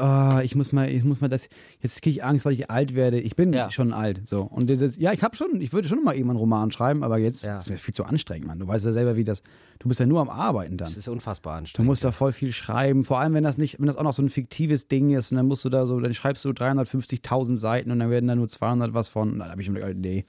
oh, 0.00 0.40
ich 0.40 0.54
muss 0.54 0.72
mal, 0.72 0.88
ich 0.88 1.04
muss 1.04 1.20
mal 1.20 1.28
das, 1.28 1.48
jetzt 1.80 2.02
kriege 2.02 2.18
ich 2.18 2.24
Angst, 2.24 2.44
weil 2.44 2.52
ich 2.52 2.70
alt 2.70 2.94
werde. 2.94 3.20
Ich 3.20 3.36
bin 3.36 3.52
ja. 3.52 3.70
schon 3.70 3.92
alt. 3.92 4.26
So. 4.26 4.42
Und 4.42 4.68
dieses, 4.68 4.96
ja, 4.96 5.12
ich 5.12 5.22
habe 5.22 5.36
schon, 5.36 5.60
ich 5.60 5.72
würde 5.72 5.88
schon 5.88 6.02
mal 6.02 6.16
eben 6.16 6.30
einen 6.30 6.38
Roman 6.38 6.70
schreiben, 6.70 7.02
aber 7.02 7.18
jetzt 7.18 7.44
ja. 7.44 7.58
ist 7.58 7.70
mir 7.70 7.76
viel 7.76 7.94
zu 7.94 8.04
anstrengend, 8.04 8.46
Mann. 8.46 8.58
Du 8.58 8.66
weißt 8.66 8.84
ja 8.84 8.92
selber, 8.92 9.16
wie 9.16 9.24
das, 9.24 9.42
du 9.78 9.88
bist 9.88 10.00
ja 10.00 10.06
nur 10.06 10.20
am 10.20 10.30
Arbeiten 10.30 10.76
dann. 10.76 10.88
Das 10.88 10.96
ist 10.96 11.08
unfassbar 11.08 11.56
anstrengend. 11.56 11.86
Du 11.86 11.90
musst 11.90 12.04
da 12.04 12.12
voll 12.12 12.32
viel 12.32 12.52
schreiben, 12.52 13.04
vor 13.04 13.18
allem 13.18 13.34
wenn 13.34 13.44
das 13.44 13.58
nicht, 13.58 13.78
wenn 13.78 13.86
das 13.86 13.96
auch 13.96 14.02
noch 14.02 14.12
so 14.12 14.22
ein 14.22 14.28
fiktives 14.28 14.88
Ding 14.88 15.10
ist 15.10 15.30
und 15.30 15.36
dann 15.36 15.46
musst 15.46 15.64
du 15.64 15.68
da 15.68 15.86
so, 15.86 15.98
dann 16.00 16.14
schreibst 16.14 16.44
du 16.44 16.50
350.000 16.50 17.56
Seiten 17.56 17.90
und 17.90 17.98
dann 17.98 18.10
werden 18.10 18.28
da 18.28 18.34
nur 18.34 18.48
200 18.48 18.94
was 18.94 19.08
von, 19.08 19.38
dann 19.38 19.50
habe 19.50 19.62
ich 19.62 19.68
mir 19.68 19.80
gedacht, 19.80 19.96
nee. 19.96 20.24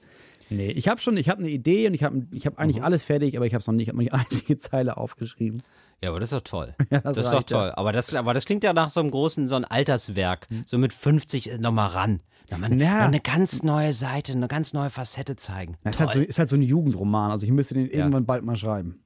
Nee, 0.48 0.70
ich 0.70 0.88
habe 0.88 1.00
schon, 1.00 1.16
ich 1.16 1.28
habe 1.28 1.40
eine 1.40 1.50
Idee 1.50 1.88
und 1.88 1.94
ich 1.94 2.04
habe 2.04 2.24
ich 2.32 2.46
hab 2.46 2.58
eigentlich 2.58 2.78
mhm. 2.78 2.84
alles 2.84 3.02
fertig, 3.02 3.36
aber 3.36 3.46
ich 3.46 3.54
habe 3.54 3.60
es 3.60 3.66
noch 3.66 3.74
nicht, 3.74 3.88
ich 3.88 3.88
habe 3.88 3.98
nicht 3.98 4.12
eine 4.12 4.22
einzige 4.30 4.56
Zeile 4.56 4.96
aufgeschrieben. 4.96 5.62
Ja, 6.02 6.10
aber 6.10 6.20
das 6.20 6.32
ist 6.32 6.38
doch 6.38 6.44
toll. 6.44 6.74
Ja, 6.90 7.00
das, 7.00 7.16
das 7.16 7.26
ist 7.26 7.32
doch 7.32 7.42
toll. 7.42 7.68
Ja. 7.68 7.76
Aber, 7.76 7.92
das, 7.92 8.14
aber 8.14 8.34
das 8.34 8.44
klingt 8.44 8.64
ja 8.64 8.72
nach 8.72 8.90
so 8.90 9.00
einem 9.00 9.10
großen, 9.10 9.48
so 9.48 9.54
ein 9.54 9.64
Alterswerk. 9.64 10.46
Hm. 10.50 10.64
So 10.66 10.78
mit 10.78 10.92
50 10.92 11.58
nochmal 11.58 11.88
ran. 11.88 12.20
Nochmal 12.50 12.80
ja. 12.80 13.06
eine 13.06 13.20
ganz 13.20 13.62
neue 13.62 13.92
Seite, 13.92 14.32
eine 14.32 14.46
ganz 14.46 14.72
neue 14.72 14.90
Facette 14.90 15.36
zeigen. 15.36 15.76
Ja, 15.84 15.90
ist, 15.90 16.00
halt 16.00 16.10
so, 16.10 16.20
ist 16.20 16.38
halt 16.38 16.48
so 16.48 16.56
ein 16.56 16.62
Jugendroman. 16.62 17.30
Also 17.30 17.44
ich 17.44 17.52
müsste 17.52 17.74
den 17.74 17.88
irgendwann 17.88 18.24
bald 18.24 18.44
mal 18.44 18.56
schreiben. 18.56 19.02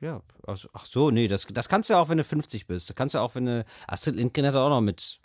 Ja, 0.00 0.22
ach 0.46 0.84
so, 0.84 1.10
nee, 1.10 1.26
das, 1.26 1.46
das 1.46 1.68
kannst 1.68 1.88
du 1.88 1.94
ja 1.94 2.00
auch, 2.00 2.08
wenn 2.08 2.18
du 2.18 2.24
50 2.24 2.66
bist. 2.66 2.90
Das 2.90 2.96
kannst 2.96 3.14
du 3.14 3.18
auch, 3.18 3.34
wenn 3.34 3.46
du. 3.46 3.64
Astrid 3.86 4.16
Lindgren 4.16 4.46
hat 4.46 4.54
auch 4.54 4.68
noch 4.68 4.82
mit 4.82 5.20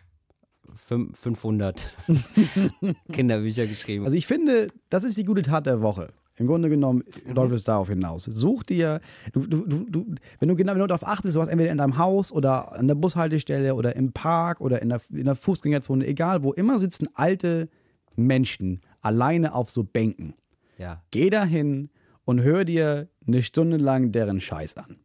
500 0.74 1.94
Kinderbücher 3.12 3.68
geschrieben. 3.68 4.06
Also 4.06 4.16
ich 4.16 4.28
finde, 4.28 4.70
das 4.90 5.04
ist 5.04 5.18
die 5.18 5.26
gute 5.26 5.42
Tat 5.42 5.66
der 5.66 5.82
Woche. 5.82 6.14
Im 6.42 6.48
Grunde 6.48 6.70
genommen 6.70 7.04
läuft 7.34 7.54
es 7.54 7.64
darauf 7.64 7.88
hinaus. 7.88 8.24
Such 8.24 8.64
dir, 8.64 9.00
du, 9.32 9.46
du, 9.46 9.86
du, 9.88 10.16
wenn 10.40 10.50
du 10.50 10.56
genau 10.56 10.74
wenn 10.74 10.80
du 10.80 10.88
darauf 10.88 11.08
achtest, 11.08 11.36
du 11.36 11.42
hast 11.42 11.50
entweder 11.50 11.72
in 11.72 11.78
deinem 11.78 12.00
Haus 12.00 12.32
oder 12.32 12.74
an 12.74 12.88
der 12.88 12.96
Bushaltestelle 12.96 13.76
oder 13.76 13.96
im 13.96 14.12
Park 14.12 14.60
oder 14.60 14.82
in 14.82 14.90
der, 14.90 15.00
in 15.12 15.26
der 15.26 15.36
Fußgängerzone, 15.36 16.06
egal 16.08 16.42
wo, 16.42 16.52
immer 16.52 16.80
sitzen 16.80 17.08
alte 17.14 17.70
Menschen 18.16 18.82
alleine 19.02 19.54
auf 19.54 19.70
so 19.70 19.84
Bänken. 19.84 20.34
Ja. 20.80 21.04
Geh 21.12 21.30
dahin 21.30 21.90
und 22.26 22.42
hör 22.42 22.66
dir 22.66 23.08
eine 23.28 23.44
Stunde 23.44 23.78
lang 23.78 24.12
deren 24.12 24.42
Scheiß 24.42 24.78
an. 24.78 24.98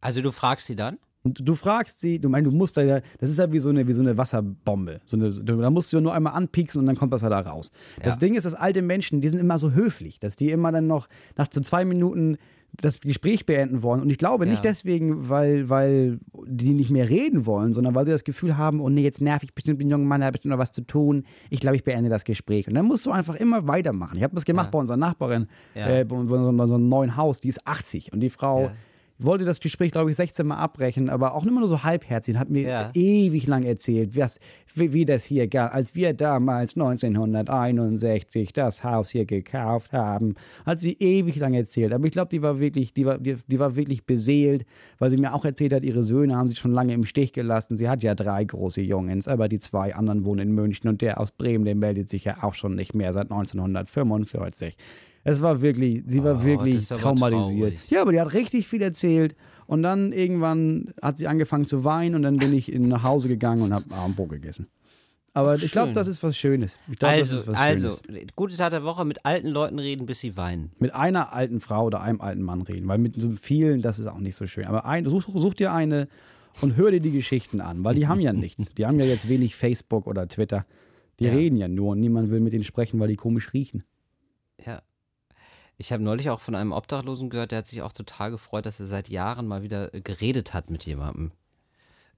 Also 0.00 0.22
du 0.22 0.32
fragst 0.32 0.66
sie 0.66 0.76
dann? 0.76 0.98
Und 1.24 1.48
du 1.48 1.54
fragst 1.54 2.00
sie, 2.00 2.18
du 2.18 2.28
meinst, 2.28 2.50
du 2.50 2.54
musst 2.54 2.76
da 2.76 2.82
ja, 2.82 3.00
das 3.18 3.30
ist 3.30 3.38
ja 3.38 3.50
wie 3.50 3.58
so 3.58 3.70
eine, 3.70 3.88
wie 3.88 3.94
so 3.94 4.02
eine 4.02 4.18
Wasserbombe. 4.18 5.00
So 5.06 5.16
eine, 5.16 5.30
da 5.30 5.70
musst 5.70 5.90
du 5.90 5.96
ja 5.96 6.00
nur 6.02 6.12
einmal 6.12 6.34
anpieksen 6.34 6.80
und 6.80 6.86
dann 6.86 6.96
kommt 6.96 7.14
das 7.14 7.22
ja 7.22 7.30
da 7.30 7.40
raus. 7.40 7.72
Ja. 7.96 8.04
Das 8.04 8.18
Ding 8.18 8.34
ist, 8.34 8.44
dass 8.44 8.54
alte 8.54 8.82
Menschen, 8.82 9.22
die 9.22 9.28
sind 9.30 9.38
immer 9.38 9.58
so 9.58 9.72
höflich, 9.72 10.18
dass 10.18 10.36
die 10.36 10.50
immer 10.50 10.70
dann 10.70 10.86
noch 10.86 11.08
nach 11.36 11.48
so 11.50 11.62
zwei 11.62 11.86
Minuten 11.86 12.36
das 12.80 13.00
Gespräch 13.00 13.46
beenden 13.46 13.82
wollen. 13.82 14.02
Und 14.02 14.10
ich 14.10 14.18
glaube 14.18 14.44
ja. 14.44 14.50
nicht 14.50 14.64
deswegen, 14.64 15.28
weil, 15.30 15.70
weil 15.70 16.18
die 16.46 16.74
nicht 16.74 16.90
mehr 16.90 17.08
reden 17.08 17.46
wollen, 17.46 17.72
sondern 17.72 17.94
weil 17.94 18.04
sie 18.04 18.12
das 18.12 18.24
Gefühl 18.24 18.58
haben, 18.58 18.80
oh 18.80 18.90
nee, 18.90 19.02
jetzt 19.02 19.20
nerv 19.20 19.42
ich 19.44 19.54
bestimmt 19.54 19.80
den 19.80 19.88
jungen 19.88 20.06
Mann, 20.06 20.20
der 20.20 20.26
hat 20.26 20.32
bestimmt 20.32 20.50
noch 20.50 20.58
was 20.58 20.72
zu 20.72 20.82
tun. 20.82 21.24
Ich 21.50 21.60
glaube, 21.60 21.76
ich 21.76 21.84
beende 21.84 22.10
das 22.10 22.24
Gespräch. 22.24 22.68
Und 22.68 22.74
dann 22.74 22.84
musst 22.84 23.06
du 23.06 23.12
einfach 23.12 23.36
immer 23.36 23.66
weitermachen. 23.66 24.16
Ich 24.16 24.22
habe 24.24 24.34
das 24.34 24.44
gemacht 24.44 24.66
ja. 24.66 24.70
bei 24.72 24.78
unserer 24.78 24.96
Nachbarin, 24.96 25.46
äh, 25.74 26.04
bei, 26.04 26.16
unserem, 26.16 26.56
bei 26.56 26.64
unserem 26.64 26.88
neuen 26.88 27.16
Haus, 27.16 27.40
die 27.40 27.48
ist 27.48 27.66
80 27.66 28.12
und 28.12 28.20
die 28.20 28.30
Frau 28.30 28.70
wollte 29.24 29.44
das 29.44 29.60
Gespräch, 29.60 29.92
glaube 29.92 30.10
ich, 30.10 30.16
16 30.16 30.46
Mal 30.46 30.56
abbrechen, 30.56 31.10
aber 31.10 31.34
auch 31.34 31.44
immer 31.44 31.60
nur 31.60 31.68
so 31.68 31.82
halbherzig. 31.82 32.36
Hat 32.36 32.50
mir 32.50 32.62
ja. 32.62 32.90
ewig 32.94 33.46
lang 33.46 33.64
erzählt, 33.64 34.16
was, 34.16 34.38
wie, 34.74 34.92
wie, 34.92 35.04
das 35.04 35.24
hier 35.24 35.48
gab, 35.48 35.74
als 35.74 35.94
wir 35.94 36.12
damals 36.12 36.76
1961 36.76 38.52
das 38.52 38.84
Haus 38.84 39.10
hier 39.10 39.24
gekauft 39.24 39.92
haben. 39.92 40.34
Hat 40.66 40.80
sie 40.80 40.96
ewig 40.98 41.36
lang 41.36 41.54
erzählt. 41.54 41.92
Aber 41.92 42.06
ich 42.06 42.12
glaube, 42.12 42.28
die 42.30 42.42
war 42.42 42.60
wirklich, 42.60 42.94
die 42.94 43.06
war, 43.06 43.18
die, 43.18 43.36
die, 43.46 43.58
war 43.58 43.76
wirklich 43.76 44.06
beseelt, 44.06 44.64
weil 44.98 45.10
sie 45.10 45.16
mir 45.16 45.34
auch 45.34 45.44
erzählt 45.44 45.72
hat, 45.72 45.84
ihre 45.84 46.02
Söhne 46.02 46.36
haben 46.36 46.48
sie 46.48 46.56
schon 46.56 46.72
lange 46.72 46.92
im 46.92 47.04
Stich 47.04 47.32
gelassen. 47.32 47.76
Sie 47.76 47.88
hat 47.88 48.02
ja 48.02 48.14
drei 48.14 48.44
große 48.44 48.80
Jungens, 48.80 49.28
aber 49.28 49.48
die 49.48 49.58
zwei 49.58 49.94
anderen 49.94 50.24
wohnen 50.24 50.48
in 50.48 50.54
München 50.54 50.88
und 50.88 51.00
der 51.02 51.20
aus 51.20 51.30
Bremen, 51.32 51.64
der 51.64 51.74
meldet 51.74 52.08
sich 52.08 52.24
ja 52.24 52.42
auch 52.42 52.54
schon 52.54 52.74
nicht 52.74 52.94
mehr 52.94 53.12
seit 53.12 53.30
1945. 53.30 54.76
Es 55.24 55.40
war 55.40 55.62
wirklich, 55.62 56.02
sie 56.06 56.22
war 56.22 56.36
oh, 56.36 56.44
wirklich 56.44 56.86
traumatisiert. 56.86 57.74
Ja, 57.88 58.02
aber 58.02 58.12
die 58.12 58.20
hat 58.20 58.34
richtig 58.34 58.68
viel 58.68 58.82
erzählt. 58.82 59.34
Und 59.66 59.82
dann 59.82 60.12
irgendwann 60.12 60.92
hat 61.00 61.16
sie 61.16 61.26
angefangen 61.26 61.64
zu 61.64 61.84
weinen 61.84 62.14
und 62.14 62.22
dann 62.22 62.36
bin 62.36 62.52
ich 62.52 62.68
nach 62.68 63.02
Hause 63.02 63.28
gegangen 63.28 63.62
und 63.62 63.72
habe 63.72 63.94
Armbrot 63.94 64.28
gegessen. 64.28 64.68
Aber 65.32 65.54
Ach, 65.58 65.62
ich 65.62 65.72
glaube, 65.72 65.92
das 65.92 66.06
ist 66.06 66.22
was 66.22 66.36
Schönes. 66.36 66.78
Glaub, 66.98 67.10
also, 67.10 67.46
was 67.46 67.56
also 67.56 67.90
Schönes. 68.06 68.26
gute 68.36 68.56
Tat 68.56 68.72
der 68.72 68.84
Woche, 68.84 69.04
mit 69.04 69.24
alten 69.24 69.48
Leuten 69.48 69.80
reden, 69.80 70.06
bis 70.06 70.20
sie 70.20 70.36
weinen. 70.36 70.70
Mit 70.78 70.94
einer 70.94 71.32
alten 71.32 71.58
Frau 71.58 71.86
oder 71.86 72.02
einem 72.02 72.20
alten 72.20 72.42
Mann 72.42 72.62
reden, 72.62 72.86
weil 72.86 72.98
mit 72.98 73.20
so 73.20 73.30
vielen, 73.32 73.82
das 73.82 73.98
ist 73.98 74.06
auch 74.06 74.20
nicht 74.20 74.36
so 74.36 74.46
schön. 74.46 74.66
Aber 74.66 74.84
ein, 74.84 75.06
such, 75.06 75.24
such 75.34 75.54
dir 75.54 75.72
eine 75.72 76.06
und 76.60 76.76
hör 76.76 76.92
dir 76.92 77.00
die 77.00 77.10
Geschichten 77.10 77.60
an, 77.60 77.82
weil 77.82 77.96
die 77.96 78.06
haben 78.06 78.20
ja 78.20 78.32
nichts. 78.34 78.74
Die 78.74 78.86
haben 78.86 79.00
ja 79.00 79.06
jetzt 79.06 79.28
wenig 79.28 79.56
Facebook 79.56 80.06
oder 80.06 80.28
Twitter. 80.28 80.66
Die 81.18 81.24
ja. 81.24 81.32
reden 81.32 81.56
ja 81.56 81.66
nur 81.66 81.92
und 81.92 82.00
niemand 82.00 82.30
will 82.30 82.40
mit 82.40 82.52
denen 82.52 82.64
sprechen, 82.64 83.00
weil 83.00 83.08
die 83.08 83.16
komisch 83.16 83.52
riechen. 83.52 83.82
Ich 85.76 85.92
habe 85.92 86.02
neulich 86.02 86.30
auch 86.30 86.40
von 86.40 86.54
einem 86.54 86.72
Obdachlosen 86.72 87.30
gehört, 87.30 87.50
der 87.50 87.58
hat 87.58 87.66
sich 87.66 87.82
auch 87.82 87.92
total 87.92 88.30
gefreut, 88.30 88.66
dass 88.66 88.80
er 88.80 88.86
seit 88.86 89.08
Jahren 89.08 89.46
mal 89.46 89.62
wieder 89.62 89.92
äh, 89.94 90.00
geredet 90.00 90.54
hat 90.54 90.70
mit 90.70 90.84
jemandem. 90.84 91.32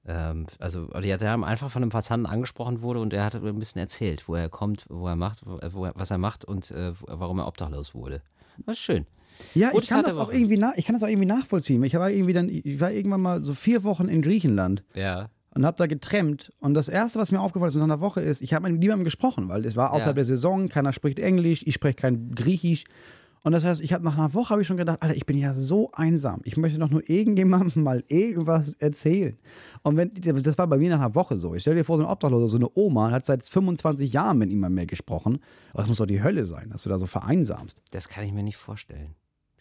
Ähm, 0.07 0.47
also, 0.59 0.87
der 0.87 1.33
einfach 1.45 1.71
von 1.71 1.83
einem 1.83 1.91
Passanten 1.91 2.27
angesprochen 2.27 2.83
wurde 2.83 3.01
und 3.01 3.13
er 3.13 3.25
hat 3.25 3.35
ein 3.35 3.59
bisschen 3.59 3.81
erzählt, 3.81 4.29
wo 4.29 4.35
er 4.35 4.49
kommt, 4.49 4.85
wo 4.89 5.09
er 5.09 5.17
macht, 5.17 5.41
wo, 5.45 5.85
er, 5.85 5.93
was 5.97 6.11
er 6.11 6.19
macht 6.19 6.45
und 6.45 6.71
äh, 6.71 6.93
warum 7.07 7.39
er 7.39 7.49
obdachlos 7.49 7.95
wurde. 7.95 8.23
Das 8.65 8.77
ist 8.77 8.83
schön. 8.83 9.07
Ja, 9.55 9.71
ich 9.75 9.87
kann, 9.89 10.03
das 10.03 10.17
auch 10.17 10.33
irgendwie 10.33 10.63
ich 10.77 10.87
kann 10.87 10.95
das 10.95 11.03
auch 11.03 11.09
irgendwie 11.09 11.27
nachvollziehen. 11.27 11.83
Ich 11.85 11.95
war 11.95 12.11
irgendwie 12.11 12.33
dann, 12.33 12.49
ich 12.49 12.81
war 12.81 12.91
irgendwann 12.91 13.21
mal 13.21 13.45
so 13.45 13.53
vier 13.53 13.85
Wochen 13.85 14.09
in 14.09 14.23
Griechenland. 14.23 14.83
Ja 14.95 15.29
und 15.57 15.65
habe 15.65 15.77
da 15.79 15.87
getrennt. 15.87 16.53
Und 16.61 16.75
das 16.75 16.89
Erste, 16.89 17.19
was 17.19 17.33
mir 17.33 17.41
aufgefallen 17.41 17.71
ist 17.71 17.77
in 17.77 17.83
einer 17.83 18.01
Woche, 18.01 18.21
ist, 18.21 18.43
ich 18.43 18.53
habe 18.53 18.69
mit 18.69 18.79
niemandem 18.79 19.05
gesprochen, 19.05 19.49
weil 19.49 19.65
es 19.65 19.75
war 19.75 19.93
außerhalb 19.93 20.15
ja. 20.15 20.21
der 20.21 20.25
Saison, 20.27 20.69
keiner 20.69 20.93
spricht 20.93 21.19
Englisch, 21.19 21.63
ich 21.67 21.75
spreche 21.75 21.97
kein 21.97 22.31
Griechisch. 22.33 22.85
Und 23.47 23.53
das 23.53 23.65
heißt, 23.65 23.81
ich 23.81 23.93
habe 23.93 24.03
nach 24.03 24.19
einer 24.19 24.35
Woche 24.35 24.51
habe 24.51 24.63
ich 24.63 24.67
schon 24.67 24.77
gedacht, 24.77 25.01
Alter, 25.03 25.15
ich 25.15 25.25
bin 25.25 25.39
ja 25.39 25.55
so 25.55 25.93
einsam. 25.93 26.41
Ich 26.43 26.57
möchte 26.57 26.81
doch 26.81 26.91
nur 26.91 27.09
irgendjemandem 27.09 27.81
mal 27.85 28.03
irgendwas 28.09 28.75
erzählen. 28.75 29.39
Und 29.85 29.97
wenn 29.97 30.11
das 30.43 30.59
war 30.59 30.67
bei 30.67 30.79
mir 30.79 30.91
nach 30.91 30.99
einer 30.99 31.15
Woche 31.15 31.37
so. 31.37 31.55
Ich 31.55 31.63
stell 31.63 31.77
dir 31.77 31.85
vor, 31.85 31.97
so 31.97 32.03
ein 32.03 32.09
Obdachloser, 32.09 32.49
so 32.49 32.57
eine 32.57 32.69
Oma, 32.75 33.13
hat 33.13 33.25
seit 33.25 33.45
25 33.45 34.13
Jahren 34.13 34.39
mit 34.39 34.49
niemandem 34.49 34.75
mehr 34.75 34.87
gesprochen. 34.87 35.39
Aber 35.71 35.83
das 35.83 35.87
muss 35.87 35.99
doch 35.99 36.07
die 36.07 36.25
Hölle 36.25 36.45
sein, 36.45 36.71
dass 36.71 36.83
du 36.83 36.89
da 36.89 36.99
so 36.99 37.07
vereinsamst. 37.07 37.81
Das 37.93 38.09
kann 38.09 38.25
ich 38.25 38.33
mir 38.33 38.43
nicht 38.43 38.57
vorstellen. 38.57 39.15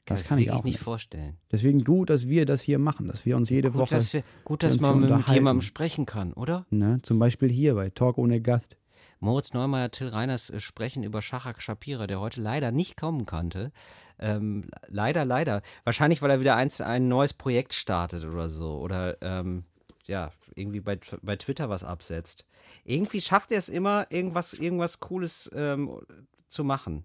Das 0.06 0.24
kann 0.24 0.40
ich 0.40 0.50
auch 0.50 0.64
nicht 0.64 0.80
vorstellen. 0.80 1.38
Deswegen 1.52 1.84
gut, 1.84 2.10
dass 2.10 2.28
wir 2.28 2.48
das 2.48 2.64
hier 2.64 2.80
machen, 2.80 3.08
dass 3.08 3.24
wir 3.24 3.38
uns 3.38 3.52
jede 3.52 3.70
gut, 3.70 3.82
Woche. 3.82 3.96
Dass 3.98 4.14
wir, 4.14 4.24
gut, 4.46 4.64
dass 4.64 4.80
man 4.82 5.00
mit 5.00 5.30
jemandem 5.30 5.62
sprechen 5.62 6.08
kann, 6.08 6.34
oder? 6.34 6.66
Ne? 6.72 7.02
Zum 7.04 7.20
Beispiel 7.20 7.52
hier 7.52 7.76
bei 7.76 7.92
Talk 7.92 8.18
ohne 8.18 8.42
Gast. 8.42 8.78
Moritz 9.26 9.54
Neumeier, 9.54 9.90
Till 9.90 10.10
Reiners 10.10 10.52
äh, 10.52 10.60
sprechen 10.60 11.04
über 11.04 11.22
Shachak 11.22 11.62
Shapira, 11.62 12.06
der 12.06 12.20
heute 12.20 12.40
leider 12.42 12.72
nicht 12.72 12.96
kommen 12.96 13.26
konnte. 13.26 13.72
Ähm, 14.20 14.70
leider, 14.88 15.26
leider. 15.26 15.64
Wahrscheinlich, 15.84 16.22
weil 16.22 16.30
er 16.30 16.40
wieder 16.40 16.56
eins, 16.56 16.80
ein 16.80 17.08
neues 17.08 17.34
Projekt 17.34 17.74
startet 17.74 18.24
oder 18.24 18.50
so. 18.50 18.78
Oder 18.78 19.18
ähm, 19.22 19.66
ja, 20.06 20.32
irgendwie 20.54 20.80
bei, 20.80 21.00
bei 21.24 21.36
Twitter 21.38 21.70
was 21.70 21.84
absetzt. 21.84 22.46
Irgendwie 22.84 23.20
schafft 23.20 23.52
er 23.52 23.58
es 23.58 23.68
immer, 23.68 24.06
irgendwas, 24.12 24.54
irgendwas 24.54 25.00
Cooles 25.00 25.50
ähm, 25.56 26.00
zu 26.48 26.64
machen. 26.64 27.04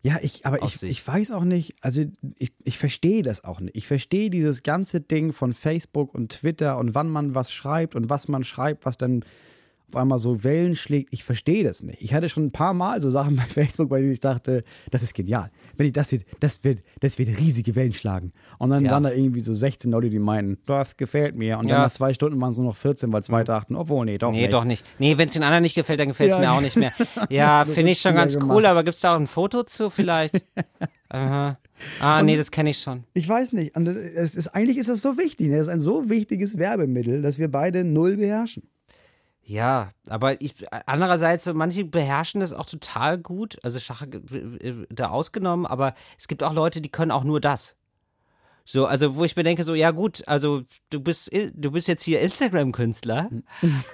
Ja, 0.00 0.18
ich, 0.22 0.46
aber 0.46 0.62
ich, 0.62 0.82
ich 0.82 1.06
weiß 1.06 1.30
auch 1.32 1.44
nicht, 1.44 1.74
also 1.82 2.02
ich, 2.36 2.52
ich 2.64 2.78
verstehe 2.78 3.22
das 3.22 3.44
auch 3.44 3.60
nicht. 3.60 3.76
Ich 3.76 3.86
verstehe 3.86 4.30
dieses 4.30 4.62
ganze 4.62 5.02
Ding 5.02 5.32
von 5.32 5.52
Facebook 5.52 6.14
und 6.14 6.32
Twitter 6.32 6.78
und 6.78 6.94
wann 6.94 7.08
man 7.08 7.34
was 7.34 7.52
schreibt 7.52 7.94
und 7.94 8.10
was 8.10 8.26
man 8.26 8.42
schreibt, 8.42 8.86
was 8.86 8.96
dann 8.96 9.22
auf 9.94 10.00
einmal 10.00 10.18
so 10.18 10.42
Wellen 10.44 10.74
schlägt. 10.74 11.12
Ich 11.12 11.24
verstehe 11.24 11.64
das 11.64 11.82
nicht. 11.82 12.00
Ich 12.00 12.14
hatte 12.14 12.28
schon 12.28 12.46
ein 12.46 12.52
paar 12.52 12.74
Mal 12.74 13.00
so 13.00 13.10
Sachen 13.10 13.36
bei 13.36 13.42
Facebook, 13.48 13.88
bei 13.90 14.00
denen 14.00 14.12
ich 14.12 14.20
dachte, 14.20 14.64
das 14.90 15.02
ist 15.02 15.14
genial. 15.14 15.50
Wenn 15.76 15.86
ich 15.86 15.92
das 15.92 16.08
sehe, 16.08 16.20
das 16.40 16.64
wird, 16.64 16.82
das 17.00 17.18
wird 17.18 17.28
riesige 17.38 17.74
Wellen 17.74 17.92
schlagen. 17.92 18.32
Und 18.58 18.70
dann 18.70 18.84
ja. 18.84 18.92
waren 18.92 19.02
da 19.02 19.10
irgendwie 19.10 19.40
so 19.40 19.52
16 19.52 19.90
Leute, 19.90 20.10
die 20.10 20.18
meinen, 20.18 20.58
das 20.66 20.96
gefällt 20.96 21.36
mir. 21.36 21.58
Und 21.58 21.68
ja. 21.68 21.74
dann 21.74 21.82
nach 21.84 21.92
zwei 21.92 22.14
Stunden 22.14 22.40
waren 22.40 22.50
es 22.50 22.56
nur 22.56 22.66
noch 22.66 22.76
14, 22.76 23.12
weil 23.12 23.22
zwei 23.22 23.42
mhm. 23.42 23.46
dachten, 23.46 23.76
obwohl, 23.76 24.04
nee, 24.06 24.18
doch 24.18 24.30
nee, 24.30 24.38
nicht. 24.38 24.46
Nee, 24.46 24.52
doch 24.52 24.64
nicht. 24.64 24.84
Nee, 24.98 25.18
wenn 25.18 25.28
es 25.28 25.34
den 25.34 25.42
anderen 25.42 25.62
nicht 25.62 25.74
gefällt, 25.74 26.00
dann 26.00 26.08
gefällt 26.08 26.30
es 26.30 26.36
ja. 26.36 26.40
mir 26.40 26.52
auch 26.52 26.60
nicht 26.60 26.76
mehr. 26.76 26.92
Ja, 27.28 27.64
finde 27.64 27.92
ich 27.92 28.00
schon 28.00 28.14
ganz 28.14 28.34
gemacht. 28.38 28.56
cool, 28.56 28.66
aber 28.66 28.84
gibt 28.84 28.94
es 28.94 29.00
da 29.00 29.14
auch 29.14 29.20
ein 29.20 29.26
Foto 29.26 29.62
zu 29.62 29.90
vielleicht? 29.90 30.42
Aha. 31.08 31.58
Ah, 32.00 32.20
und 32.20 32.26
nee, 32.26 32.36
das 32.36 32.50
kenne 32.50 32.70
ich 32.70 32.78
schon. 32.78 33.04
Ich 33.14 33.28
weiß 33.28 33.52
nicht. 33.52 33.76
Und 33.76 33.86
es 33.86 34.34
ist, 34.34 34.48
eigentlich 34.48 34.78
ist 34.78 34.88
das 34.88 35.02
so 35.02 35.18
wichtig. 35.18 35.48
Ne? 35.48 35.58
Das 35.58 35.66
ist 35.66 35.72
ein 35.72 35.80
so 35.80 36.08
wichtiges 36.08 36.58
Werbemittel, 36.58 37.22
dass 37.22 37.38
wir 37.38 37.50
beide 37.50 37.84
null 37.84 38.16
beherrschen. 38.16 38.62
Ja, 39.44 39.90
aber 40.08 40.40
ich, 40.40 40.54
andererseits, 40.86 41.46
manche 41.46 41.84
beherrschen 41.84 42.40
das 42.40 42.52
auch 42.52 42.66
total 42.66 43.18
gut. 43.18 43.58
Also 43.64 43.80
Schach 43.80 44.04
da 44.90 45.10
ausgenommen, 45.10 45.66
aber 45.66 45.94
es 46.16 46.28
gibt 46.28 46.42
auch 46.42 46.52
Leute, 46.52 46.80
die 46.80 46.90
können 46.90 47.10
auch 47.10 47.24
nur 47.24 47.40
das. 47.40 47.76
So, 48.64 48.86
also 48.86 49.16
wo 49.16 49.24
ich 49.24 49.34
mir 49.36 49.42
denke, 49.42 49.64
so, 49.64 49.74
ja 49.74 49.90
gut, 49.90 50.22
also 50.26 50.62
du 50.90 51.00
bist, 51.00 51.30
du 51.32 51.70
bist 51.70 51.88
jetzt 51.88 52.02
hier 52.02 52.20
Instagram-Künstler, 52.20 53.28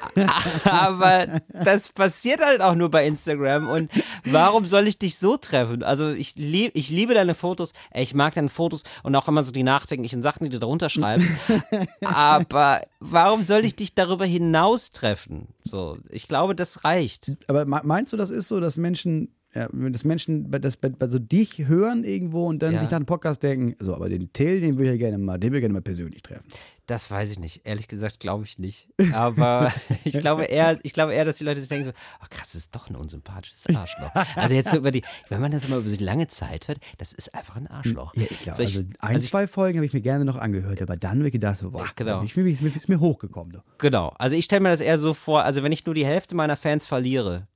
aber 0.65 1.41
das 1.53 1.89
passiert 1.89 2.45
halt 2.45 2.61
auch 2.61 2.75
nur 2.75 2.91
bei 2.91 3.07
Instagram 3.07 3.69
und 3.69 3.91
warum 4.25 4.67
soll 4.67 4.87
ich 4.87 4.99
dich 4.99 5.19
so 5.19 5.37
treffen? 5.37 5.83
Also 5.83 6.11
ich, 6.11 6.37
lieb, 6.37 6.73
ich 6.75 6.91
liebe 6.91 7.15
deine 7.15 7.35
Fotos, 7.35 7.73
ich 7.95 8.15
mag 8.15 8.35
deine 8.35 8.51
Fotos 8.51 8.83
und 9.03 9.17
auch 9.17 9.29
immer 9.29 9.43
so 9.43 9.53
die 9.53 9.63
nachdenklichen 9.63 10.23
Sachen, 10.23 10.45
die 10.45 10.51
du 10.51 10.59
darunter 10.59 10.89
schreibst, 10.89 11.31
aber 12.05 12.83
warum 13.01 13.45
soll 13.45 13.65
ich 13.65 13.75
dich 13.75 13.95
darüber 13.95 14.27
hinaus 14.27 14.91
treffen? 14.91 15.49
So, 15.65 15.99
ich 16.11 16.29
glaube, 16.29 16.55
das 16.55 16.85
reicht. 16.85 17.33
Aber 17.47 17.65
meinst 17.65 18.13
du, 18.13 18.17
das 18.17 18.31
ist 18.31 18.49
so, 18.49 18.61
dass 18.61 18.77
Menschen 18.77 19.35
ja, 19.59 19.69
dass 19.91 20.05
Menschen 20.05 20.51
das 20.51 20.77
bei, 20.77 20.89
bei 20.89 21.07
so 21.09 21.19
dich 21.19 21.67
hören 21.67 22.05
irgendwo 22.05 22.47
und 22.47 22.61
dann 22.61 22.75
ja. 22.75 22.81
sich 22.81 22.91
nach 22.91 22.97
einem 22.97 23.07
Podcast 23.07 23.43
denken, 23.43 23.75
so, 23.81 23.95
aber 23.95 24.09
den 24.09 24.33
Till, 24.33 24.61
den 24.61 24.79
würde 24.79 24.95
ich 24.95 25.01
ja 25.01 25.09
gerne 25.09 25.23
mal, 25.23 25.39
den 25.39 25.53
ich 25.53 25.61
gerne 25.61 25.73
mal 25.73 25.83
persönlich 25.83 26.23
treffen. 26.23 26.45
Das 26.87 27.11
weiß 27.11 27.31
ich 27.31 27.39
nicht. 27.39 27.67
Ehrlich 27.67 27.87
gesagt 27.87 28.19
glaube 28.19 28.45
ich 28.45 28.59
nicht. 28.59 28.89
Aber 29.13 29.71
ich 30.05 30.19
glaube 30.21 30.45
eher, 30.45 30.79
ich 30.83 30.95
glaube 30.95 31.13
eher, 31.13 31.27
dass 31.27 31.37
die 31.37 31.45
Leute 31.45 31.61
sich 31.61 31.69
denken 31.69 31.85
so, 31.85 31.93
ach 32.21 32.31
krass, 32.31 32.53
das 32.53 32.63
ist 32.63 32.75
doch 32.75 32.89
ein 32.89 32.97
unsympathisches 32.97 33.67
Arschloch. 33.75 34.15
Also 34.37 34.55
jetzt 34.55 34.71
so 34.71 34.79
über 34.79 34.91
die, 34.91 35.03
wenn 35.29 35.41
man 35.41 35.51
das 35.51 35.69
mal 35.69 35.81
über 35.81 35.91
so 35.91 36.03
lange 36.03 36.29
Zeit 36.29 36.69
hört, 36.69 36.79
das 36.97 37.13
ist 37.13 37.35
einfach 37.35 37.57
ein 37.57 37.67
Arschloch. 37.67 38.15
Ja, 38.15 38.23
ich 38.31 38.39
glaube, 38.39 38.57
so 38.57 38.63
also 38.63 38.81
ein, 38.81 38.95
also 39.01 39.27
zwei 39.27 39.47
Folgen 39.47 39.79
habe 39.79 39.87
ich 39.87 39.93
mir 39.93 40.01
gerne 40.01 40.25
noch 40.25 40.37
angehört, 40.37 40.81
aber 40.81 40.97
dann 40.97 41.19
habe 41.19 41.29
ich 41.29 41.33
gedacht, 41.33 41.59
so, 41.59 41.73
boah, 41.73 41.87
genau. 41.95 42.23
ich, 42.23 42.37
ist, 42.37 42.89
mir, 42.89 43.01
hochgekommen. 43.01 43.61
Genau. 43.79 44.15
Also 44.19 44.37
ich 44.37 44.47
stelle 44.47 44.61
mir 44.61 44.71
das 44.71 44.81
eher 44.81 44.99
so 44.99 45.13
vor, 45.13 45.45
also 45.45 45.63
wenn 45.63 45.73
ich 45.73 45.85
nur 45.85 45.95
die 45.95 46.07
Hälfte 46.07 46.35
meiner 46.35 46.57
Fans 46.57 46.87
verliere, 46.87 47.49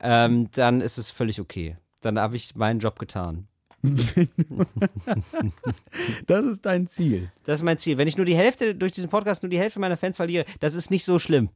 ähm, 0.00 0.48
dann 0.52 0.80
ist 0.80 0.98
es 0.98 1.10
völlig 1.10 1.40
okay. 1.40 1.76
Dann 2.00 2.18
habe 2.18 2.36
ich 2.36 2.54
meinen 2.56 2.80
Job 2.80 2.98
getan. 2.98 3.46
das 6.26 6.44
ist 6.46 6.64
dein 6.64 6.86
Ziel. 6.86 7.32
Das 7.44 7.56
ist 7.56 7.64
mein 7.64 7.78
Ziel. 7.78 7.98
Wenn 7.98 8.06
ich 8.06 8.16
nur 8.16 8.26
die 8.26 8.36
Hälfte 8.36 8.76
durch 8.76 8.92
diesen 8.92 9.10
Podcast 9.10 9.42
nur 9.42 9.50
die 9.50 9.58
Hälfte 9.58 9.80
meiner 9.80 9.96
Fans 9.96 10.16
verliere, 10.16 10.44
das 10.60 10.74
ist 10.74 10.90
nicht 10.90 11.04
so 11.04 11.18
schlimm. 11.18 11.50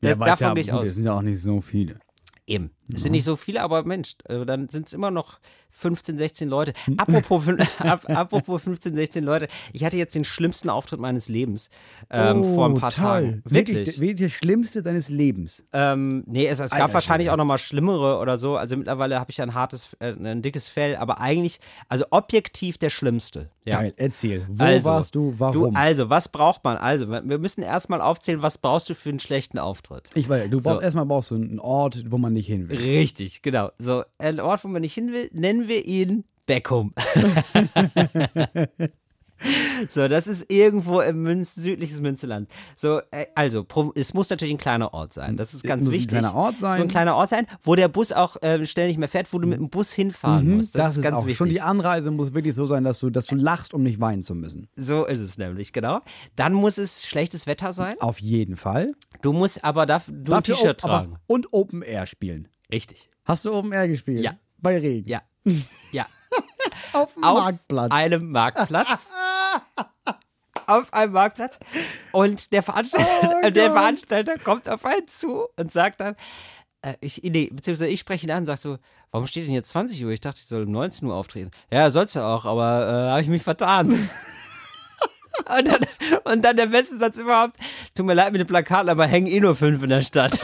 Das, 0.00 0.18
ja, 0.18 0.24
davon 0.24 0.46
ja, 0.48 0.54
gehe 0.54 0.62
ich 0.62 0.70
gut, 0.70 0.80
aus. 0.80 0.88
Es 0.88 0.96
sind 0.96 1.04
ja 1.04 1.12
auch 1.12 1.22
nicht 1.22 1.40
so 1.40 1.60
viele. 1.60 2.00
Eben. 2.46 2.72
Es 2.92 3.02
sind 3.02 3.12
nicht 3.12 3.24
so 3.24 3.36
viele, 3.36 3.62
aber 3.62 3.84
Mensch, 3.84 4.16
äh, 4.24 4.44
dann 4.44 4.68
sind 4.70 4.88
es 4.88 4.92
immer 4.92 5.10
noch 5.10 5.38
15, 5.78 6.18
16 6.18 6.48
Leute. 6.48 6.72
Apropos, 6.96 7.44
apropos 7.78 8.62
15, 8.62 8.94
16 8.94 9.24
Leute. 9.24 9.48
Ich 9.72 9.84
hatte 9.84 9.96
jetzt 9.96 10.14
den 10.14 10.24
schlimmsten 10.24 10.70
Auftritt 10.70 10.98
meines 10.98 11.28
Lebens 11.28 11.70
ähm, 12.10 12.42
oh, 12.42 12.54
vor 12.54 12.66
ein 12.68 12.74
paar 12.74 12.90
toll. 12.90 13.04
Tagen. 13.04 13.42
Wirklich? 13.44 14.00
Wirklich 14.00 14.18
der 14.18 14.28
schlimmste 14.28 14.82
deines 14.82 15.08
Lebens? 15.08 15.64
Ähm, 15.72 16.24
nee, 16.26 16.46
es, 16.46 16.58
es 16.58 16.72
gab 16.72 16.92
wahrscheinlich 16.92 17.30
auch 17.30 17.36
noch 17.36 17.44
mal 17.44 17.58
schlimmere 17.58 18.18
oder 18.18 18.36
so. 18.38 18.56
Also 18.56 18.76
mittlerweile 18.76 19.20
habe 19.20 19.30
ich 19.30 19.36
ja 19.36 19.44
ein 19.44 19.54
hartes, 19.54 19.90
äh, 20.00 20.12
ein 20.12 20.42
dickes 20.42 20.68
Fell, 20.68 20.96
aber 20.96 21.20
eigentlich, 21.20 21.60
also 21.88 22.06
objektiv 22.10 22.78
der 22.78 22.90
schlimmste. 22.90 23.50
Ja. 23.64 23.80
Geil, 23.80 23.94
erzähl. 23.96 24.46
Wo 24.48 24.64
also, 24.64 24.88
warst 24.88 25.14
du? 25.14 25.34
Warum? 25.36 25.74
Du, 25.74 25.78
also, 25.78 26.08
was 26.08 26.28
braucht 26.28 26.64
man? 26.64 26.78
Also, 26.78 27.08
wir 27.08 27.38
müssen 27.38 27.62
erstmal 27.62 28.00
aufzählen, 28.00 28.40
was 28.40 28.58
brauchst 28.58 28.88
du 28.88 28.94
für 28.94 29.10
einen 29.10 29.20
schlechten 29.20 29.58
Auftritt? 29.58 30.10
Ich 30.14 30.28
weiß, 30.28 30.50
du 30.50 30.60
brauchst 30.60 30.76
so. 30.76 30.82
erstmal 30.82 31.04
brauchst 31.04 31.30
du 31.30 31.34
einen 31.34 31.60
Ort, 31.60 32.04
wo 32.08 32.18
man 32.18 32.32
nicht 32.32 32.46
hin 32.46 32.68
will. 32.68 32.78
Richtig, 32.78 33.42
genau. 33.42 33.70
So, 33.78 34.04
ein 34.18 34.40
Ort, 34.40 34.64
wo 34.64 34.68
man 34.68 34.80
nicht 34.80 34.94
hin 34.94 35.12
will, 35.12 35.28
nennen 35.32 35.67
wir 35.67 35.67
ihn 35.76 36.24
Beckum. 36.46 36.92
So, 39.88 40.08
das 40.08 40.26
ist 40.26 40.50
irgendwo 40.50 41.00
im 41.00 41.22
Münz, 41.22 41.54
südliches 41.54 42.00
Münzeland. 42.00 42.48
So, 42.74 43.00
äh, 43.10 43.26
also, 43.34 43.66
es 43.94 44.12
muss 44.12 44.30
natürlich 44.30 44.54
ein 44.54 44.58
kleiner 44.58 44.92
Ort 44.92 45.12
sein. 45.12 45.36
Das 45.36 45.54
ist 45.54 45.62
ganz 45.62 45.82
es 45.82 45.86
muss 45.86 45.94
wichtig. 45.94 46.16
Ein 46.16 46.22
kleiner 46.22 46.34
Ort 46.34 46.58
sein. 46.58 46.72
Es 46.72 46.78
muss 46.78 46.84
ein 46.84 46.88
kleiner 46.88 47.14
Ort 47.14 47.28
sein, 47.28 47.46
wo 47.62 47.74
der 47.74 47.88
Bus 47.88 48.12
auch 48.12 48.36
äh, 48.42 48.64
schnell 48.66 48.88
nicht 48.88 48.98
mehr 48.98 49.08
fährt, 49.08 49.32
wo 49.32 49.38
du 49.38 49.46
mit 49.46 49.58
dem 49.58 49.70
Bus 49.70 49.92
hinfahren 49.92 50.46
mhm, 50.46 50.56
musst. 50.56 50.74
Das, 50.74 50.86
das 50.86 50.96
ist, 50.96 51.02
ganz 51.02 51.18
auch. 51.18 51.22
wichtig. 51.22 51.36
Schon 51.36 51.50
die 51.50 51.60
Anreise 51.60 52.10
muss 52.10 52.34
wirklich 52.34 52.54
so 52.54 52.66
sein, 52.66 52.82
dass 52.82 52.98
du, 52.98 53.10
dass 53.10 53.26
du 53.26 53.36
lachst, 53.36 53.74
um 53.74 53.82
nicht 53.82 54.00
weinen 54.00 54.22
zu 54.22 54.34
müssen. 54.34 54.68
So 54.74 55.04
ist 55.04 55.20
es 55.20 55.38
nämlich, 55.38 55.72
genau. 55.72 56.00
Dann 56.34 56.52
muss 56.52 56.78
es 56.78 57.06
schlechtes 57.06 57.46
Wetter 57.46 57.72
sein. 57.72 57.94
Auf 58.00 58.20
jeden 58.20 58.56
Fall. 58.56 58.88
Du 59.22 59.32
musst 59.32 59.64
aber 59.64 59.86
dafür, 59.86 60.14
du 60.14 60.32
ein 60.32 60.42
T-Shirt 60.42 60.80
tragen. 60.80 61.16
und 61.26 61.52
Open 61.52 61.82
Air 61.82 62.06
spielen. 62.06 62.48
Richtig. 62.72 63.10
Hast 63.24 63.44
du 63.44 63.52
Open 63.52 63.72
Air 63.72 63.88
gespielt? 63.88 64.24
Ja. 64.24 64.32
Bei 64.60 64.76
Regen? 64.76 65.08
Ja. 65.08 65.22
Ja. 65.92 66.06
Auf 66.92 67.16
Marktplatz. 67.16 67.90
Auf 67.90 67.96
einem 67.96 68.30
Marktplatz. 68.30 69.12
auf 70.66 70.92
einem 70.92 71.12
Marktplatz. 71.12 71.58
Und 72.12 72.52
der 72.52 72.62
Veranstalter, 72.62 73.40
oh 73.44 73.50
der 73.50 73.72
Veranstalter 73.72 74.38
kommt 74.38 74.68
auf 74.68 74.84
einen 74.84 75.08
zu 75.08 75.46
und 75.56 75.72
sagt 75.72 76.00
dann, 76.00 76.16
äh, 76.82 76.94
ich, 77.00 77.22
nee, 77.22 77.48
beziehungsweise 77.50 77.90
ich 77.90 78.00
spreche 78.00 78.26
ihn 78.26 78.30
an 78.30 78.38
und 78.38 78.46
sage 78.46 78.60
so, 78.60 78.78
warum 79.10 79.26
steht 79.26 79.46
denn 79.46 79.54
jetzt 79.54 79.70
20 79.70 80.04
Uhr? 80.04 80.10
Ich 80.10 80.20
dachte, 80.20 80.40
ich 80.40 80.46
soll 80.46 80.64
um 80.64 80.72
19 80.72 81.08
Uhr 81.08 81.14
auftreten. 81.14 81.50
Ja, 81.70 81.90
sollst 81.90 82.16
du 82.16 82.20
auch, 82.20 82.44
aber 82.44 82.86
äh, 82.86 83.10
habe 83.10 83.22
ich 83.22 83.28
mich 83.28 83.42
vertan. 83.42 83.90
und, 85.48 85.68
dann, 85.68 85.86
und 86.24 86.44
dann 86.44 86.56
der 86.56 86.66
beste 86.66 86.98
Satz 86.98 87.16
überhaupt, 87.16 87.56
tut 87.94 88.06
mir 88.06 88.14
leid 88.14 88.32
mit 88.32 88.40
den 88.40 88.46
Plakaten, 88.46 88.90
aber 88.90 89.06
hängen 89.06 89.26
eh 89.26 89.40
nur 89.40 89.56
fünf 89.56 89.82
in 89.82 89.90
der 89.90 90.02
Stadt. 90.02 90.38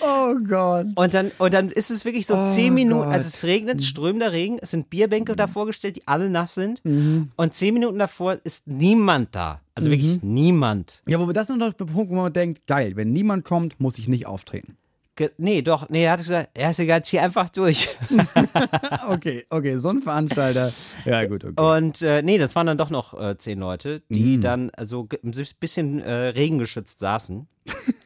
Oh 0.00 0.34
Gott. 0.46 0.86
Und 0.94 1.14
dann, 1.14 1.30
und 1.38 1.54
dann 1.54 1.70
ist 1.70 1.90
es 1.90 2.04
wirklich 2.04 2.26
so 2.26 2.36
oh 2.36 2.50
zehn 2.50 2.74
Minuten, 2.74 3.04
Gott. 3.04 3.14
also 3.14 3.28
es 3.28 3.44
regnet, 3.44 3.84
strömender 3.84 4.32
Regen, 4.32 4.58
es 4.60 4.70
sind 4.70 4.90
Bierbänke 4.90 5.32
mhm. 5.32 5.36
davor 5.36 5.66
gestellt, 5.66 5.96
die 5.96 6.06
alle 6.06 6.30
nass 6.30 6.54
sind. 6.54 6.84
Mhm. 6.84 7.28
Und 7.36 7.54
zehn 7.54 7.74
Minuten 7.74 7.98
davor 7.98 8.38
ist 8.44 8.66
niemand 8.66 9.34
da. 9.34 9.60
Also 9.74 9.88
mhm. 9.88 9.92
wirklich 9.92 10.22
niemand. 10.22 11.02
Ja, 11.06 11.18
wo 11.20 11.30
das 11.32 11.48
noch 11.48 11.72
der 11.72 11.84
Punkt, 11.84 12.10
wo 12.10 12.14
man 12.14 12.32
denkt, 12.32 12.66
geil, 12.66 12.96
wenn 12.96 13.12
niemand 13.12 13.44
kommt, 13.44 13.80
muss 13.80 13.98
ich 13.98 14.08
nicht 14.08 14.26
auftreten. 14.26 14.76
Ge 15.14 15.30
nee, 15.36 15.60
doch, 15.60 15.90
nee, 15.90 16.04
er 16.04 16.12
hat 16.12 16.20
gesagt, 16.20 16.50
er 16.54 16.70
ist 16.70 16.78
egal, 16.78 17.04
zieh 17.04 17.18
einfach 17.18 17.50
durch. 17.50 17.90
okay, 19.08 19.44
okay, 19.50 19.76
so 19.76 19.90
ein 19.90 20.00
Veranstalter. 20.00 20.72
Ja, 21.04 21.24
gut, 21.26 21.44
okay. 21.44 21.78
Und 21.78 22.00
äh, 22.00 22.22
nee, 22.22 22.38
das 22.38 22.54
waren 22.54 22.66
dann 22.66 22.78
doch 22.78 22.88
noch 22.88 23.18
äh, 23.20 23.36
zehn 23.36 23.58
Leute, 23.58 24.02
die 24.08 24.38
mhm. 24.38 24.40
dann 24.40 24.72
so 24.82 25.06
ein 25.22 25.32
bisschen 25.60 26.00
äh, 26.00 26.12
regengeschützt 26.28 26.98
saßen. 26.98 27.46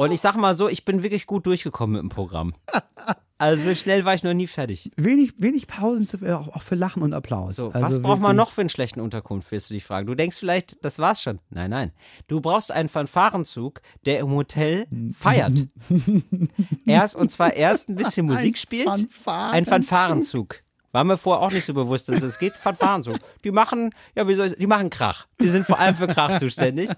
Und 0.00 0.12
ich 0.12 0.22
sag 0.22 0.34
mal 0.34 0.54
so, 0.54 0.66
ich 0.70 0.86
bin 0.86 1.02
wirklich 1.02 1.26
gut 1.26 1.44
durchgekommen 1.44 1.92
mit 1.92 2.00
dem 2.00 2.08
Programm. 2.08 2.54
Also 3.36 3.70
so 3.70 3.74
schnell 3.74 4.06
war 4.06 4.14
ich 4.14 4.22
noch 4.22 4.32
nie 4.32 4.46
fertig. 4.46 4.90
Wenig, 4.96 5.32
wenig 5.36 5.66
Pausen 5.66 6.06
zu, 6.06 6.24
äh, 6.24 6.32
auch 6.32 6.62
für 6.62 6.74
Lachen 6.74 7.02
und 7.02 7.12
Applaus. 7.12 7.56
So, 7.56 7.68
also 7.70 7.86
was 7.86 8.00
braucht 8.00 8.20
man 8.20 8.34
noch 8.34 8.52
für 8.52 8.62
einen 8.62 8.70
schlechten 8.70 9.00
Unterkunft, 9.00 9.50
wirst 9.52 9.68
du 9.68 9.74
dich 9.74 9.84
fragen. 9.84 10.06
Du 10.06 10.14
denkst 10.14 10.38
vielleicht, 10.38 10.82
das 10.84 10.98
war's 10.98 11.20
schon. 11.20 11.38
Nein, 11.50 11.70
nein. 11.70 11.92
Du 12.28 12.40
brauchst 12.40 12.72
einen 12.72 12.88
Fanfarenzug, 12.88 13.82
der 14.06 14.20
im 14.20 14.30
Hotel 14.30 14.86
feiert. 15.12 15.52
erst, 16.86 17.16
und 17.16 17.30
zwar 17.30 17.52
erst 17.52 17.90
ein 17.90 17.94
bisschen 17.94 18.24
Musik 18.24 18.54
ein 18.54 18.56
spielt. 18.56 18.88
Fanfarenzug. 18.88 19.54
Ein 19.54 19.64
Fanfarenzug. 19.66 20.62
War 20.92 21.04
mir 21.04 21.18
vorher 21.18 21.46
auch 21.46 21.52
nicht 21.52 21.66
so 21.66 21.74
bewusst, 21.74 22.08
dass 22.08 22.22
es 22.22 22.38
geht. 22.38 22.54
Fanfarenzug. 22.54 23.18
Die 23.44 23.50
machen, 23.50 23.94
ja, 24.14 24.26
wie 24.26 24.34
soll 24.34 24.46
ich, 24.46 24.56
die 24.56 24.66
machen 24.66 24.88
Krach. 24.88 25.26
Die 25.40 25.48
sind 25.48 25.66
vor 25.66 25.78
allem 25.78 25.94
für 25.94 26.08
Krach 26.08 26.38
zuständig 26.38 26.88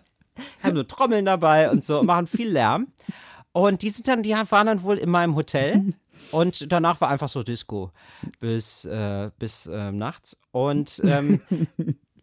haben 0.63 0.77
so 0.77 0.83
Trommeln 0.83 1.25
dabei 1.25 1.71
und 1.71 1.85
so, 1.85 2.03
machen 2.03 2.27
viel 2.27 2.51
Lärm. 2.51 2.89
Und 3.53 3.83
die 3.83 3.91
sind 3.91 4.09
dann, 4.09 4.23
die 4.23 4.31
waren 4.31 4.67
dann 4.67 4.83
wohl 4.83 4.99
in 4.99 5.11
meinem 5.11 5.35
Hotel. 5.37 5.93
Und 6.31 6.71
danach 6.71 7.01
war 7.01 7.09
einfach 7.09 7.29
so 7.29 7.43
Disco 7.43 7.91
bis, 8.41 8.85
äh, 8.85 9.31
bis 9.39 9.67
äh, 9.67 9.93
nachts. 9.93 10.37
Und 10.53 11.03
ähm, 11.05 11.41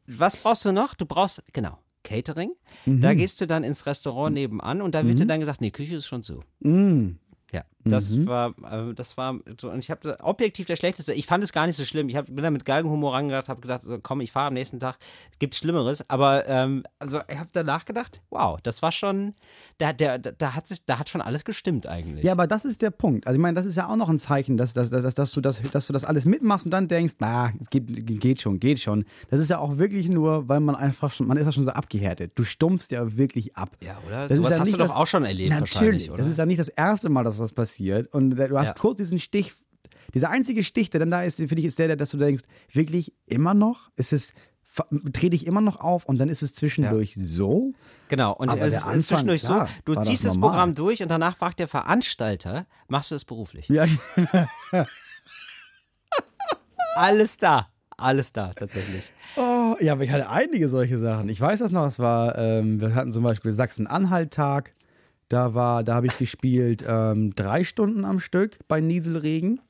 was 0.08 0.38
brauchst 0.38 0.66
du 0.66 0.72
noch? 0.72 0.96
Du 0.96 1.06
brauchst, 1.06 1.44
genau, 1.54 1.78
Catering. 2.04 2.52
Mhm. 2.86 3.02
Da 3.02 3.14
gehst 3.14 3.42
du 3.42 3.48
dann 3.48 3.64
ins 3.64 3.86
Restaurant 3.86 4.34
nebenan 4.34 4.82
und 4.82 4.96
da 4.96 5.04
wird 5.04 5.16
mhm. 5.16 5.20
dir 5.22 5.26
dann 5.28 5.40
gesagt, 5.40 5.62
nee, 5.62 5.72
Küche 5.72 5.96
ist 5.96 6.08
schon 6.08 6.24
so. 6.24 6.44
Mhm. 6.60 7.20
Ja. 7.52 7.64
Das 7.86 8.10
mhm. 8.10 8.28
war, 8.28 8.50
äh, 8.70 8.94
das 8.94 9.16
war 9.16 9.40
so, 9.60 9.72
und 9.72 9.80
ich 9.80 9.90
habe 9.90 10.18
objektiv 10.22 10.68
der 10.68 10.76
schlechteste. 10.76 11.14
Ich 11.14 11.26
fand 11.26 11.44
es 11.46 11.54
gar 11.54 11.66
nicht 11.66 11.78
so 11.78 11.86
schlimm. 11.86 12.10
Ich 12.10 12.18
hab, 12.18 12.26
bin 12.26 12.44
da 12.44 12.52
mit 12.52 12.66
Galgenhumor 12.66 13.14
rangedacht, 13.14 13.48
habe 13.48 13.62
gedacht, 13.62 13.84
so, 13.84 13.98
komm, 14.04 14.20
ich 14.20 14.34
fahre 14.34 14.48
am 14.48 14.54
nächsten 14.54 14.82
Tag, 14.82 14.98
es 15.32 15.40
gibt 15.40 15.56
Schlimmeres. 15.56 16.08
Aber 16.10 16.46
ähm, 16.48 16.84
also 17.00 17.22
ich 17.30 17.38
habe 17.38 17.50
danach 17.54 17.86
gedacht, 17.86 18.22
wow, 18.32 18.60
das 18.62 18.82
war 18.82 18.92
schon, 18.92 19.34
da, 19.78 19.94
der, 19.94 20.20
da, 20.20 20.56
hat 20.56 20.68
sich, 20.68 20.86
da 20.86 21.00
hat 21.00 21.08
schon 21.08 21.22
alles 21.22 21.46
gestimmt 21.46 21.88
eigentlich. 21.88 22.26
Ja, 22.26 22.34
aber 22.34 22.48
das 22.48 22.66
ist 22.66 22.82
der 22.82 22.92
Punkt. 22.92 23.26
Also 23.26 23.38
ich 23.38 23.42
meine, 23.42 23.56
das 23.56 23.66
ist 23.66 23.78
ja 23.78 23.88
auch 23.88 23.96
noch 23.96 24.10
ein 24.10 24.20
Zeichen, 24.20 24.58
dass, 24.58 24.74
dass, 24.74 24.90
dass, 24.90 25.16
dass, 25.16 25.32
du, 25.32 25.40
das, 25.40 25.62
dass 25.72 25.88
du 25.88 25.94
das 25.94 26.04
alles 26.04 26.26
mitmachst 26.26 26.66
und 26.66 26.72
dann 26.72 26.90
denkst, 26.90 27.16
na, 27.20 27.54
es 27.62 27.70
geht, 27.70 27.86
geht 28.20 28.42
schon, 28.42 28.60
geht 28.60 28.80
schon. 28.80 29.06
Das 29.30 29.40
ist 29.40 29.50
ja 29.50 29.58
auch 29.58 29.78
wirklich 29.78 30.10
nur, 30.10 30.50
weil 30.50 30.60
man 30.60 30.76
einfach 30.76 31.14
schon, 31.14 31.28
man 31.28 31.38
ist 31.38 31.46
ja 31.46 31.54
schon 31.54 31.64
so 31.64 31.72
abgehärtet. 31.72 32.34
Du 32.36 32.44
stumpfst 32.44 32.92
ja 32.92 33.16
wirklich 33.16 33.56
ab. 33.56 33.78
Ja, 33.82 33.98
oder? 34.06 34.28
Das 34.28 34.38
Sowas 34.38 34.52
ja 34.52 34.60
hast 34.60 34.74
du 34.74 34.78
doch 34.78 34.94
auch 34.94 35.08
schon 35.08 35.24
erlebt 35.24 35.52
Natürlich. 35.52 36.12
Das 36.12 36.28
ist 36.28 36.38
ja 36.38 36.46
nicht 36.46 36.60
das 36.60 36.68
erste 36.68 37.08
Mal, 37.08 37.24
dass 37.24 37.38
das 37.38 37.54
passiert. 37.54 37.69
Und 38.12 38.32
du 38.32 38.58
hast 38.58 38.68
ja. 38.68 38.74
kurz 38.74 38.98
diesen 38.98 39.20
Stich 39.20 39.54
dieser 40.14 40.32
einzige 40.32 40.64
Stich, 40.64 40.90
der 40.90 41.00
dann 41.00 41.12
da 41.12 41.24
ist, 41.24 41.38
finde 41.38 41.60
ich, 41.60 41.66
ist 41.66 41.78
der, 41.78 41.96
dass 41.96 42.10
du 42.10 42.18
denkst, 42.18 42.44
wirklich 42.72 43.14
immer 43.28 43.54
noch? 43.54 43.92
Ist 43.96 44.12
es 44.12 44.34
trete 45.14 45.36
ich 45.36 45.48
immer 45.48 45.62
noch 45.62 45.80
auf 45.80 46.06
und 46.06 46.20
dann 46.20 46.30
ist 46.30 46.42
es 46.42 46.54
zwischendurch 46.54 47.16
ja. 47.16 47.24
so. 47.24 47.74
Genau, 48.08 48.34
und 48.34 48.50
Aber 48.50 48.62
es 48.62 48.78
ist 48.78 48.84
Anfang, 48.84 49.02
zwischendurch 49.02 49.42
klar, 49.42 49.68
so, 49.68 49.94
du 49.94 50.02
ziehst 50.02 50.26
das, 50.26 50.34
das 50.34 50.40
Programm 50.40 50.76
durch 50.76 51.02
und 51.02 51.10
danach 51.10 51.38
fragt 51.38 51.60
der 51.60 51.68
Veranstalter, 51.68 52.66
machst 52.88 53.12
du 53.12 53.16
es 53.16 53.26
beruflich? 53.26 53.68
Ja. 53.70 53.86
alles 56.96 57.38
da. 57.38 57.68
Alles 57.98 58.32
da, 58.32 58.54
tatsächlich. 58.54 59.12
Oh, 59.36 59.76
ja, 59.82 59.92
aber 59.92 60.04
ich 60.04 60.12
hatte 60.12 60.30
einige 60.30 60.70
solche 60.70 60.98
Sachen. 60.98 61.28
Ich 61.28 61.42
weiß 61.42 61.60
das 61.60 61.72
noch, 61.72 61.86
es 61.86 62.00
war, 62.00 62.38
ähm, 62.38 62.80
wir 62.80 62.96
hatten 62.96 63.12
zum 63.12 63.24
Beispiel 63.24 63.52
Sachsen-Anhalt-Tag. 63.52 64.74
Da 65.30 65.54
war, 65.54 65.84
da 65.84 65.96
habe 65.96 66.08
ich 66.08 66.18
gespielt 66.18 66.84
ähm, 66.88 67.34
drei 67.36 67.64
Stunden 67.64 68.04
am 68.04 68.20
Stück 68.20 68.60
bei 68.68 68.82
Nieselregen. 68.82 69.62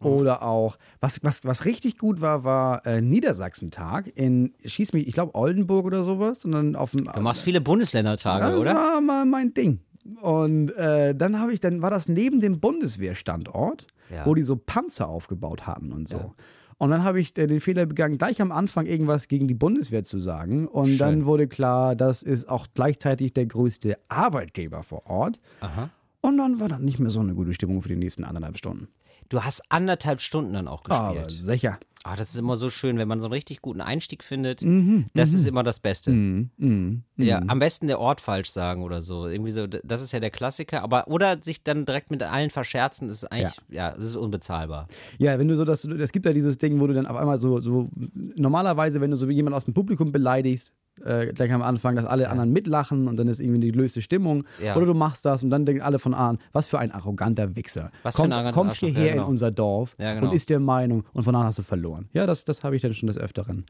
Oder 0.00 0.42
auch, 0.42 0.78
was, 1.00 1.24
was, 1.24 1.44
was 1.44 1.64
richtig 1.64 1.98
gut 1.98 2.20
war, 2.20 2.44
war 2.44 2.86
äh, 2.86 3.00
Niedersachsentag 3.00 4.12
in, 4.14 4.54
schieß 4.64 4.92
mich, 4.92 5.08
ich 5.08 5.14
glaube 5.14 5.34
Oldenburg 5.34 5.86
oder 5.86 6.04
sowas. 6.04 6.44
Und 6.44 6.52
dann 6.52 6.76
auf 6.76 6.92
dem, 6.92 7.06
du 7.06 7.20
machst 7.20 7.42
viele 7.42 7.60
Bundesländertage, 7.60 8.44
das 8.44 8.60
oder? 8.60 8.74
Das 8.74 8.82
war 8.82 9.00
mal 9.00 9.24
mein 9.24 9.54
Ding. 9.54 9.80
Und 10.22 10.70
äh, 10.76 11.14
dann 11.16 11.40
habe 11.40 11.52
ich, 11.52 11.58
dann 11.58 11.82
war 11.82 11.90
das 11.90 12.08
neben 12.08 12.40
dem 12.40 12.60
Bundeswehrstandort, 12.60 13.88
ja. 14.10 14.24
wo 14.24 14.34
die 14.34 14.42
so 14.42 14.54
Panzer 14.54 15.08
aufgebaut 15.08 15.66
hatten 15.66 15.92
und 15.92 16.08
so. 16.08 16.16
Ja. 16.18 16.34
Und 16.78 16.90
dann 16.90 17.02
habe 17.02 17.20
ich 17.20 17.34
den 17.34 17.58
Fehler 17.60 17.86
begangen, 17.86 18.18
gleich 18.18 18.40
am 18.40 18.52
Anfang 18.52 18.86
irgendwas 18.86 19.26
gegen 19.26 19.48
die 19.48 19.54
Bundeswehr 19.54 20.04
zu 20.04 20.20
sagen. 20.20 20.68
Und 20.68 20.86
Schön. 20.86 20.98
dann 20.98 21.26
wurde 21.26 21.48
klar, 21.48 21.96
das 21.96 22.22
ist 22.22 22.48
auch 22.48 22.68
gleichzeitig 22.72 23.32
der 23.32 23.46
größte 23.46 23.98
Arbeitgeber 24.08 24.84
vor 24.84 25.06
Ort. 25.06 25.40
Aha. 25.60 25.90
Und 26.20 26.38
dann 26.38 26.60
war 26.60 26.68
dann 26.68 26.84
nicht 26.84 27.00
mehr 27.00 27.10
so 27.10 27.20
eine 27.20 27.34
gute 27.34 27.52
Stimmung 27.52 27.82
für 27.82 27.88
die 27.88 27.96
nächsten 27.96 28.24
anderthalb 28.24 28.58
Stunden. 28.58 28.88
Du 29.28 29.42
hast 29.42 29.62
anderthalb 29.70 30.20
Stunden 30.20 30.54
dann 30.54 30.68
auch 30.68 30.82
gespielt. 30.82 31.18
Aber 31.18 31.28
sicher. 31.30 31.78
Ah, 32.04 32.16
das 32.16 32.30
ist 32.30 32.38
immer 32.38 32.56
so 32.56 32.70
schön, 32.70 32.96
wenn 32.96 33.08
man 33.08 33.20
so 33.20 33.26
einen 33.26 33.34
richtig 33.34 33.60
guten 33.60 33.80
Einstieg 33.80 34.24
findet. 34.24 34.62
Mhm, 34.62 35.06
das 35.14 35.32
ist 35.32 35.42
mhm. 35.42 35.48
immer 35.48 35.62
das 35.62 35.80
Beste. 35.80 36.10
Mhm, 36.10 36.50
mhm, 36.56 37.02
ja, 37.16 37.40
mhm. 37.40 37.50
am 37.50 37.58
besten 37.58 37.86
der 37.88 37.98
Ort 37.98 38.20
falsch 38.20 38.50
sagen 38.50 38.82
oder 38.82 39.02
so. 39.02 39.26
Irgendwie 39.26 39.50
so, 39.50 39.66
das 39.66 40.00
ist 40.00 40.12
ja 40.12 40.20
der 40.20 40.30
Klassiker. 40.30 40.82
Aber 40.82 41.08
oder 41.08 41.42
sich 41.42 41.64
dann 41.64 41.84
direkt 41.84 42.10
mit 42.10 42.22
allen 42.22 42.50
verscherzen, 42.50 43.10
ist 43.10 43.24
eigentlich, 43.24 43.56
ja, 43.68 43.90
es 43.90 43.98
ja, 43.98 44.06
ist 44.06 44.16
unbezahlbar. 44.16 44.86
Ja, 45.18 45.38
wenn 45.38 45.48
du 45.48 45.56
so 45.56 45.64
das, 45.64 45.84
es 45.84 46.12
gibt 46.12 46.24
ja 46.24 46.32
dieses 46.32 46.56
Ding, 46.56 46.80
wo 46.80 46.86
du 46.86 46.94
dann 46.94 47.06
auf 47.06 47.16
einmal 47.16 47.38
so, 47.38 47.60
so 47.60 47.90
normalerweise, 48.36 49.00
wenn 49.00 49.10
du 49.10 49.16
so 49.16 49.28
jemanden 49.28 49.56
aus 49.56 49.64
dem 49.64 49.74
Publikum 49.74 50.12
beleidigst, 50.12 50.72
äh, 51.04 51.32
gleich 51.32 51.52
am 51.52 51.62
Anfang, 51.62 51.96
dass 51.96 52.04
alle 52.04 52.24
ja. 52.24 52.30
anderen 52.30 52.52
mitlachen 52.52 53.08
und 53.08 53.16
dann 53.16 53.28
ist 53.28 53.40
irgendwie 53.40 53.60
die 53.60 53.70
löste 53.70 54.02
Stimmung. 54.02 54.44
Ja. 54.62 54.76
Oder 54.76 54.86
du 54.86 54.94
machst 54.94 55.24
das 55.24 55.42
und 55.42 55.50
dann 55.50 55.66
denken 55.66 55.82
alle 55.82 55.98
von 55.98 56.14
an, 56.14 56.38
was 56.52 56.66
für 56.66 56.78
ein 56.78 56.92
arroganter 56.92 57.56
Wichser. 57.56 57.90
Was 58.02 58.16
kommt, 58.16 58.34
für 58.34 58.40
ein 58.40 58.52
kommt 58.52 58.74
hierher 58.74 59.06
ja, 59.06 59.12
genau. 59.12 59.24
in 59.24 59.28
unser 59.30 59.50
Dorf 59.50 59.96
genau. 59.96 60.26
und 60.26 60.34
ist 60.34 60.50
der 60.50 60.60
Meinung 60.60 61.04
und 61.12 61.24
von 61.24 61.34
an 61.34 61.44
hast 61.44 61.58
du 61.58 61.62
verloren. 61.62 62.08
Ja, 62.12 62.26
das, 62.26 62.44
das 62.44 62.64
habe 62.64 62.76
ich 62.76 62.82
dann 62.82 62.94
schon 62.94 63.06
des 63.06 63.18
Öfteren 63.18 63.64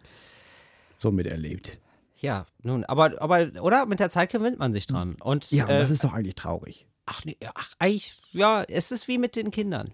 so 0.97 1.11
miterlebt. 1.11 1.79
Ja, 2.21 2.47
nun, 2.63 2.85
aber, 2.85 3.23
aber, 3.23 3.49
oder? 3.63 3.87
Mit 3.87 4.01
der 4.01 4.11
Zeit 4.11 4.31
gewöhnt 4.31 4.59
man 4.59 4.73
sich 4.73 4.87
dran. 4.87 5.17
Und, 5.23 5.51
ja, 5.53 5.69
äh, 5.69 5.79
das 5.79 5.91
ist 5.91 6.03
doch 6.03 6.13
eigentlich 6.13 6.35
traurig. 6.35 6.87
Ach, 7.07 7.25
nee, 7.25 7.37
ach, 7.55 7.71
eigentlich, 7.79 8.21
ja, 8.33 8.65
es 8.65 8.91
ist 8.91 9.07
wie 9.09 9.19
mit 9.19 9.37
den 9.37 9.51
Kindern. 9.51 9.93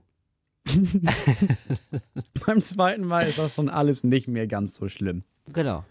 Beim 2.46 2.62
zweiten 2.62 3.04
Mal 3.04 3.28
ist 3.28 3.38
das 3.38 3.54
schon 3.54 3.68
alles 3.68 4.02
nicht 4.04 4.28
mehr 4.28 4.46
ganz 4.46 4.76
so 4.76 4.88
schlimm. 4.88 5.24
Genau. 5.52 5.84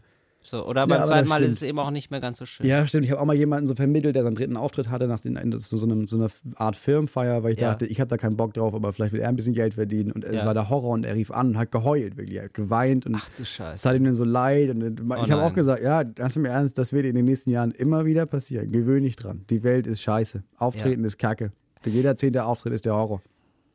So, 0.43 0.65
oder 0.65 0.85
beim 0.87 0.99
ja, 0.99 1.05
zweiten 1.05 1.29
Mal 1.29 1.41
ist 1.41 1.53
es 1.53 1.61
eben 1.61 1.79
auch 1.79 1.89
nicht 1.89 2.11
mehr 2.11 2.19
ganz 2.19 2.37
so 2.37 2.45
schön. 2.45 2.65
Ja, 2.65 2.85
stimmt. 2.85 3.05
Ich 3.05 3.11
habe 3.11 3.21
auch 3.21 3.25
mal 3.25 3.35
jemanden 3.35 3.67
so 3.67 3.75
vermittelt, 3.75 4.15
der 4.15 4.23
seinen 4.23 4.35
dritten 4.35 4.57
Auftritt 4.57 4.89
hatte, 4.89 5.07
nach 5.07 5.21
den, 5.21 5.37
so, 5.59 5.77
so, 5.77 5.85
einem, 5.85 6.05
so 6.05 6.17
einer 6.17 6.29
Art 6.55 6.75
Firmenfeier, 6.75 7.43
weil 7.43 7.53
ich 7.53 7.59
ja. 7.59 7.71
dachte, 7.71 7.85
ich 7.85 7.99
habe 7.99 8.09
da 8.09 8.17
keinen 8.17 8.35
Bock 8.35 8.53
drauf, 8.53 8.73
aber 8.73 8.91
vielleicht 8.91 9.13
will 9.13 9.21
er 9.21 9.29
ein 9.29 9.35
bisschen 9.35 9.53
Geld 9.53 9.73
verdienen. 9.75 10.11
Und 10.11 10.25
es 10.25 10.41
ja. 10.41 10.45
war 10.45 10.53
der 10.53 10.69
Horror 10.69 10.91
und 10.91 11.05
er 11.05 11.15
rief 11.15 11.31
an 11.31 11.49
und 11.49 11.57
hat 11.57 11.71
geheult, 11.71 12.17
wirklich. 12.17 12.37
Er 12.37 12.45
hat 12.45 12.53
geweint 12.53 13.05
und 13.05 13.15
Ach 13.15 13.29
du 13.37 13.45
Scheiße. 13.45 13.73
es 13.73 13.85
hat 13.85 13.95
ihm 13.95 14.03
dann 14.03 14.15
so 14.15 14.25
leid. 14.25 14.69
Und 14.69 15.01
oh 15.01 15.23
ich 15.23 15.31
habe 15.31 15.43
auch 15.43 15.53
gesagt, 15.53 15.81
ja, 15.81 16.03
ganz 16.03 16.35
im 16.35 16.45
Ernst, 16.45 16.77
das 16.77 16.93
wird 16.93 17.05
in 17.05 17.15
den 17.15 17.25
nächsten 17.25 17.49
Jahren 17.49 17.71
immer 17.71 18.05
wieder 18.05 18.25
passieren. 18.25 18.71
Gewöhn 18.71 19.03
dich 19.03 19.15
dran. 19.15 19.45
Die 19.49 19.63
Welt 19.63 19.87
ist 19.87 20.01
scheiße. 20.01 20.43
Auftreten 20.57 21.05
ist 21.05 21.17
Kacke. 21.17 21.51
Jeder 21.85 22.15
zehnte 22.15 22.45
Auftritt 22.45 22.73
ist 22.73 22.85
der 22.85 22.95
Horror. 22.95 23.21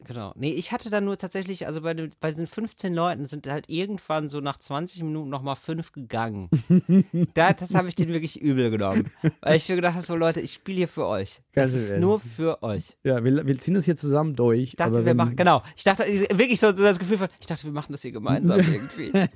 Genau. 0.08 0.32
Nee, 0.36 0.52
ich 0.52 0.72
hatte 0.72 0.88
dann 0.88 1.04
nur 1.04 1.18
tatsächlich, 1.18 1.66
also 1.66 1.82
bei, 1.82 1.92
den, 1.92 2.12
bei 2.18 2.30
diesen 2.30 2.46
15 2.46 2.94
Leuten 2.94 3.26
sind 3.26 3.46
halt 3.46 3.68
irgendwann 3.68 4.30
so 4.30 4.40
nach 4.40 4.56
20 4.56 5.02
Minuten 5.02 5.28
nochmal 5.28 5.54
fünf 5.54 5.92
gegangen. 5.92 6.48
da, 7.34 7.52
das 7.52 7.74
habe 7.74 7.88
ich 7.88 7.94
denen 7.94 8.14
wirklich 8.14 8.40
übel 8.40 8.70
genommen. 8.70 9.10
Weil 9.42 9.56
ich 9.56 9.68
mir 9.68 9.76
gedacht 9.76 9.96
habe, 9.96 10.06
so 10.06 10.16
Leute, 10.16 10.40
ich 10.40 10.54
spiele 10.54 10.78
hier 10.78 10.88
für 10.88 11.06
euch. 11.06 11.42
Das 11.52 11.72
Ganz 11.72 11.82
ist 11.82 11.98
nur 11.98 12.20
für 12.20 12.62
euch. 12.62 12.96
Ja, 13.04 13.22
wir, 13.22 13.46
wir 13.46 13.58
ziehen 13.58 13.74
das 13.74 13.84
hier 13.84 13.96
zusammen 13.96 14.34
durch. 14.34 14.62
Ich 14.62 14.76
dachte, 14.76 15.04
wir 15.04 15.14
machen, 15.14 15.36
genau. 15.36 15.62
Ich 15.76 15.84
dachte, 15.84 16.04
wirklich 16.04 16.58
so, 16.58 16.74
so 16.74 16.84
das 16.84 16.98
Gefühl 16.98 17.18
von, 17.18 17.28
ich 17.38 17.46
dachte, 17.46 17.64
wir 17.64 17.72
machen 17.72 17.92
das 17.92 18.00
hier 18.00 18.12
gemeinsam 18.12 18.60
irgendwie. 18.60 19.12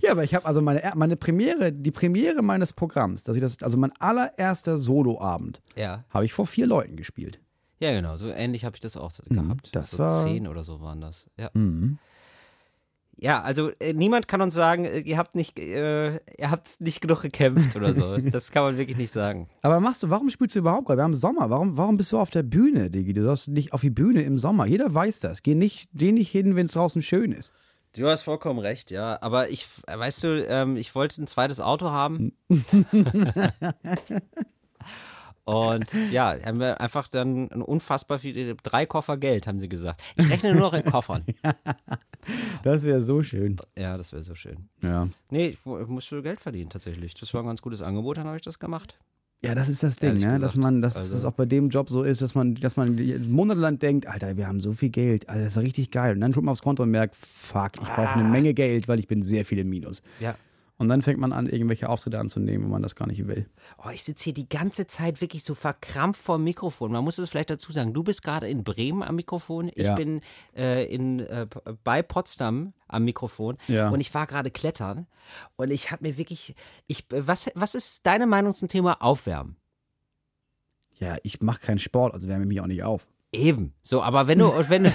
Ja, 0.00 0.12
aber 0.12 0.24
ich 0.24 0.34
habe 0.34 0.46
also 0.46 0.62
meine, 0.62 0.92
meine 0.94 1.16
Premiere, 1.16 1.72
die 1.72 1.90
Premiere 1.90 2.40
meines 2.40 2.72
Programms, 2.72 3.24
dass 3.24 3.36
ich 3.36 3.42
das, 3.42 3.62
also 3.62 3.76
mein 3.76 3.92
allererster 3.98 4.78
Soloabend, 4.78 5.60
ja. 5.76 6.04
habe 6.08 6.24
ich 6.24 6.32
vor 6.32 6.46
vier 6.46 6.66
Leuten 6.66 6.96
gespielt. 6.96 7.38
Ja, 7.80 7.92
genau, 7.92 8.16
so 8.16 8.28
ähnlich 8.28 8.64
habe 8.64 8.76
ich 8.76 8.80
das 8.80 8.96
auch 8.96 9.12
mhm, 9.28 9.34
gehabt. 9.34 9.68
Das 9.72 9.92
so 9.92 9.98
war 9.98 10.26
zehn 10.26 10.48
oder 10.48 10.64
so 10.64 10.80
waren 10.80 11.00
das. 11.00 11.26
Ja. 11.36 11.50
Mhm. 11.54 11.98
Ja, 13.20 13.42
also 13.42 13.72
äh, 13.80 13.94
niemand 13.94 14.28
kann 14.28 14.40
uns 14.40 14.54
sagen, 14.54 14.84
äh, 14.84 15.00
ihr 15.00 15.18
habt 15.18 15.34
nicht, 15.34 15.58
äh, 15.58 16.20
ihr 16.38 16.50
habt 16.50 16.80
nicht 16.80 17.00
genug 17.00 17.22
gekämpft 17.22 17.74
oder 17.74 17.92
so. 17.92 18.16
Das 18.30 18.52
kann 18.52 18.62
man 18.62 18.78
wirklich 18.78 18.96
nicht 18.96 19.10
sagen. 19.10 19.48
Aber 19.62 19.80
machst 19.80 20.02
du, 20.02 20.10
warum 20.10 20.30
spielst 20.30 20.54
du 20.54 20.60
überhaupt 20.60 20.86
gerade? 20.86 21.00
Wir 21.00 21.04
haben 21.04 21.14
Sommer. 21.14 21.50
Warum, 21.50 21.76
warum 21.76 21.96
bist 21.96 22.12
du 22.12 22.18
auf 22.18 22.30
der 22.30 22.44
Bühne, 22.44 22.90
Digi? 22.90 23.12
Du 23.12 23.24
sollst 23.24 23.48
nicht 23.48 23.72
auf 23.72 23.80
die 23.80 23.90
Bühne 23.90 24.22
im 24.22 24.38
Sommer. 24.38 24.66
Jeder 24.66 24.92
weiß 24.92 25.20
das. 25.20 25.42
Geh 25.42 25.56
nicht, 25.56 25.88
geh 25.94 26.12
nicht 26.12 26.30
hin, 26.30 26.54
wenn 26.54 26.66
es 26.66 26.72
draußen 26.72 27.02
schön 27.02 27.32
ist. 27.32 27.52
Du 27.96 28.06
hast 28.06 28.22
vollkommen 28.22 28.60
recht, 28.60 28.92
ja. 28.92 29.18
Aber 29.20 29.50
ich, 29.50 29.66
weißt 29.86 30.22
du, 30.22 30.46
ähm, 30.46 30.76
ich 30.76 30.94
wollte 30.94 31.20
ein 31.20 31.26
zweites 31.26 31.58
Auto 31.58 31.90
haben. 31.90 32.32
Und 35.48 35.86
ja, 36.12 36.36
haben 36.44 36.60
wir 36.60 36.78
einfach 36.78 37.08
dann 37.08 37.48
unfassbar 37.48 38.18
viele, 38.18 38.54
drei 38.56 38.84
Koffer 38.84 39.16
Geld, 39.16 39.46
haben 39.46 39.58
sie 39.58 39.68
gesagt. 39.68 40.02
Ich 40.16 40.28
rechne 40.28 40.52
nur 40.52 40.60
noch 40.60 40.74
in 40.74 40.84
Koffern. 40.84 41.24
das 42.62 42.82
wäre 42.82 43.00
so 43.00 43.22
schön. 43.22 43.56
Ja, 43.74 43.96
das 43.96 44.12
wäre 44.12 44.22
so 44.22 44.34
schön. 44.34 44.68
Ja. 44.82 45.08
Nee, 45.30 45.46
ich, 45.46 45.58
ich 45.60 45.86
musste 45.86 46.22
Geld 46.22 46.38
verdienen 46.38 46.68
tatsächlich. 46.68 47.14
Das 47.14 47.32
war 47.32 47.42
ein 47.42 47.46
ganz 47.46 47.62
gutes 47.62 47.80
Angebot, 47.80 48.18
dann 48.18 48.26
habe 48.26 48.36
ich 48.36 48.42
das 48.42 48.58
gemacht. 48.58 48.98
Ja, 49.40 49.54
das 49.54 49.70
ist 49.70 49.82
das 49.82 49.96
Ding, 49.96 50.18
ne? 50.18 50.38
dass 50.38 50.54
man, 50.54 50.82
dass 50.82 50.96
also, 50.96 51.14
das 51.14 51.24
auch 51.24 51.32
bei 51.32 51.46
dem 51.46 51.70
Job 51.70 51.88
so 51.88 52.02
ist, 52.02 52.20
dass 52.20 52.34
man, 52.34 52.56
dass 52.56 52.76
man 52.76 53.00
monatelang 53.30 53.78
denkt, 53.78 54.06
Alter, 54.06 54.36
wir 54.36 54.48
haben 54.48 54.60
so 54.60 54.72
viel 54.74 54.90
Geld, 54.90 55.30
Alter, 55.30 55.44
das 55.44 55.56
ist 55.56 55.62
richtig 55.62 55.90
geil. 55.90 56.12
Und 56.12 56.20
dann 56.20 56.32
tut 56.32 56.44
man 56.44 56.52
aufs 56.52 56.62
Konto 56.62 56.82
und 56.82 56.90
merkt, 56.90 57.16
fuck, 57.16 57.72
ich 57.80 57.88
brauche 57.88 58.14
eine 58.14 58.24
ah. 58.24 58.28
Menge 58.28 58.52
Geld, 58.52 58.86
weil 58.86 58.98
ich 58.98 59.08
bin 59.08 59.22
sehr 59.22 59.46
viel 59.46 59.58
im 59.58 59.70
Minus. 59.70 60.02
Ja. 60.20 60.34
Und 60.78 60.86
dann 60.86 61.02
fängt 61.02 61.18
man 61.18 61.32
an, 61.32 61.48
irgendwelche 61.48 61.88
Auftritte 61.88 62.20
anzunehmen, 62.20 62.68
wo 62.68 62.70
man 62.70 62.82
das 62.82 62.94
gar 62.94 63.08
nicht 63.08 63.26
will. 63.26 63.46
Oh, 63.84 63.90
ich 63.92 64.04
sitze 64.04 64.24
hier 64.24 64.34
die 64.34 64.48
ganze 64.48 64.86
Zeit 64.86 65.20
wirklich 65.20 65.42
so 65.42 65.56
verkrampft 65.56 66.22
vor 66.22 66.38
dem 66.38 66.44
Mikrofon. 66.44 66.92
Man 66.92 67.02
muss 67.02 67.18
es 67.18 67.30
vielleicht 67.30 67.50
dazu 67.50 67.72
sagen, 67.72 67.92
du 67.92 68.04
bist 68.04 68.22
gerade 68.22 68.48
in 68.48 68.62
Bremen 68.62 69.02
am 69.02 69.16
Mikrofon. 69.16 69.72
Ich 69.74 69.86
ja. 69.86 69.96
bin 69.96 70.20
äh, 70.56 70.84
in, 70.84 71.18
äh, 71.18 71.48
bei 71.82 72.02
Potsdam 72.02 72.74
am 72.86 73.04
Mikrofon 73.04 73.58
ja. 73.66 73.88
und 73.88 74.00
ich 74.00 74.14
war 74.14 74.28
gerade 74.28 74.52
klettern 74.52 75.08
und 75.56 75.72
ich 75.72 75.90
habe 75.90 76.06
mir 76.06 76.16
wirklich, 76.16 76.54
ich, 76.86 77.06
was, 77.10 77.50
was 77.56 77.74
ist 77.74 78.06
deine 78.06 78.28
Meinung 78.28 78.52
zum 78.52 78.68
Thema 78.68 79.02
Aufwärmen? 79.02 79.56
Ja, 81.00 81.16
ich 81.24 81.40
mache 81.40 81.60
keinen 81.60 81.80
Sport, 81.80 82.14
also 82.14 82.28
wärme 82.28 82.46
mich 82.46 82.60
auch 82.60 82.66
nicht 82.66 82.84
auf. 82.84 83.06
Eben. 83.30 83.74
So, 83.82 84.02
aber 84.02 84.26
wenn 84.26 84.38
du, 84.38 84.46
wenn 84.68 84.84
du 84.84 84.92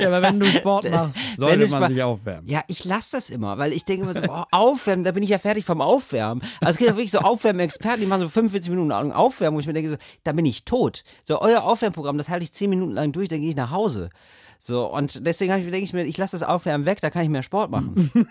ja, 0.00 0.08
aber 0.08 0.22
wenn 0.22 0.40
du 0.40 0.46
Sport 0.46 0.84
machst, 0.90 1.16
sollte 1.36 1.68
man 1.68 1.88
sich 1.88 2.02
aufwärmen. 2.02 2.48
Ja, 2.48 2.62
ich 2.66 2.84
lasse 2.84 3.16
das 3.16 3.30
immer, 3.30 3.56
weil 3.58 3.72
ich 3.72 3.84
denke 3.84 4.02
immer 4.02 4.14
so, 4.14 4.22
oh, 4.28 4.42
aufwärmen, 4.50 5.04
da 5.04 5.12
bin 5.12 5.22
ich 5.22 5.30
ja 5.30 5.38
fertig 5.38 5.64
vom 5.64 5.80
Aufwärmen. 5.80 6.42
Also 6.60 6.72
es 6.72 6.78
gibt 6.78 6.90
ja 6.90 6.96
wirklich 6.96 7.12
so 7.12 7.20
Aufwärmen-Experten, 7.20 8.00
die 8.00 8.06
machen 8.06 8.22
so 8.22 8.28
45 8.28 8.70
Minuten 8.70 8.88
lang 8.88 9.12
Aufwärmen, 9.12 9.56
wo 9.56 9.60
ich 9.60 9.66
mir 9.66 9.74
denke 9.74 9.90
so, 9.90 9.96
da 10.24 10.32
bin 10.32 10.44
ich 10.44 10.64
tot. 10.64 11.04
So, 11.22 11.40
euer 11.40 11.62
Aufwärmprogramm, 11.62 12.18
das 12.18 12.28
halte 12.28 12.44
ich 12.44 12.52
10 12.52 12.70
Minuten 12.70 12.92
lang 12.94 13.12
durch, 13.12 13.28
dann 13.28 13.40
gehe 13.40 13.50
ich 13.50 13.56
nach 13.56 13.70
Hause. 13.70 14.10
So, 14.58 14.86
und 14.86 15.26
deswegen 15.26 15.52
ich, 15.56 15.64
denke 15.64 15.78
ich 15.78 15.92
mir, 15.92 16.04
ich 16.04 16.18
lasse 16.18 16.38
das 16.38 16.48
Aufwärmen 16.48 16.86
weg, 16.86 17.00
da 17.00 17.10
kann 17.10 17.22
ich 17.22 17.28
mehr 17.28 17.42
Sport 17.42 17.70
machen. 17.70 18.10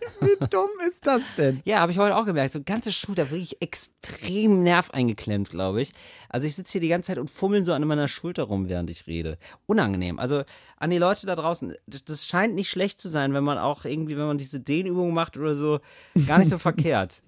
Wie 0.20 0.46
dumm 0.50 0.68
ist 0.88 1.06
das 1.06 1.22
denn? 1.36 1.60
Ja, 1.64 1.80
habe 1.80 1.90
ich 1.92 1.98
heute 1.98 2.16
auch 2.16 2.24
gemerkt. 2.24 2.52
So 2.52 2.60
ein 2.60 2.64
ganzes 2.64 2.94
Schuh, 2.94 3.14
da 3.14 3.30
wirklich 3.30 3.60
extrem 3.60 4.62
Nerv 4.62 4.90
eingeklemmt, 4.90 5.50
glaube 5.50 5.82
ich. 5.82 5.92
Also 6.28 6.46
ich 6.46 6.54
sitze 6.54 6.72
hier 6.72 6.80
die 6.80 6.88
ganze 6.88 7.08
Zeit 7.08 7.18
und 7.18 7.28
fummel 7.30 7.64
so 7.64 7.72
an 7.72 7.84
meiner 7.86 8.08
Schulter 8.08 8.44
rum, 8.44 8.68
während 8.68 8.88
ich 8.90 9.06
rede. 9.06 9.36
Unangenehm. 9.66 10.18
Also 10.18 10.42
an 10.76 10.90
die 10.90 10.98
Leute 10.98 11.26
da 11.26 11.34
draußen, 11.36 11.74
das, 11.86 12.04
das 12.04 12.26
scheint 12.26 12.54
nicht 12.54 12.70
schlecht 12.70 13.00
zu 13.00 13.08
sein, 13.08 13.34
wenn 13.34 13.44
man 13.44 13.58
auch 13.58 13.84
irgendwie, 13.84 14.16
wenn 14.16 14.26
man 14.26 14.38
diese 14.38 14.60
Dehnübungen 14.60 15.12
macht 15.14 15.36
oder 15.36 15.54
so, 15.56 15.80
gar 16.26 16.38
nicht 16.38 16.48
so 16.50 16.58
verkehrt. 16.58 17.22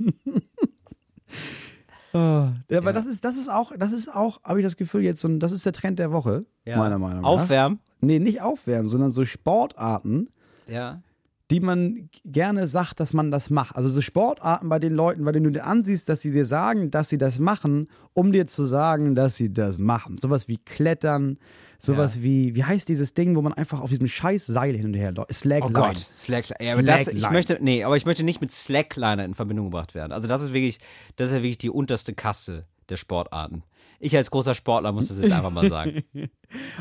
Oh, 2.13 2.49
ja, 2.71 2.79
aber 2.79 2.93
das 2.93 3.07
ist, 3.07 3.25
das 3.25 3.37
ist 3.37 3.49
auch, 3.51 3.73
das 3.77 3.91
ist 3.93 4.15
auch, 4.15 4.41
habe 4.45 4.61
ich 4.61 4.65
das 4.65 4.77
Gefühl 4.77 5.03
jetzt, 5.03 5.21
so, 5.21 5.27
das 5.39 5.51
ist 5.51 5.67
der 5.67 5.73
Trend 5.73 5.99
der 5.99 6.13
Woche, 6.13 6.45
Ja. 6.65 6.79
meiner 6.79 6.99
Meinung 6.99 7.23
nach. 7.23 7.29
Aufwärmen. 7.29 7.81
Nee, 8.01 8.21
nicht 8.21 8.41
aufwärmen, 8.41 8.89
sondern 8.89 9.11
so 9.11 9.25
Sportarten, 9.25 10.29
Ja. 10.69 11.03
Die 11.51 11.61
man 11.61 12.09
gerne 12.25 12.67
sagt, 12.67 13.01
dass 13.01 13.13
man 13.13 13.31
das 13.31 13.51
macht. 13.51 13.77
Also 13.77 13.89
so 13.91 14.01
Sportarten 14.01 14.69
bei 14.69 14.79
den 14.79 14.95
Leuten, 14.95 15.25
bei 15.25 15.33
denen 15.33 15.45
du 15.45 15.51
dir 15.51 15.65
ansiehst, 15.67 16.09
dass 16.09 16.23
sie 16.23 16.33
dir 16.33 16.45
sagen, 16.47 16.91
dass 16.91 17.11
sie 17.11 17.19
das 17.19 17.39
machen, 17.39 17.89
um 18.15 18.33
dir 18.33 18.47
zu 18.47 18.65
sagen, 18.65 19.15
dass 19.15 19.37
sie 19.37 19.53
das 19.53 19.77
machen. 19.79 20.17
Sowas 20.19 20.49
wie 20.49 20.57
Klettern, 20.57 21.39
sowas 21.79 22.17
Ja. 22.17 22.23
wie, 22.23 22.55
wie 22.55 22.65
heißt 22.65 22.89
dieses 22.89 23.13
Ding, 23.13 23.37
wo 23.37 23.43
man 23.43 23.53
einfach 23.53 23.81
auf 23.83 23.91
diesem 23.91 24.07
scheiß 24.07 24.47
Seil 24.47 24.75
hin 24.75 24.87
und 24.87 24.95
her 24.95 25.13
läuft? 25.13 25.31
Oh 25.31 25.35
Slackline. 25.35 25.73
Gott, 25.75 25.99
Slackline. 25.99 26.57
Ja, 26.67 26.73
aber 26.75 26.83
das, 26.83 26.99
ich 27.01 27.05
Slackline. 27.05 27.33
möchte, 27.33 27.59
nee, 27.61 27.85
aber 27.85 27.97
ich 27.99 28.07
möchte 28.07 28.25
nicht 28.25 28.41
mit 28.41 28.51
Slackliner 28.51 29.25
in 29.25 29.35
Verbindung 29.35 29.67
gebracht 29.67 29.95
werden. 29.95 30.13
Also 30.13 30.27
das 30.29 30.41
ist 30.43 30.55
wirklich, 30.55 30.79
das 31.17 31.29
ist 31.29 31.35
ja 31.37 31.43
wirklich 31.43 31.59
die 31.59 31.71
unterste 31.71 32.15
Kaste 32.15 32.65
der 32.89 32.97
Sportarten. 32.97 33.65
Ich 34.01 34.17
als 34.17 34.31
großer 34.31 34.55
Sportler 34.55 34.93
muss 34.93 35.09
das 35.09 35.19
jetzt 35.19 35.33
einfach 35.33 35.51
mal 35.51 35.69
sagen. 35.69 36.05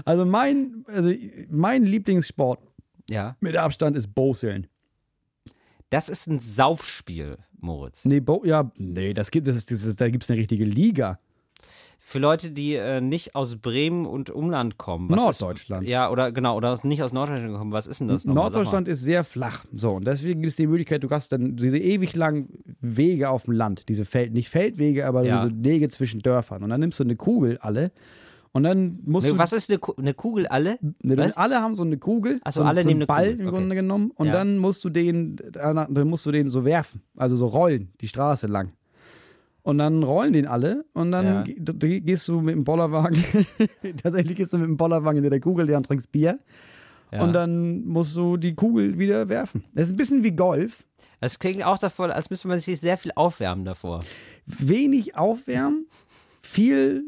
Also 0.06 0.24
mein, 0.24 0.86
also 0.88 1.12
mein 1.50 1.82
Lieblingssport 1.84 2.60
Ja. 3.10 3.36
mit 3.40 3.56
Abstand 3.58 3.98
ist 3.98 4.14
Bowseln. 4.16 4.68
Das 5.90 6.10
ist 6.10 6.28
ein 6.28 6.40
Saufspiel, 6.40 7.38
Moritz. 7.60 8.06
Nee, 8.06 8.20
Bo 8.20 8.44
ja, 8.46 8.72
nee, 8.78 9.14
das 9.14 9.30
gibt 9.32 9.48
es, 9.48 9.66
dieses, 9.66 9.96
da 9.96 10.10
gibt 10.10 10.24
es 10.24 10.30
eine 10.32 10.40
richtige 10.40 10.66
Liga. 10.66 11.20
Für 12.06 12.20
Leute, 12.20 12.52
die 12.52 12.76
äh, 12.76 13.00
nicht 13.00 13.34
aus 13.34 13.56
Bremen 13.56 14.06
und 14.06 14.30
Umland 14.30 14.78
kommen. 14.78 15.08
Norddeutschland. 15.08 15.84
Ist, 15.84 15.90
ja, 15.90 16.10
oder 16.12 16.32
genau, 16.32 16.58
oder 16.58 16.78
nicht 16.84 17.02
aus 17.02 17.14
Norddeutschland 17.14 17.56
kommen. 17.58 17.72
Was 17.72 17.88
ist 17.88 18.02
denn 18.02 18.10
das 18.10 18.26
nochmal? 18.26 18.44
Norddeutschland 18.44 18.88
ist 18.88 19.02
sehr 19.04 19.24
flach. 19.24 19.66
So, 19.74 19.92
und 19.92 20.06
deswegen 20.06 20.42
gibt 20.42 20.50
es 20.52 20.56
die 20.58 20.68
Möglichkeit, 20.68 21.04
du 21.04 21.10
hast 21.12 21.32
dann 21.32 21.56
diese 21.56 21.78
ewig 21.80 22.14
langen 22.16 22.50
Wege 22.82 23.30
auf 23.30 23.44
dem 23.44 23.54
Land, 23.54 23.88
diese 23.88 24.04
Feld, 24.04 24.34
nicht 24.34 24.50
Feldwege, 24.50 25.06
aber 25.08 25.24
Ja. 25.24 25.44
diese 25.46 25.64
Wege 25.64 25.88
zwischen 25.90 26.22
Dörfern. 26.22 26.62
Und 26.64 26.72
dann 26.72 26.82
nimmst 26.82 27.00
du 27.00 27.04
eine 27.04 27.16
Kugel 27.16 27.58
alle 27.60 27.92
und 28.54 28.64
dann 28.64 29.00
musst 29.06 29.26
Nee, 29.28 29.34
du. 29.34 29.38
was 29.40 29.52
ist 29.52 29.70
eine, 29.70 29.80
Ku- 29.80 29.94
eine 29.98 30.14
Kugel 30.14 30.48
alle? 30.48 30.78
Ne, 31.02 31.32
alle 31.36 31.60
haben 31.62 31.76
so 31.76 31.84
eine 31.84 31.98
Kugel, 31.98 32.40
Ach 32.44 32.54
so, 32.54 32.64
alle 32.64 32.84
so 32.84 32.90
einen 32.90 33.00
nehmen 33.00 33.02
eine 33.02 33.08
Ball 33.08 33.30
Kugel, 33.32 33.40
im 33.42 33.48
okay. 33.48 33.58
Grunde 33.58 33.76
genommen 33.76 34.12
und 34.16 34.28
Ja. 34.28 34.34
dann 34.34 34.58
musst 34.60 34.84
du 34.86 34.90
den, 34.90 35.36
dann 35.52 36.08
musst 36.08 36.26
du 36.26 36.32
den 36.32 36.50
so 36.50 36.64
werfen, 36.64 37.02
also 37.18 37.36
so 37.36 37.48
rollen, 37.48 37.90
die 38.00 38.08
Straße 38.08 38.48
lang. 38.48 38.72
Und 39.66 39.78
dann 39.78 40.04
rollen 40.04 40.34
den 40.34 40.46
alle 40.46 40.84
und 40.94 41.12
dann 41.12 41.46
Ja. 41.46 41.74
gehst 42.00 42.28
du 42.28 42.42
mit 42.42 42.54
dem 42.56 42.64
Bollerwagen, 42.64 43.18
tatsächlich 44.04 44.36
gehst 44.36 44.54
du 44.54 44.58
mit 44.58 44.68
dem 44.68 44.78
Bollerwagen 44.78 45.16
hinter 45.18 45.30
der 45.30 45.40
Kugel, 45.40 45.66
der 45.68 45.78
und 45.78 45.86
trinkst 45.86 46.12
Bier 46.12 46.38
Ja. 47.12 47.24
und 47.24 47.34
dann 47.34 47.86
musst 47.86 48.16
du 48.16 48.38
die 48.38 48.56
Kugel 48.56 48.98
wieder 49.00 49.30
werfen. 49.30 49.64
Das 49.74 49.88
ist 49.88 49.94
ein 49.94 49.98
bisschen 49.98 50.24
wie 50.24 50.32
Golf. 50.36 50.86
Das 51.22 51.40
klingt 51.40 51.64
auch 51.66 51.80
davor, 51.80 52.10
als 52.10 52.30
müsste 52.30 52.50
man 52.50 52.60
sich 52.60 52.80
sehr 52.82 52.98
viel 52.98 53.14
aufwärmen 53.16 53.64
davor. 53.64 54.02
Wenig 54.46 55.16
aufwärmen, 55.16 55.86
viel, 56.42 57.06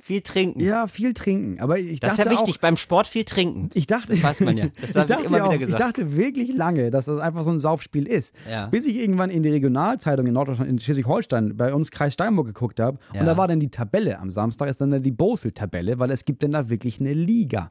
Viel 0.00 0.20
trinken. 0.22 0.60
ja, 0.60 0.86
viel 0.86 1.12
trinken. 1.14 1.60
Aber 1.60 1.78
ich 1.78 2.00
das 2.00 2.12
ist 2.18 2.24
ja 2.24 2.30
wichtig, 2.30 2.56
auch, 2.56 2.60
beim 2.60 2.76
Sport 2.76 3.06
viel 3.06 3.24
trinken. 3.24 3.70
Ich 3.74 3.86
dachte, 3.86 4.12
Das 4.12 4.22
weiß 4.22 4.40
man 4.40 4.56
ja. 4.56 4.66
Das 4.80 4.90
ich, 4.90 4.96
dachte 4.96 5.12
immer 5.24 5.38
ja 5.38 5.44
wieder 5.44 5.46
auch, 5.48 5.52
ich 5.52 5.60
gesagt. 5.60 5.80
dachte 5.80 6.16
wirklich 6.16 6.52
lange, 6.54 6.90
dass 6.90 7.06
das 7.06 7.18
einfach 7.20 7.42
so 7.44 7.50
ein 7.50 7.58
Saufspiel 7.58 8.06
ist. 8.06 8.34
Ja. 8.50 8.66
Bis 8.66 8.86
ich 8.86 8.96
irgendwann 8.96 9.30
in 9.30 9.42
die 9.42 9.50
Regionalzeitung 9.50 10.26
in 10.26 10.32
Norddeutschland, 10.34 10.70
in 10.70 10.78
Schleswig-Holstein, 10.78 11.56
bei 11.56 11.74
uns 11.74 11.90
Kreis 11.90 12.12
Steinburg 12.14 12.46
geguckt 12.46 12.80
habe. 12.80 12.98
Ja. 13.14 13.20
Und 13.20 13.26
da 13.26 13.36
war 13.36 13.48
dann 13.48 13.60
die 13.60 13.70
Tabelle. 13.70 14.18
Am 14.18 14.30
Samstag 14.30 14.68
ist 14.70 14.80
dann 14.80 15.02
die 15.02 15.10
Bosel-Tabelle, 15.10 15.98
weil 15.98 16.10
es 16.10 16.24
gibt 16.24 16.42
dann 16.42 16.52
da 16.52 16.68
wirklich 16.70 17.00
eine 17.00 17.12
Liga. 17.12 17.70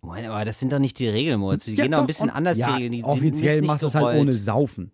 Moin, 0.00 0.24
aber 0.26 0.44
das 0.44 0.60
sind 0.60 0.72
doch 0.72 0.78
nicht 0.78 0.98
die 0.98 1.08
Regeln, 1.08 1.40
Moritz. 1.40 1.64
Die 1.64 1.74
Ja, 1.74 1.82
gehen 1.84 1.92
doch 1.92 2.00
ein 2.00 2.06
bisschen 2.06 2.30
anders, 2.30 2.56
ja, 2.56 2.76
die. 2.78 2.88
Die, 2.88 3.02
Offiziell 3.04 3.62
machst 3.62 3.82
du 3.82 3.88
es 3.88 3.94
halt 3.94 4.18
ohne 4.20 4.32
Saufen. 4.32 4.92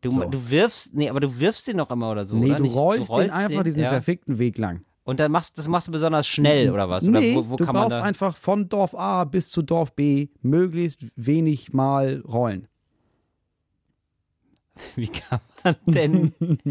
Du, 0.00 0.10
so. 0.10 0.24
du 0.24 0.50
wirfst, 0.50 0.94
nee, 0.94 1.10
aber 1.10 1.20
du 1.20 1.40
wirfst 1.40 1.66
den 1.66 1.78
doch 1.78 1.90
immer 1.90 2.10
oder 2.12 2.24
so, 2.26 2.36
Nee, 2.36 2.46
oder? 2.46 2.56
du 2.58 2.62
Nicht- 2.62 2.74
rollst, 2.76 3.10
den 3.10 3.30
einfach 3.30 3.64
diesen 3.64 3.82
ja. 3.82 3.88
verfickten 3.88 4.38
Weg 4.38 4.56
lang. 4.58 4.82
Und 5.06 5.20
dann 5.20 5.30
machst 5.30 5.56
das 5.56 5.68
machst 5.68 5.86
du 5.86 5.92
besonders 5.92 6.26
schnell, 6.26 6.68
oder 6.68 6.90
was? 6.90 7.06
Oder 7.06 7.20
nee, 7.20 7.36
wo, 7.36 7.48
wo 7.48 7.56
du 7.56 7.64
kann 7.64 7.74
man 7.76 7.84
brauchst 7.84 7.96
einfach 7.96 8.36
von 8.36 8.68
Dorf 8.68 8.92
A 8.92 9.22
bis 9.22 9.50
zu 9.50 9.62
Dorf 9.62 9.94
B 9.94 10.30
möglichst 10.42 11.06
wenig 11.14 11.72
Mal 11.72 12.24
rollen. 12.26 12.66
Wie 14.96 15.06
kann 15.06 15.38
man 15.38 15.55
denn. 15.86 16.32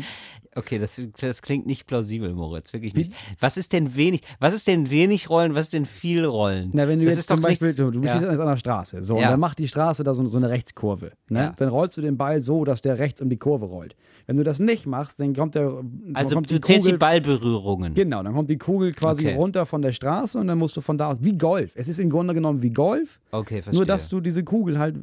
Okay, 0.58 0.80
das, 0.80 1.02
das 1.20 1.42
klingt 1.42 1.66
nicht 1.66 1.86
plausibel, 1.86 2.34
Moritz, 2.34 2.72
wirklich 2.72 2.96
nicht. 2.96 3.12
Was 3.42 3.58
ist 3.58 3.74
denn 3.74 3.98
wenig, 3.98 4.22
was 4.40 4.54
ist 4.54 4.68
denn 4.68 4.90
wenig 4.90 5.30
rollen, 5.30 5.54
was 5.54 5.64
ist 5.64 5.74
denn 5.74 5.84
viel 5.86 6.24
rollen? 6.24 6.70
Na, 6.72 6.88
wenn 6.88 7.00
du 7.00 7.06
das 7.06 7.18
jetzt 7.18 7.28
zum 7.28 7.42
Beispiel, 7.42 7.68
nichts- 7.68 7.76
du, 7.78 7.92
du 7.92 8.02
ja. 8.02 8.16
stehst 8.16 8.30
an 8.40 8.40
einer 8.40 8.56
Straße, 8.56 9.04
so, 9.04 9.16
Ja. 9.18 9.24
und 9.26 9.32
dann 9.32 9.40
macht 9.42 9.60
die 9.60 9.68
Straße 9.68 10.06
da 10.06 10.14
so, 10.14 10.26
so 10.28 10.38
eine 10.38 10.50
Rechtskurve. 10.50 11.12
Ne? 11.28 11.40
Ja. 11.40 11.54
Dann 11.58 11.68
rollst 11.68 11.98
du 11.98 12.02
den 12.02 12.16
Ball 12.16 12.40
so, 12.40 12.64
dass 12.64 12.80
der 12.82 12.98
rechts 13.00 13.22
um 13.22 13.30
die 13.30 13.36
Kurve 13.36 13.66
rollt. 13.66 13.98
Wenn 14.28 14.38
du 14.38 14.46
das 14.46 14.60
nicht 14.60 14.86
machst, 14.86 15.20
dann 15.20 15.34
kommt 15.36 15.56
der. 15.56 15.84
Also 16.14 16.36
kommt 16.36 16.50
du 16.50 16.62
zählst 16.62 16.88
die 16.88 16.92
Kugel, 16.92 17.00
Ballberührungen. 17.00 17.94
Genau, 17.94 18.24
dann 18.24 18.34
kommt 18.34 18.50
die 18.50 18.58
Kugel 18.58 18.94
quasi 18.94 19.26
Okay. 19.28 19.36
runter 19.36 19.66
von 19.66 19.82
der 19.82 19.92
Straße 19.92 20.40
und 20.40 20.48
dann 20.48 20.58
musst 20.58 20.78
du 20.78 20.80
von 20.82 20.98
da 20.98 21.12
aus. 21.12 21.18
Wie 21.20 21.36
Golf. 21.36 21.74
Es 21.76 21.90
ist 21.90 22.00
im 22.00 22.10
Grunde 22.10 22.34
genommen 22.34 22.62
wie 22.64 22.70
Golf, 22.72 23.20
Okay, 23.32 23.62
verstehe. 23.62 23.76
nur 23.76 23.86
dass 23.86 24.08
du 24.08 24.22
diese 24.22 24.46
Kugel 24.46 24.80
halt 24.80 24.96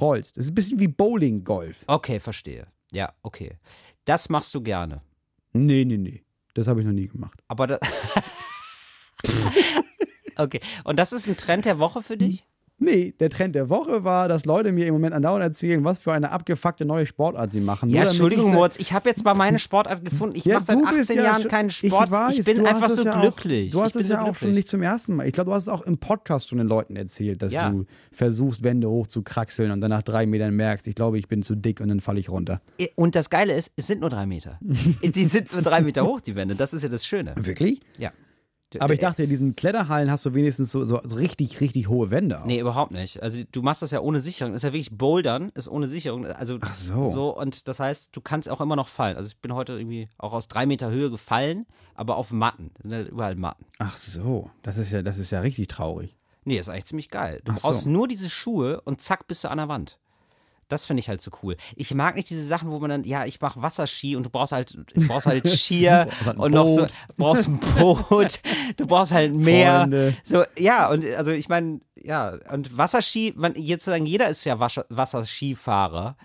rollst. 0.00 0.38
Es 0.38 0.46
ist 0.46 0.52
ein 0.52 0.54
bisschen 0.54 0.80
wie 0.80 0.88
Bowling-Golf. 0.88 1.84
Okay, 1.88 2.18
verstehe. 2.20 2.66
Ja, 2.94 3.12
okay. 3.22 3.58
Das 4.04 4.28
machst 4.28 4.54
du 4.54 4.62
gerne. 4.62 5.02
Nee, 5.52 5.84
nee, 5.84 5.96
nee. 5.96 6.24
Das 6.54 6.68
habe 6.68 6.80
ich 6.80 6.86
noch 6.86 6.92
nie 6.92 7.08
gemacht. 7.08 7.42
Aber 7.48 7.66
da 7.66 7.78
Okay. 10.36 10.60
Und 10.84 10.98
das 10.98 11.12
ist 11.12 11.26
ein 11.26 11.36
Trend 11.36 11.64
der 11.64 11.78
Woche 11.78 12.02
für 12.02 12.16
dich? 12.16 12.44
Nee, 12.78 13.14
der 13.20 13.30
Trend 13.30 13.54
der 13.54 13.70
Woche 13.70 14.02
war, 14.02 14.26
dass 14.26 14.46
Leute 14.46 14.72
mir 14.72 14.86
im 14.86 14.94
Moment 14.94 15.14
andauernd 15.14 15.44
erzählen, 15.44 15.84
was 15.84 16.00
für 16.00 16.12
eine 16.12 16.32
abgefuckte 16.32 16.84
neue 16.84 17.06
Sportart 17.06 17.52
sie 17.52 17.60
machen. 17.60 17.88
Nur 17.88 17.94
Ja, 17.94 18.00
damit 18.02 18.12
Entschuldigung, 18.14 18.48
ich 18.48 18.52
Moritz, 18.52 18.76
ich 18.78 18.92
habe 18.92 19.08
jetzt 19.08 19.24
mal 19.24 19.32
meine 19.34 19.60
Sportart 19.60 20.04
gefunden. 20.04 20.34
Ich 20.36 20.44
Ja, 20.44 20.56
mache 20.56 20.64
seit 20.66 20.76
du 20.78 20.82
bist 20.82 20.98
18 21.10 21.16
ja 21.16 21.22
Jahren 21.22 21.48
keinen 21.48 21.68
ich 21.68 21.76
Sport. 21.76 22.10
weiß, 22.10 22.36
ich 22.38 22.44
bin 22.44 22.66
einfach 22.66 22.90
so 22.90 23.04
ja 23.04 23.14
auch- 23.16 23.20
glücklich. 23.20 23.70
Du 23.70 23.80
hast 23.80 23.94
ich 23.94 24.02
es 24.02 24.08
so 24.08 24.14
ja 24.14 24.22
auch 24.22 24.34
schon 24.34 24.50
nicht 24.50 24.68
zum 24.68 24.82
ersten 24.82 25.14
Mal. 25.14 25.26
Ich 25.28 25.32
glaube, 25.32 25.50
du 25.50 25.54
hast 25.54 25.62
es 25.64 25.68
auch 25.68 25.82
im 25.82 25.98
Podcast 25.98 26.48
schon 26.48 26.58
den 26.58 26.66
Leuten 26.66 26.96
erzählt, 26.96 27.42
dass 27.42 27.52
du 27.52 27.86
versuchst, 28.10 28.64
Wände 28.64 28.90
hochzukraxeln 28.90 29.70
und 29.70 29.80
dann 29.80 29.90
nach 29.90 30.02
drei 30.02 30.26
Metern 30.26 30.54
merkst, 30.54 30.88
ich 30.88 30.96
glaube, 30.96 31.18
ich 31.18 31.28
bin 31.28 31.42
zu 31.42 31.54
dick 31.54 31.80
und 31.80 31.88
dann 31.88 32.00
falle 32.00 32.18
ich 32.18 32.28
runter. 32.28 32.60
Und 32.96 33.14
das 33.14 33.30
Geile 33.30 33.54
ist, 33.54 33.70
es 33.76 33.86
sind 33.86 34.00
nur 34.00 34.10
drei 34.10 34.26
Meter. 34.26 34.58
die 34.60 35.24
sind 35.26 35.52
nur 35.52 35.62
drei 35.62 35.80
Meter 35.80 36.04
hoch, 36.04 36.20
die 36.20 36.34
Wände. 36.34 36.56
Das 36.56 36.74
ist 36.74 36.82
ja 36.82 36.88
das 36.88 37.06
Schöne. 37.06 37.34
Wirklich? 37.38 37.80
Ja. 37.98 38.10
Aber 38.80 38.94
ich 38.94 39.00
dachte, 39.00 39.22
in 39.24 39.30
diesen 39.30 39.56
Kletterhallen 39.56 40.10
hast 40.10 40.24
du 40.24 40.34
wenigstens 40.34 40.70
so, 40.70 40.84
so, 40.84 41.00
so 41.04 41.16
richtig, 41.16 41.60
richtig 41.60 41.88
hohe 41.88 42.10
Wände. 42.10 42.40
Auch. 42.40 42.46
Nee, 42.46 42.60
überhaupt 42.60 42.92
nicht. 42.92 43.22
Also 43.22 43.42
du 43.50 43.62
machst 43.62 43.82
das 43.82 43.90
ja 43.90 44.00
ohne 44.00 44.20
Sicherung. 44.20 44.52
Das 44.52 44.60
ist 44.62 44.66
ja 44.66 44.72
wirklich 44.72 44.96
Bouldern, 44.96 45.50
ist 45.54 45.68
ohne 45.68 45.86
Sicherung. 45.86 46.26
Also 46.26 46.58
Ach 46.60 46.74
so. 46.74 47.36
und 47.36 47.68
das 47.68 47.80
heißt, 47.80 48.14
du 48.16 48.20
kannst 48.20 48.48
auch 48.48 48.60
immer 48.60 48.76
noch 48.76 48.88
fallen. 48.88 49.16
Also 49.16 49.28
ich 49.28 49.38
bin 49.38 49.54
heute 49.54 49.74
irgendwie 49.74 50.08
auch 50.18 50.32
aus 50.32 50.48
drei 50.48 50.66
Meter 50.66 50.90
Höhe 50.90 51.10
gefallen, 51.10 51.66
aber 51.94 52.16
auf 52.16 52.30
Matten. 52.32 52.70
Das 52.74 52.82
sind 52.84 52.92
halt 52.92 53.08
überall 53.08 53.36
Matten. 53.36 53.64
Ach 53.78 53.96
so, 53.96 54.50
das 54.62 54.78
ist 54.78 54.92
ja, 54.92 55.02
das 55.02 55.18
ist 55.18 55.30
ja 55.30 55.40
richtig 55.40 55.68
traurig. 55.68 56.16
Nee, 56.44 56.58
ist 56.58 56.68
eigentlich 56.68 56.84
ziemlich 56.84 57.08
geil. 57.08 57.40
Du 57.44 57.52
Ach 57.52 57.58
so. 57.58 57.68
brauchst 57.68 57.86
nur 57.86 58.06
diese 58.06 58.28
Schuhe 58.28 58.80
und 58.82 59.00
zack, 59.00 59.26
bist 59.26 59.44
du 59.44 59.48
an 59.50 59.58
der 59.58 59.68
Wand. 59.68 59.98
Das 60.68 60.86
finde 60.86 61.00
ich 61.00 61.08
halt 61.08 61.20
so 61.20 61.30
cool. 61.42 61.56
Ich 61.76 61.94
mag 61.94 62.16
nicht 62.16 62.30
diese 62.30 62.44
Sachen, 62.44 62.70
wo 62.70 62.78
man 62.78 62.90
dann, 62.90 63.04
ja, 63.04 63.24
ich 63.24 63.40
mache 63.40 63.60
Wasserski 63.60 64.16
und 64.16 64.24
du 64.24 64.30
brauchst 64.30 64.52
halt, 64.52 64.74
du 64.74 65.06
brauchst 65.06 65.26
halt 65.26 65.48
Skier 65.48 66.08
halt 66.24 66.38
und 66.38 66.52
noch 66.52 66.68
so, 66.68 66.82
Boot. 66.82 66.92
brauchst 67.16 67.48
ein 67.48 67.60
Boot, 67.60 68.40
du 68.76 68.86
brauchst 68.86 69.12
halt 69.12 69.34
mehr. 69.34 69.80
Freunde. 69.80 70.16
So, 70.22 70.44
ja, 70.58 70.90
und 70.90 71.04
also 71.14 71.30
ich 71.30 71.48
meine, 71.48 71.80
ja, 71.96 72.38
und 72.52 72.76
Wasserski, 72.76 73.34
man, 73.36 73.54
jetzt 73.56 73.84
sagen, 73.84 74.06
jeder 74.06 74.28
ist 74.28 74.44
ja 74.44 74.58
Wasser, 74.58 74.86
Wasserskifahrer, 74.88 76.16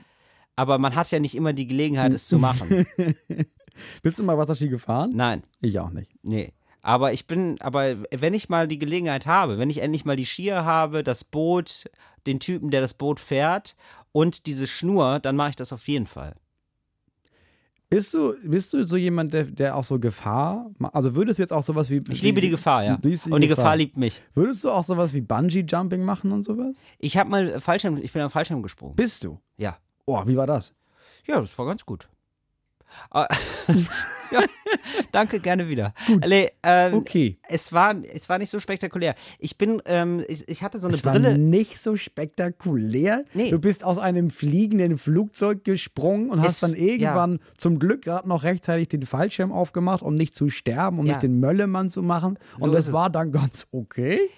aber 0.55 0.77
man 0.77 0.95
hat 0.95 1.11
ja 1.11 1.19
nicht 1.19 1.35
immer 1.35 1.53
die 1.53 1.67
Gelegenheit, 1.67 2.13
es 2.13 2.27
zu 2.27 2.37
machen. 2.37 2.85
Bist 4.03 4.19
du 4.19 4.23
mal 4.23 4.37
Wasserski 4.37 4.67
gefahren? 4.69 5.11
Nein. 5.13 5.43
Ich 5.61 5.79
auch 5.79 5.89
nicht. 5.89 6.11
Nee. 6.21 6.53
Aber 6.81 7.11
ich 7.13 7.27
bin, 7.27 7.59
aber 7.59 7.97
wenn 8.11 8.33
ich 8.33 8.49
mal 8.49 8.67
die 8.67 8.79
Gelegenheit 8.79 9.25
habe, 9.25 9.57
wenn 9.57 9.69
ich 9.69 9.79
endlich 9.79 10.05
mal 10.05 10.15
die 10.15 10.25
Skier 10.25 10.63
habe, 10.63 11.03
das 11.03 11.23
Boot, 11.23 11.89
den 12.25 12.39
Typen, 12.39 12.71
der 12.71 12.81
das 12.81 12.93
Boot 12.93 13.19
fährt 13.19 13.75
und 14.11 14.45
diese 14.45 14.67
Schnur, 14.67 15.19
dann 15.19 15.35
mache 15.35 15.51
ich 15.51 15.55
das 15.55 15.73
auf 15.73 15.87
jeden 15.87 16.05
Fall. 16.05 16.35
Bist 17.89 18.13
du, 18.13 18.35
bist 18.43 18.71
du 18.73 18.83
so 18.83 18.97
jemand, 18.97 19.33
der, 19.33 19.45
der 19.45 19.75
auch 19.75 19.83
so 19.83 19.97
Gefahr, 19.97 20.69
also 20.93 21.15
würdest 21.15 21.39
du 21.39 21.43
jetzt 21.43 21.51
auch 21.51 21.63
sowas 21.63 21.89
wie. 21.89 22.03
Ich 22.09 22.21
liebe 22.21 22.39
die 22.39 22.51
Gefahr, 22.51 22.83
ja. 22.83 22.99
Liebst 23.01 23.31
Und 23.31 23.41
die 23.41 23.47
Gefahr 23.47 23.75
liebt 23.75 23.97
mich. 23.97 24.21
Würdest 24.35 24.63
du 24.63 24.69
auch 24.69 24.83
sowas 24.83 25.11
wie 25.13 25.21
Bungee-Jumping 25.21 26.03
machen 26.03 26.31
und 26.31 26.43
sowas? 26.43 26.75
Ich 26.99 27.17
habe 27.17 27.31
mal 27.31 27.59
Fallschirm, 27.59 27.97
ich 27.97 28.13
bin 28.13 28.21
am 28.21 28.29
Fallschirm 28.29 28.61
gesprungen. 28.61 28.95
Bist 28.95 29.23
du? 29.23 29.39
Ja. 29.57 29.77
Oh, 30.05 30.21
wie 30.27 30.37
war 30.37 30.45
das? 30.45 30.75
Ja, 31.25 31.39
das 31.41 31.57
war 31.57 31.65
ganz 31.65 31.83
gut. 31.83 32.07
Ja, 34.31 34.43
danke, 35.11 35.39
gerne 35.39 35.67
wieder. 35.67 35.93
Gut. 36.07 36.25
Nee, 36.27 36.51
ähm, 36.63 36.93
okay. 36.93 37.37
Es 37.47 37.73
war, 37.73 37.95
es 38.13 38.29
war 38.29 38.37
nicht 38.37 38.49
so 38.49 38.59
spektakulär. 38.59 39.15
Ich 39.39 39.57
bin, 39.57 39.81
ähm, 39.85 40.23
ich, 40.27 40.47
ich 40.47 40.63
hatte 40.63 40.79
so 40.79 40.87
eine 40.87 40.95
es 40.95 41.01
Brille. 41.01 41.31
War 41.31 41.37
nicht 41.37 41.81
so 41.81 41.95
spektakulär. 41.95 43.25
Nee. 43.33 43.51
Du 43.51 43.59
bist 43.59 43.83
aus 43.83 43.97
einem 43.97 44.29
fliegenden 44.29 44.97
Flugzeug 44.97 45.63
gesprungen 45.63 46.29
und 46.29 46.39
es, 46.39 46.45
hast 46.45 46.63
dann 46.63 46.75
irgendwann 46.75 47.33
ja. 47.33 47.39
zum 47.57 47.79
Glück 47.79 48.03
gerade 48.03 48.27
noch 48.27 48.43
rechtzeitig 48.43 48.89
den 48.89 49.03
Fallschirm 49.03 49.51
aufgemacht, 49.51 50.03
um 50.03 50.15
nicht 50.15 50.35
zu 50.35 50.49
sterben, 50.49 50.99
um 50.99 51.05
ja. 51.05 51.13
nicht 51.13 51.23
den 51.23 51.39
Möllemann 51.39 51.89
zu 51.89 52.03
machen. 52.03 52.37
Und 52.55 52.69
so 52.69 52.71
das 52.71 52.93
war 52.93 53.09
dann 53.09 53.31
ganz 53.31 53.67
okay. 53.71 54.29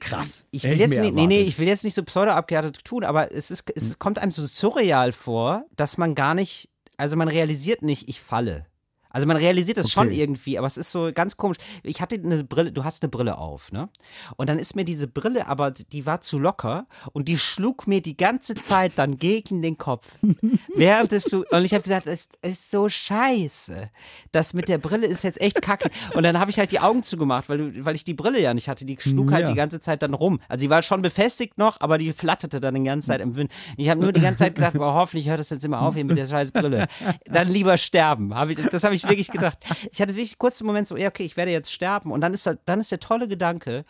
Krass. 0.00 0.46
Ich 0.50 0.64
will, 0.64 0.78
jetzt 0.80 0.98
nicht, 0.98 1.14
nee, 1.14 1.26
nee, 1.26 1.42
ich 1.42 1.58
will 1.58 1.68
jetzt 1.68 1.84
nicht 1.84 1.94
so 1.94 2.02
pseudo-abgehärtet 2.02 2.84
tun, 2.84 3.04
aber 3.04 3.32
es, 3.32 3.50
ist, 3.50 3.70
es 3.74 3.90
hm. 3.90 3.98
kommt 3.98 4.18
einem 4.18 4.32
so 4.32 4.44
surreal 4.44 5.12
vor, 5.12 5.66
dass 5.76 5.98
man 5.98 6.14
gar 6.14 6.34
nicht, 6.34 6.70
also 6.96 7.16
man 7.16 7.28
realisiert 7.28 7.82
nicht, 7.82 8.08
ich 8.08 8.20
falle. 8.20 8.66
Also 9.14 9.28
man 9.28 9.36
realisiert 9.36 9.78
das 9.78 9.86
okay. 9.86 9.92
schon 9.92 10.10
irgendwie, 10.10 10.58
aber 10.58 10.66
es 10.66 10.76
ist 10.76 10.90
so 10.90 11.12
ganz 11.14 11.36
komisch. 11.36 11.58
Ich 11.84 12.00
hatte 12.00 12.16
eine 12.16 12.42
Brille, 12.42 12.72
du 12.72 12.82
hast 12.82 13.04
eine 13.04 13.10
Brille 13.10 13.38
auf, 13.38 13.70
ne? 13.70 13.88
Und 14.36 14.48
dann 14.48 14.58
ist 14.58 14.74
mir 14.74 14.84
diese 14.84 15.06
Brille, 15.06 15.46
aber 15.46 15.70
die 15.70 16.04
war 16.04 16.20
zu 16.20 16.36
locker 16.36 16.88
und 17.12 17.28
die 17.28 17.38
schlug 17.38 17.86
mir 17.86 18.02
die 18.02 18.16
ganze 18.16 18.56
Zeit 18.56 18.94
dann 18.96 19.16
gegen 19.16 19.62
den 19.62 19.78
Kopf. 19.78 20.16
Während 20.74 21.12
es 21.12 21.24
du 21.24 21.44
und 21.48 21.64
ich 21.64 21.72
habe 21.74 21.84
gedacht, 21.84 22.08
es 22.08 22.28
ist 22.42 22.72
so 22.72 22.88
scheiße. 22.88 23.88
Das 24.32 24.52
mit 24.52 24.66
der 24.66 24.78
Brille 24.78 25.06
ist 25.06 25.22
jetzt 25.22 25.40
echt 25.40 25.62
kacke. 25.62 25.90
Und 26.14 26.24
dann 26.24 26.40
habe 26.40 26.50
ich 26.50 26.58
halt 26.58 26.72
die 26.72 26.80
Augen 26.80 27.04
zugemacht, 27.04 27.48
weil, 27.48 27.58
du, 27.58 27.84
weil 27.84 27.94
ich 27.94 28.02
die 28.02 28.14
Brille 28.14 28.40
ja 28.40 28.52
nicht 28.52 28.68
hatte. 28.68 28.84
Die 28.84 28.96
schlug 28.98 29.30
halt 29.30 29.46
ja. 29.46 29.52
die 29.52 29.56
ganze 29.56 29.78
Zeit 29.78 30.02
dann 30.02 30.14
rum. 30.14 30.40
Also 30.48 30.62
die 30.62 30.70
war 30.70 30.82
schon 30.82 31.02
befestigt 31.02 31.56
noch, 31.56 31.80
aber 31.80 31.98
die 31.98 32.12
flatterte 32.12 32.58
dann 32.58 32.74
die 32.74 32.82
ganze 32.82 33.06
Zeit 33.06 33.20
im 33.20 33.36
Wind. 33.36 33.52
Ich 33.76 33.88
habe 33.88 34.00
nur 34.00 34.12
die 34.12 34.20
ganze 34.20 34.38
Zeit 34.38 34.56
gedacht, 34.56 34.74
boah, 34.74 34.94
hoffentlich 34.94 35.28
hört 35.28 35.38
das 35.38 35.50
jetzt 35.50 35.64
immer 35.64 35.82
auf 35.82 35.94
hier 35.94 36.04
mit 36.04 36.16
der 36.16 36.26
scheiß 36.26 36.50
Brille. 36.50 36.88
Dann 37.26 37.48
lieber 37.48 37.78
sterben. 37.78 38.34
Hab 38.34 38.48
ich, 38.48 38.58
das 38.60 38.82
habe 38.82 38.96
ich 38.96 39.03
ich 39.04 39.10
wirklich 39.10 39.30
gedacht. 39.30 39.58
Ich 39.90 40.00
hatte 40.00 40.14
wirklich 40.14 40.38
kurz 40.38 40.60
einen 40.60 40.66
Moment 40.66 40.88
so, 40.88 40.96
ja, 40.96 41.08
okay, 41.08 41.24
ich 41.24 41.36
werde 41.36 41.52
jetzt 41.52 41.72
sterben. 41.72 42.12
Und 42.12 42.20
dann 42.20 42.34
ist, 42.34 42.48
dann 42.64 42.80
ist 42.80 42.90
der 42.90 43.00
tolle 43.00 43.28
Gedanke, 43.28 43.84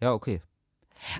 ja, 0.00 0.12
okay. 0.12 0.42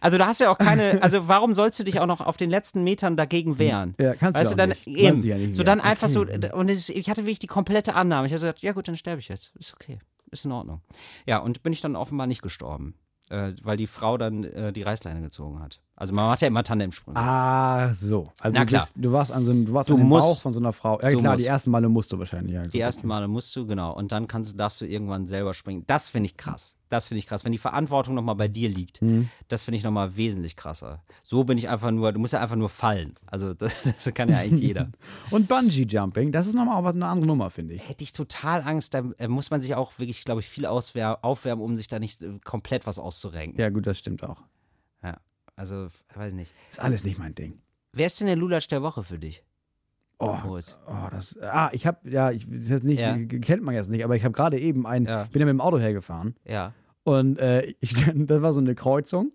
Also 0.01 0.17
da 0.17 0.27
hast 0.27 0.41
du 0.41 0.45
ja 0.45 0.51
auch 0.51 0.59
keine, 0.59 0.99
also 1.03 1.29
warum 1.29 1.55
sollst 1.55 1.79
du 1.79 1.85
dich 1.85 2.01
auch 2.01 2.07
noch 2.07 2.21
auf 2.21 2.37
den 2.37 2.49
letzten 2.51 2.85
Metern 2.85 3.17
dagegen 3.17 3.59
wehren? 3.59 3.95
Ja, 3.99 4.15
kannst 4.15 4.39
weißt 4.39 4.53
du 4.53 4.57
dann 4.57 4.71
nicht. 4.71 4.87
eben. 4.87 5.21
Ja 5.21 5.37
nicht 5.37 5.57
so 5.57 5.63
dann 5.63 5.81
okay. 5.81 5.89
einfach 5.89 6.09
so 6.09 6.21
und 6.23 6.71
ich 6.71 7.11
hatte 7.11 7.23
wirklich 7.23 7.39
die 7.39 7.47
komplette 7.47 7.95
Annahme. 7.95 8.27
Ich 8.27 8.33
habe 8.33 8.41
gesagt, 8.41 8.61
ja 8.61 8.73
gut, 8.73 8.89
dann 8.89 8.97
sterbe 8.97 9.21
ich 9.21 9.29
jetzt. 9.29 9.55
Ist 9.57 9.75
okay. 9.75 9.99
Ist 10.31 10.45
in 10.45 10.53
Ordnung. 10.53 10.81
Ja, 11.27 11.39
und 11.39 11.63
bin 11.63 11.73
ich 11.73 11.81
dann 11.81 11.97
offenbar 11.97 12.27
nicht 12.27 12.43
gestorben 12.43 12.95
äh, 13.31 13.53
weil 13.63 13.77
die 13.77 13.87
Frau 13.87 14.19
dann 14.19 14.45
äh, 14.45 14.73
die 14.73 14.83
Reißleine 14.83 15.21
gezogen 15.21 15.61
hat. 15.61 15.81
Also 15.97 16.13
man 16.13 16.27
macht 16.27 16.41
ja 16.41 16.49
immer 16.49 16.65
Tandemsprünge. 16.65 17.17
Ah, 17.17 17.95
so. 17.95 18.33
Also 18.41 18.59
Na, 18.59 18.65
du, 18.65 18.73
bist, 18.73 18.95
du 18.97 19.13
warst 19.13 19.31
an 19.31 19.45
so 19.45 19.53
einem, 19.53 19.65
du 19.65 19.73
warst 19.75 19.89
du 19.89 19.95
an 19.95 20.03
musst, 20.03 20.27
Bauch 20.27 20.43
von 20.43 20.53
so 20.53 20.59
einer 20.59 20.73
Frau. 20.73 21.01
Ja 21.01 21.11
klar, 21.11 21.35
musst. 21.35 21.45
die 21.45 21.49
ersten 21.49 21.71
Male 21.71 21.89
musst 21.89 22.13
du 22.13 22.19
wahrscheinlich. 22.19 22.55
Ja, 22.55 22.63
die 22.63 22.81
ersten 22.81 23.07
Male 23.07 23.29
musst 23.29 23.55
du, 23.55 23.65
genau. 23.65 23.95
Und 23.95 24.11
dann 24.11 24.27
kannst, 24.27 24.59
darfst 24.59 24.81
du 24.81 24.87
irgendwann 24.87 25.29
selber 25.29 25.55
springen. 25.55 25.85
Das 25.87 26.09
finde 26.09 26.27
ich 26.27 26.37
krass. 26.37 26.77
Das 26.89 27.07
finde 27.07 27.21
ich 27.21 27.27
krass. 27.27 27.45
Wenn 27.45 27.53
die 27.53 27.59
Verantwortung 27.59 28.15
nochmal 28.15 28.35
bei 28.35 28.49
dir 28.49 28.69
liegt, 28.69 29.03
mhm. 29.03 29.29
das 29.47 29.63
finde 29.65 29.79
ich 29.79 29.85
nochmal 29.85 30.17
wesentlich 30.17 30.57
krasser. 30.57 31.03
So 31.23 31.45
bin 31.45 31.59
ich 31.59 31.69
einfach 31.69 31.93
nur, 31.93 32.13
du 32.13 32.19
musst 32.19 32.33
ja 32.33 32.41
einfach 32.41 32.57
nur 32.57 32.69
fallen. 32.71 33.15
Also 33.27 33.55
das, 33.55 33.77
das 33.85 34.13
kann 34.15 34.29
ja 34.29 34.39
eigentlich 34.39 34.63
jeder. 34.63 34.91
Und 35.31 35.47
Bungee 35.47 35.87
Jumping, 35.89 36.33
das 36.33 36.49
ist 36.49 36.55
nochmal 36.55 36.85
eine 36.93 37.07
andere 37.07 37.27
Nummer, 37.27 37.51
finde 37.51 37.75
ich. 37.75 37.89
Hätte 37.89 38.03
ich 38.03 38.13
total 38.13 38.63
Angst. 38.63 38.95
Da 38.95 39.05
äh, 39.19 39.29
muss 39.29 39.51
man 39.51 39.61
sich 39.61 39.77
auch 39.77 39.97
wirklich, 40.01 40.25
glaube 40.25 40.41
ich, 40.41 40.49
viel 40.49 40.67
aufwärmen, 40.67 41.65
um 41.65 41.77
sich 41.77 41.87
da 41.87 42.01
nicht 42.01 42.21
äh, 42.21 42.41
komplett 42.45 42.85
was 42.87 42.99
auszurenken. 42.99 43.61
Ja, 43.61 43.71
gut, 43.71 43.87
das 43.87 43.99
stimmt 43.99 44.25
auch. 44.29 44.43
Also, 45.57 45.89
weiß 46.15 46.35
nicht. 46.35 46.55
Ist 46.71 46.81
alles 46.81 47.05
nicht 47.05 47.19
mein 47.19 47.35
Ding. 47.35 47.61
Wer 47.93 48.07
ist 48.07 48.21
denn 48.21 48.27
der 48.27 48.37
Lulatsch 48.37 48.69
der 48.69 48.83
Woche 48.83 49.03
für 49.05 49.19
dich? 49.19 49.45
Oh, 50.19 50.39
oh, 50.47 51.09
das. 51.11 51.39
Ah, 51.41 51.71
ich 51.73 51.87
habe 51.87 52.09
ja, 52.09 52.31
ich 52.31 52.47
das 52.49 52.69
jetzt 52.69 52.85
nicht, 52.85 53.01
ja. 53.01 53.17
kennt 53.17 53.63
man 53.63 53.75
jetzt 53.75 53.91
nicht, 53.91 54.05
aber 54.05 54.17
ich 54.17 54.25
habe 54.25 54.33
gerade 54.33 54.59
eben 54.59 54.87
ein, 54.87 55.05
ja. 55.05 55.25
bin 55.25 55.41
ja 55.41 55.47
mit 55.47 55.53
dem 55.53 55.61
Auto 55.61 55.79
hergefahren. 55.79 56.35
Ja. 56.45 56.73
Und 57.03 57.39
äh, 57.39 57.75
ich, 57.81 57.95
das 58.15 58.43
war 58.43 58.53
so 58.53 58.61
eine 58.61 58.75
Kreuzung 58.75 59.33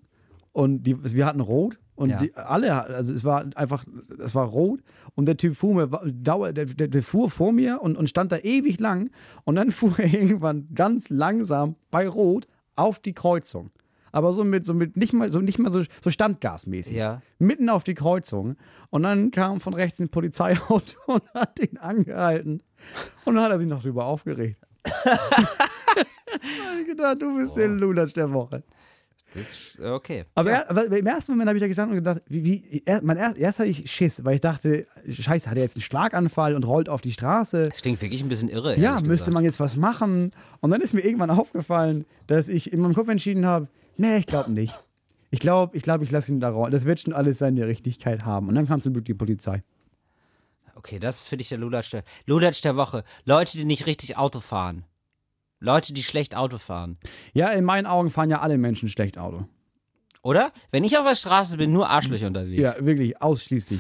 und 0.52 0.84
die, 0.84 0.98
wir 1.14 1.26
hatten 1.26 1.42
rot 1.42 1.78
und 1.96 2.10
ja. 2.10 2.18
die, 2.18 2.34
alle, 2.34 2.86
also 2.86 3.14
es 3.14 3.24
war 3.24 3.46
einfach, 3.56 3.84
es 4.24 4.34
war 4.34 4.48
rot 4.48 4.80
und 5.16 5.26
der 5.26 5.38
Typ 5.38 5.56
fuhr 5.56 5.76
mir, 5.76 5.88
dauer, 5.88 6.54
der, 6.54 6.66
der, 6.66 6.88
der, 6.88 7.04
fuhr 7.04 7.30
vor 7.30 7.52
mir 7.52 7.82
und, 7.82 7.98
und 7.98 8.10
stand 8.10 8.32
da 8.32 8.38
ewig 8.38 8.80
lang 8.80 9.12
und 9.44 9.56
dann 9.56 9.72
fuhr 9.72 10.00
er 10.00 10.12
irgendwann 10.12 10.70
ganz 10.74 11.10
langsam 11.10 11.76
bei 11.92 12.08
Rot 12.08 12.48
auf 12.76 13.00
die 13.00 13.14
Kreuzung 13.14 13.72
aber 14.12 14.34
so 14.34 14.44
mit, 14.44 14.66
so 14.66 14.74
mit 14.74 14.98
nicht 14.98 15.14
mal 15.14 15.32
so 15.32 15.40
nicht 15.40 15.60
mal 15.60 15.72
so, 15.72 15.84
so 16.02 16.10
standgasmäßig. 16.10 16.98
Ja. 16.98 17.22
Mitten 17.38 17.70
auf 17.70 17.84
die 17.84 17.94
Kreuzung. 17.94 18.56
Und 18.90 19.04
dann 19.04 19.32
kam 19.32 19.62
von 19.62 19.74
rechts 19.74 20.00
ein 20.00 20.10
Polizeiauto 20.10 20.98
und 21.08 21.24
hat 21.34 21.60
ihn 21.60 21.78
angehalten. 21.78 22.64
Und 23.26 23.36
dann 23.36 23.44
hat 23.44 23.52
er 23.52 23.60
sich 23.60 23.68
noch 23.68 23.82
drüber 23.82 24.06
aufgeregt. 24.06 24.58
ich 26.80 26.88
gedacht, 26.88 27.22
du 27.22 27.38
bist 27.38 27.54
oh. 27.56 27.60
der 27.60 27.68
Lulatsch 27.70 28.14
der 28.14 28.32
Woche. 28.32 28.64
Okay. 29.80 30.26
Aber, 30.34 30.52
ja. 30.52 30.60
er, 30.62 30.92
im 30.92 31.06
ersten 31.06 31.34
Moment 31.34 31.50
habe 31.50 31.58
ich 31.58 31.62
da 31.62 31.68
gesagt 31.68 31.90
und 31.90 31.96
gedacht, 31.96 32.22
wie, 32.28 32.44
wie 32.44 32.84
er, 32.86 33.02
mein 33.04 33.18
erst, 33.18 33.38
erst 33.38 33.60
hatte 33.60 33.70
ich 33.70 33.90
Schiss, 33.92 34.24
weil 34.26 34.36
ich 34.36 34.42
dachte, 34.42 34.88
scheiße, 35.08 35.50
hat 35.50 35.58
er 35.58 35.64
jetzt 35.64 35.76
einen 35.76 35.84
Schlaganfall 35.84 36.56
und 36.56 36.66
rollt 36.66 36.90
auf 36.90 37.02
die 37.02 37.12
Straße. 37.12 37.68
Das 37.70 37.82
klingt 37.82 38.02
wirklich 38.02 38.24
ein 38.24 38.30
bisschen 38.30 38.50
irre. 38.50 38.78
Ja, 38.80 38.96
müsste 38.96 39.08
gesagt. 39.08 39.34
man 39.34 39.44
jetzt 39.44 39.60
was 39.60 39.76
machen. 39.76 40.32
Und 40.62 40.72
dann 40.72 40.82
ist 40.82 40.94
mir 40.94 41.02
irgendwann 41.02 41.30
aufgefallen, 41.30 42.06
dass 42.28 42.48
ich 42.48 42.74
in 42.74 42.82
meinem 42.82 42.96
Kopf 42.96 43.08
entschieden 43.08 43.46
habe, 43.46 43.68
Nee, 44.00 44.20
ich 44.20 44.28
glaube 44.28 44.50
nicht. 44.50 44.80
Ich 45.30 45.42
glaube, 45.42 45.76
ich, 45.76 45.84
glaub, 45.84 46.02
ich 46.02 46.10
lasse 46.10 46.32
ihn 46.32 46.40
da 46.40 46.50
raus. 46.52 46.70
Das 46.72 46.86
wird 46.86 47.02
schon 47.02 47.12
alles 47.12 47.40
seine 47.40 47.68
Richtigkeit 47.68 48.24
haben. 48.24 48.48
Und 48.48 48.56
dann 48.56 48.66
kam 48.66 48.80
zum 48.80 48.94
Glück 48.94 49.04
die 49.04 49.14
Polizei. 49.14 49.62
Okay, 50.76 51.00
das 51.00 51.20
ist 51.20 51.28
für 51.28 51.36
dich 51.36 51.50
der 51.50 51.58
Lulatsch 51.58 51.92
der, 51.92 52.06
Lulatsch 52.26 52.62
der 52.62 52.78
Woche. 52.78 53.04
Leute, 53.26 53.58
die 53.58 53.66
nicht 53.66 53.88
richtig 53.88 54.16
Auto 54.16 54.40
fahren. 54.40 54.86
Leute, 55.60 55.92
die 55.92 56.04
schlecht 56.04 56.34
Auto 56.34 56.58
fahren. 56.58 56.98
Ja, 57.34 57.50
in 57.50 57.66
meinen 57.66 57.88
Augen 57.88 58.10
fahren 58.10 58.30
ja 58.30 58.40
alle 58.40 58.58
Menschen 58.58 58.88
schlecht 58.88 59.18
Auto. 59.18 59.50
Oder? 60.22 60.52
Wenn 60.72 60.84
ich 60.84 60.98
auf 60.98 61.06
der 61.06 61.16
Straße 61.16 61.56
bin, 61.58 61.72
nur 61.72 61.90
Arschlöcher 61.90 62.28
unterwegs. 62.28 62.62
Ja, 62.62 62.86
wirklich, 62.86 63.22
ausschließlich. 63.22 63.80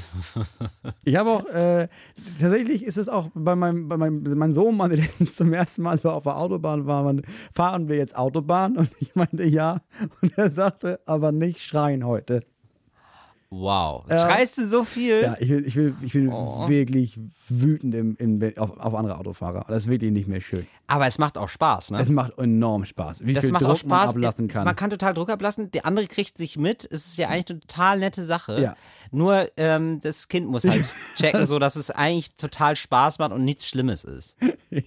ich 1.04 1.16
habe 1.18 1.30
auch, 1.32 1.46
äh, 1.48 1.90
tatsächlich 2.40 2.84
ist 2.84 2.98
es 2.98 3.10
auch 3.10 3.30
bei 3.34 3.56
meinem, 3.56 3.90
bei 3.90 3.98
meinem 3.98 4.24
mein 4.38 4.54
Sohn, 4.54 4.78
man 4.78 4.92
letztens 4.92 5.36
zum 5.36 5.52
ersten 5.52 5.82
Mal 5.82 6.00
auf 6.04 6.24
der 6.24 6.38
Autobahn 6.38 6.86
war, 6.86 7.04
man, 7.04 7.24
fahren 7.54 7.90
wir 7.90 7.98
jetzt 7.98 8.16
Autobahn? 8.16 8.78
Und 8.78 8.90
ich 9.02 9.16
meinte 9.16 9.44
ja. 9.44 9.82
Und 10.22 10.38
er 10.38 10.50
sagte, 10.50 11.02
aber 11.06 11.34
nicht 11.34 11.62
schreien 11.62 12.06
heute. 12.06 12.46
Wow. 13.52 14.06
Äh, 14.08 14.20
Schreist 14.20 14.60
du 14.60 14.68
so 14.68 14.84
viel? 14.84 15.24
Ja, 15.24 15.36
ich 15.40 15.50
will, 15.50 15.66
ich 15.66 15.76
will, 15.76 15.96
ich 16.04 16.14
will 16.14 16.30
oh. 16.30 16.70
wirklich 16.70 17.20
wütend 17.48 17.96
im, 17.96 18.16
im, 18.18 18.40
auf, 18.58 18.80
auf, 18.80 18.94
andere 18.94 19.18
Autofahrer. 19.18 19.66
Das 19.68 19.84
ist 19.84 19.90
wirklich 19.90 20.12
nicht 20.12 20.28
mehr 20.28 20.40
schön. 20.40 20.68
Aber 20.86 21.08
es 21.08 21.18
macht 21.18 21.36
auch 21.36 21.50
Spaß, 21.50 21.90
ne? 21.90 22.00
Es 22.00 22.10
macht 22.10 22.38
enorm 22.38 22.86
Spaß. 22.86 23.26
Wie 23.26 23.34
das 23.34 23.46
viel 23.46 23.52
macht 23.52 23.64
Druck 23.64 23.72
auch 23.72 23.78
Spaß. 23.78 24.14
man 24.14 24.18
ablassen 24.18 24.48
kann. 24.50 24.66
Man 24.66 24.76
kann 24.76 24.92
total 24.92 25.16
Druck 25.16 25.32
ablassen. 25.32 25.72
Der 25.72 25.88
andere 25.88 26.06
kriegt 26.06 26.38
sich 26.38 26.58
mit. 26.58 26.88
Es 26.92 27.08
ist 27.08 27.18
ja 27.18 27.30
eigentlich 27.30 27.50
eine 27.50 27.60
total 27.62 28.00
nette 28.00 28.24
Sache. 28.24 28.62
Ja. 28.62 28.76
Nur 29.10 29.48
ähm, 29.58 30.00
das 30.00 30.28
Kind 30.28 30.48
muss 30.48 30.64
halt 30.66 30.94
checken, 31.16 31.48
so 31.48 31.58
dass 31.58 31.76
es 31.76 31.90
eigentlich 31.90 32.36
total 32.36 32.76
Spaß 32.76 33.18
macht 33.18 33.32
und 33.32 33.46
nichts 33.46 33.68
Schlimmes 33.68 34.04
ist. 34.04 34.38
ja. 34.70 34.82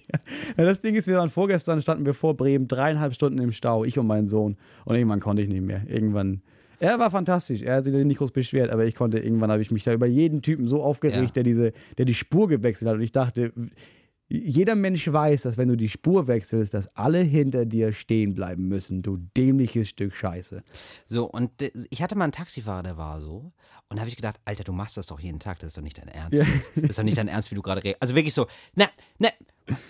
Das 0.55 0.79
Ding 0.79 0.95
ist, 0.95 1.07
wir 1.07 1.17
waren 1.17 1.29
vorgestern, 1.29 1.81
standen 1.81 2.05
wir 2.05 2.13
vor 2.13 2.37
Bremen, 2.37 2.69
dreieinhalb 2.69 3.13
Stunden 3.13 3.39
im 3.39 3.51
Stau, 3.51 3.83
ich 3.83 3.99
und 3.99 4.07
mein 4.07 4.29
Sohn. 4.29 4.55
Und 4.85 4.95
irgendwann 4.95 5.19
konnte 5.19 5.41
ich 5.41 5.49
nicht 5.49 5.63
mehr. 5.63 5.81
Irgendwann 5.85 6.41
er 6.83 6.99
war 6.99 7.09
fantastisch. 7.09 7.61
Er 7.61 7.77
hat 7.77 7.85
sich 7.85 7.93
nicht 7.93 8.17
groß 8.17 8.31
beschwert, 8.31 8.69
aber 8.69 8.85
ich 8.85 8.93
konnte, 8.93 9.17
irgendwann 9.17 9.49
habe 9.49 9.61
ich 9.61 9.71
mich 9.71 9.85
da 9.85 9.93
über 9.93 10.05
jeden 10.05 10.41
Typen 10.41 10.67
so 10.67 10.83
aufgeregt, 10.83 11.21
ja. 11.21 11.31
der 11.31 11.43
diese, 11.43 11.71
der 11.97 12.03
die 12.03 12.13
Spur 12.13 12.49
gewechselt 12.49 12.89
hat. 12.89 12.95
Und 12.95 13.01
ich 13.01 13.13
dachte, 13.13 13.53
jeder 14.27 14.75
Mensch 14.75 15.07
weiß, 15.11 15.43
dass 15.43 15.57
wenn 15.57 15.69
du 15.69 15.77
die 15.77 15.87
Spur 15.87 16.27
wechselst, 16.27 16.73
dass 16.73 16.93
alle 16.95 17.19
hinter 17.19 17.65
dir 17.65 17.93
stehen 17.93 18.35
bleiben 18.35 18.67
müssen. 18.67 19.01
Du 19.01 19.17
dämliches 19.37 19.87
Stück 19.87 20.13
Scheiße. 20.13 20.61
So, 21.05 21.25
und 21.25 21.51
ich 21.89 22.01
hatte 22.01 22.15
mal 22.15 22.25
einen 22.25 22.33
Taxifahrer, 22.33 22.83
der 22.83 22.97
war 22.97 23.21
so. 23.21 23.53
Und 23.87 23.97
da 23.97 23.99
habe 23.99 24.09
ich 24.09 24.17
gedacht, 24.17 24.41
Alter, 24.43 24.65
du 24.65 24.73
machst 24.73 24.97
das 24.97 25.07
doch 25.07 25.21
jeden 25.21 25.39
Tag, 25.39 25.59
das 25.59 25.67
ist 25.67 25.77
doch 25.77 25.83
nicht 25.83 25.97
dein 25.97 26.09
Ernst. 26.09 26.33
Ja. 26.33 26.45
Das 26.75 26.89
ist 26.89 26.99
doch 26.99 27.03
nicht 27.03 27.17
dein 27.17 27.29
Ernst, 27.29 27.49
wie 27.51 27.55
du 27.55 27.61
gerade 27.61 27.81
redest. 27.81 28.01
Also 28.01 28.15
wirklich 28.15 28.33
so, 28.33 28.47
ne, 28.75 28.89
ne, 29.19 29.29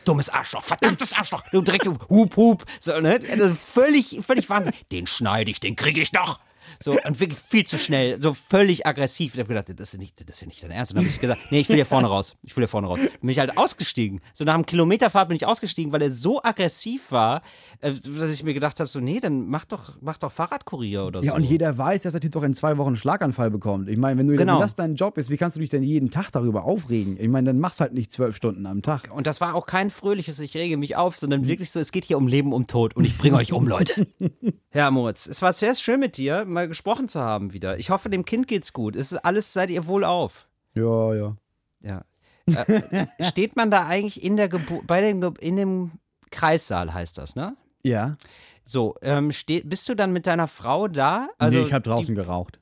dummes 0.06 0.30
Arschloch, 0.30 0.62
verdammtes 0.62 1.14
Arschloch, 1.14 1.42
du 1.52 1.62
Dreck, 1.62 1.86
hup, 1.86 2.38
hup. 2.38 2.66
So, 2.80 3.00
ne? 3.00 3.20
Also 3.32 3.54
völlig, 3.56 4.20
völlig 4.24 4.48
Wahnsinn. 4.50 4.74
Den 4.92 5.08
schneide 5.08 5.50
ich, 5.50 5.60
den 5.60 5.76
kriege 5.76 6.02
ich 6.02 6.12
doch. 6.12 6.40
So, 6.82 6.92
und 6.92 7.20
wirklich 7.20 7.40
viel 7.40 7.66
zu 7.66 7.78
schnell, 7.78 8.22
so 8.22 8.34
völlig 8.34 8.86
aggressiv. 8.86 9.34
Ich 9.34 9.40
habe 9.40 9.48
gedacht, 9.48 9.68
das 9.80 9.94
ist, 9.94 10.00
nicht, 10.00 10.20
das 10.20 10.36
ist 10.36 10.42
ja 10.42 10.48
nicht 10.48 10.64
dein 10.64 10.72
Ernst. 10.72 10.92
Und 10.92 10.98
dann 10.98 11.06
habe 11.06 11.14
ich 11.14 11.22
gesagt, 11.22 11.42
nee, 11.52 11.60
ich 11.60 11.70
will 11.70 11.76
hier 11.76 11.86
vorne 11.86 12.08
raus. 12.08 12.36
Ich 12.44 12.56
will 12.56 12.64
hier 12.64 12.68
vorne 12.68 12.88
raus. 12.88 13.00
Dann 13.00 13.12
bin 13.22 13.30
ich 13.30 13.40
halt 13.40 13.58
ausgestiegen. 13.58 14.22
So 14.34 14.44
nach 14.44 14.54
einem 14.54 14.66
Kilometerfahrt 14.66 15.28
bin 15.30 15.36
ich 15.36 15.46
ausgestiegen, 15.46 15.92
weil 15.92 16.02
er 16.02 16.12
so 16.12 16.42
aggressiv 16.42 17.12
war, 17.12 17.42
äh, 17.82 17.92
dass 17.92 18.32
ich 18.32 18.44
mir 18.44 18.54
gedacht 18.54 18.80
habe, 18.80 18.90
so, 18.90 19.00
nee, 19.00 19.20
dann 19.20 19.48
mach 19.48 19.66
doch, 19.66 19.94
mach 20.02 20.18
doch 20.18 20.32
Fahrradkurier 20.32 21.06
oder 21.06 21.22
so. 21.22 21.28
Ja, 21.28 21.36
und 21.36 21.44
jeder 21.44 21.78
weiß, 21.78 22.04
dass 22.04 22.14
er 22.14 22.20
doch 22.20 22.44
in 22.44 22.54
zwei 22.54 22.78
Wochen 22.78 22.88
einen 22.88 22.98
Schlaganfall 22.98 23.52
bekommt. 23.52 23.90
Ich 23.90 23.98
meine, 23.98 24.20
wenn, 24.20 24.28
du, 24.28 24.36
genau. 24.36 24.54
wenn 24.54 24.62
das 24.62 24.76
dein 24.76 24.96
Job 24.96 25.18
ist, 25.18 25.30
wie 25.30 25.38
kannst 25.38 25.58
du 25.58 25.62
dich 25.62 25.70
denn 25.70 25.84
jeden 25.84 26.12
Tag 26.12 26.32
darüber 26.32 26.64
aufregen? 26.64 27.18
Ich 27.20 27.28
meine, 27.28 27.48
dann 27.48 27.60
machst 27.60 27.82
halt 27.82 27.94
nicht 27.94 28.12
zwölf 28.12 28.36
Stunden 28.36 28.66
am 28.66 28.82
Tag. 28.82 29.10
Und 29.14 29.28
das 29.28 29.42
war 29.42 29.56
auch 29.56 29.66
kein 29.66 29.90
fröhliches, 29.90 30.40
ich 30.40 30.56
rege 30.56 30.78
mich 30.78 30.96
auf, 30.96 31.18
sondern 31.18 31.48
wirklich 31.48 31.72
so, 31.72 31.80
es 31.80 31.92
geht 31.92 32.06
hier 32.06 32.18
um 32.18 32.28
Leben, 32.28 32.54
um 32.54 32.68
Tod 32.68 32.96
und 32.96 33.06
ich 33.06 33.18
bringe 33.18 33.38
euch 33.38 33.54
um, 33.54 33.68
Leute. 33.68 34.08
ja, 34.74 34.92
Moritz, 34.92 35.28
es 35.28 35.42
war 35.42 35.54
sehr 35.54 35.76
schön 35.76 36.00
mit 36.00 36.18
dir, 36.18 36.46
mal 36.54 36.68
gesprochen 36.68 37.10
zu 37.10 37.20
haben 37.20 37.54
wieder. 37.54 37.78
Ich 37.78 37.90
hoffe, 37.90 38.10
dem 38.10 38.26
Kind 38.26 38.48
geht's 38.48 38.74
gut. 38.74 38.96
Es 38.96 39.12
ist 39.12 39.20
alles, 39.20 39.54
seid 39.54 39.70
ihr 39.70 39.88
wohl 39.88 40.04
auf. 40.04 40.48
Ja, 40.74 41.14
ja. 41.14 41.36
Ja. 41.82 42.06
Äh, 42.46 43.08
steht 43.22 43.56
man 43.56 43.72
da 43.72 43.86
eigentlich 43.86 44.24
in 44.24 44.38
der 44.38 44.50
Geburt, 44.50 44.88
bei 44.88 45.02
dem, 45.02 45.22
Ge 45.22 45.32
in 45.40 45.56
dem 45.56 45.92
Kreissaal 46.32 46.94
heißt 46.94 47.18
das, 47.18 47.36
ne? 47.36 47.56
Ja. 47.84 48.18
So, 48.66 48.96
ähm, 49.02 49.32
bist 49.66 49.90
du 49.90 49.96
dann 49.96 50.14
mit 50.14 50.26
deiner 50.26 50.48
Frau 50.48 50.88
da? 50.88 51.28
Also 51.38 51.58
nee, 51.58 51.64
ich 51.64 51.74
habe 51.74 51.84
draußen 51.84 52.16
geraucht. 52.16 52.60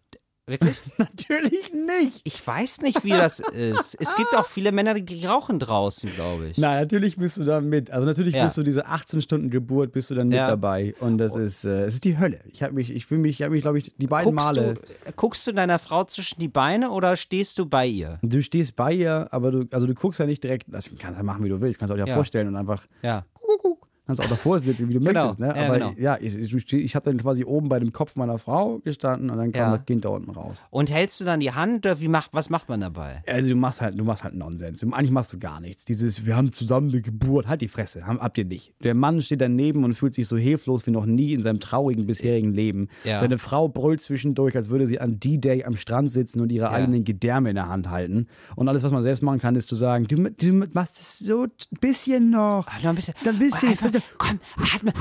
Wirklich? 0.52 0.78
Natürlich 0.98 1.72
nicht. 1.74 2.22
Ich 2.26 2.46
weiß 2.46 2.82
nicht, 2.82 3.06
wie 3.06 3.12
das 3.12 3.40
ist. 3.40 3.96
Es 4.00 4.16
gibt 4.18 4.36
auch 4.36 4.46
viele 4.46 4.74
Männer, 4.74 4.94
die 4.96 5.26
rauchen 5.26 5.60
draußen, 5.60 6.10
glaube 6.14 6.48
ich. 6.48 6.58
Nein, 6.58 6.82
natürlich 6.82 7.16
bist 7.16 7.38
du 7.38 7.46
da 7.46 7.62
mit. 7.62 7.90
Also 7.90 8.06
natürlich 8.06 8.36
ja. 8.36 8.44
bist 8.44 8.58
du 8.58 8.64
diese 8.64 8.86
18 8.86 9.22
Stunden 9.22 9.50
Geburt, 9.50 9.94
bist 9.94 10.12
du 10.12 10.16
dann 10.16 10.28
mit 10.28 10.38
ja. 10.38 10.48
dabei. 10.48 10.94
Und 11.00 11.20
das 11.20 11.38
ist, 11.38 11.64
äh, 11.64 11.86
es 11.86 11.96
ist 11.96 12.04
die 12.04 12.20
Hölle. 12.20 12.42
Ich 12.52 12.62
habe 12.64 12.74
mich, 12.74 12.92
ich 12.92 13.06
fühle 13.06 13.22
mich, 13.22 13.40
ich 13.40 13.44
habe 13.44 13.54
mich, 13.54 13.62
glaube 13.62 13.80
ich, 13.80 13.94
die 13.98 14.08
beiden 14.08 14.36
guckst 14.36 14.56
Male. 14.56 14.74
Du, 14.74 15.12
guckst 15.16 15.48
du 15.48 15.54
deiner 15.54 15.80
Frau 15.80 16.04
zwischen 16.04 16.40
die 16.42 16.50
Beine 16.50 16.92
oder 16.92 17.16
stehst 17.16 17.58
du 17.58 17.66
bei 17.66 17.88
ihr? 17.88 18.20
Du 18.22 18.42
stehst 18.42 18.76
bei 18.76 18.94
ihr, 18.94 19.30
aber 19.32 19.52
du, 19.52 19.66
also 19.72 19.88
du 19.88 19.94
guckst 19.94 20.20
ja 20.20 20.26
nicht 20.26 20.44
direkt, 20.44 20.66
das 20.68 20.90
kannst 21.00 21.18
ja 21.18 21.24
machen, 21.24 21.46
wie 21.46 21.50
du 21.50 21.62
willst, 21.62 21.80
kannst 21.80 21.94
du 21.94 21.96
dir 21.96 22.06
ja. 22.06 22.14
vorstellen 22.14 22.50
und 22.50 22.58
einfach. 22.58 22.86
Ja. 23.04 23.26
Guck, 23.34 23.81
Kannst 24.12 24.24
auch 24.24 24.36
davor 24.36 24.60
sitzen, 24.60 24.90
wie 24.90 24.94
du 24.94 25.00
genau. 25.00 25.28
möchtest. 25.28 25.40
Ne? 25.40 25.52
Aber 25.52 25.78
ja, 25.78 25.90
genau. 25.90 25.92
ja 25.98 26.18
ich, 26.20 26.36
ich, 26.38 26.74
ich 26.74 26.96
habe 26.96 27.10
dann 27.10 27.18
quasi 27.18 27.46
oben 27.46 27.70
bei 27.70 27.80
dem 27.80 27.94
Kopf 27.94 28.18
meiner 28.18 28.38
Frau 28.38 28.80
gestanden 28.80 29.30
und 29.30 29.38
dann 29.38 29.54
kam 29.54 29.72
ja. 29.72 29.78
das 29.78 29.86
Kind 29.86 30.04
da 30.04 30.10
unten 30.10 30.32
raus. 30.32 30.64
Und 30.70 30.92
hältst 30.92 31.22
du 31.22 31.26
dann 31.26 31.40
die 31.40 31.54
Hand 31.54 31.86
oder 31.86 32.00
wie 32.02 32.10
mach, 32.10 32.28
was 32.34 32.50
macht 32.50 32.68
man 32.68 32.82
dabei? 32.82 33.24
Also 33.26 33.50
du 33.50 33.56
machst 33.56 33.80
halt, 33.80 33.98
du 33.98 34.04
machst 34.04 34.26
halt 34.26 34.36
Nonsens. 34.36 34.84
Eigentlich 34.84 35.12
machst 35.12 35.32
du 35.32 35.40
gar 35.40 35.62
nichts. 35.62 35.86
Dieses, 35.86 36.26
wir 36.26 36.36
haben 36.36 36.52
zusammen 36.52 36.90
eine 36.90 37.02
Geburt, 37.02 37.48
halt 37.48 37.62
die 37.62 37.70
Fresse, 37.70 38.06
habt 38.06 38.38
ihr 38.38 38.46
nicht. 38.46 38.74
Der 38.84 38.96
Mann 38.96 39.22
steht 39.22 39.40
daneben 39.40 39.86
und 39.86 39.94
fühlt 39.94 40.14
sich 40.14 40.28
so 40.28 40.36
hilflos 40.36 40.86
wie 40.88 40.92
noch 40.92 41.06
nie 41.06 41.34
in 41.34 41.42
seinem 41.42 41.62
traurigen 41.62 42.06
bisherigen 42.06 42.54
Leben. 42.54 42.90
Ja. 43.06 43.20
Deine 43.20 43.38
Frau 43.38 43.70
brüllt 43.70 44.02
zwischendurch, 44.02 44.58
als 44.58 44.70
würde 44.70 44.88
sie 44.88 45.00
an 45.00 45.20
D-Day 45.20 45.64
am 45.64 45.78
Strand 45.78 46.12
sitzen 46.12 46.42
und 46.42 46.52
ihre 46.52 46.66
ja. 46.66 46.72
eigenen 46.72 47.06
Gedärme 47.06 47.50
in 47.50 47.56
der 47.56 47.70
Hand 47.70 47.90
halten. 47.90 48.28
Und 48.56 48.68
alles, 48.68 48.84
was 48.84 48.92
man 48.92 49.04
selbst 49.04 49.24
machen 49.24 49.40
kann, 49.40 49.56
ist 49.56 49.68
zu 49.70 49.76
sagen, 49.76 50.06
du, 50.08 50.30
du 50.30 50.68
machst 50.74 51.00
es 51.00 51.20
so 51.20 51.44
ein 51.44 51.50
bisschen 51.80 52.30
noch. 52.30 52.66
Ach, 52.68 52.84
noch 52.84 52.90
ein 52.90 52.96
bisschen. 52.96 53.14
Dann 53.24 53.40
bist 53.40 53.62
du. 53.62 53.68
Komm, 54.18 54.40
atme. 54.74 54.94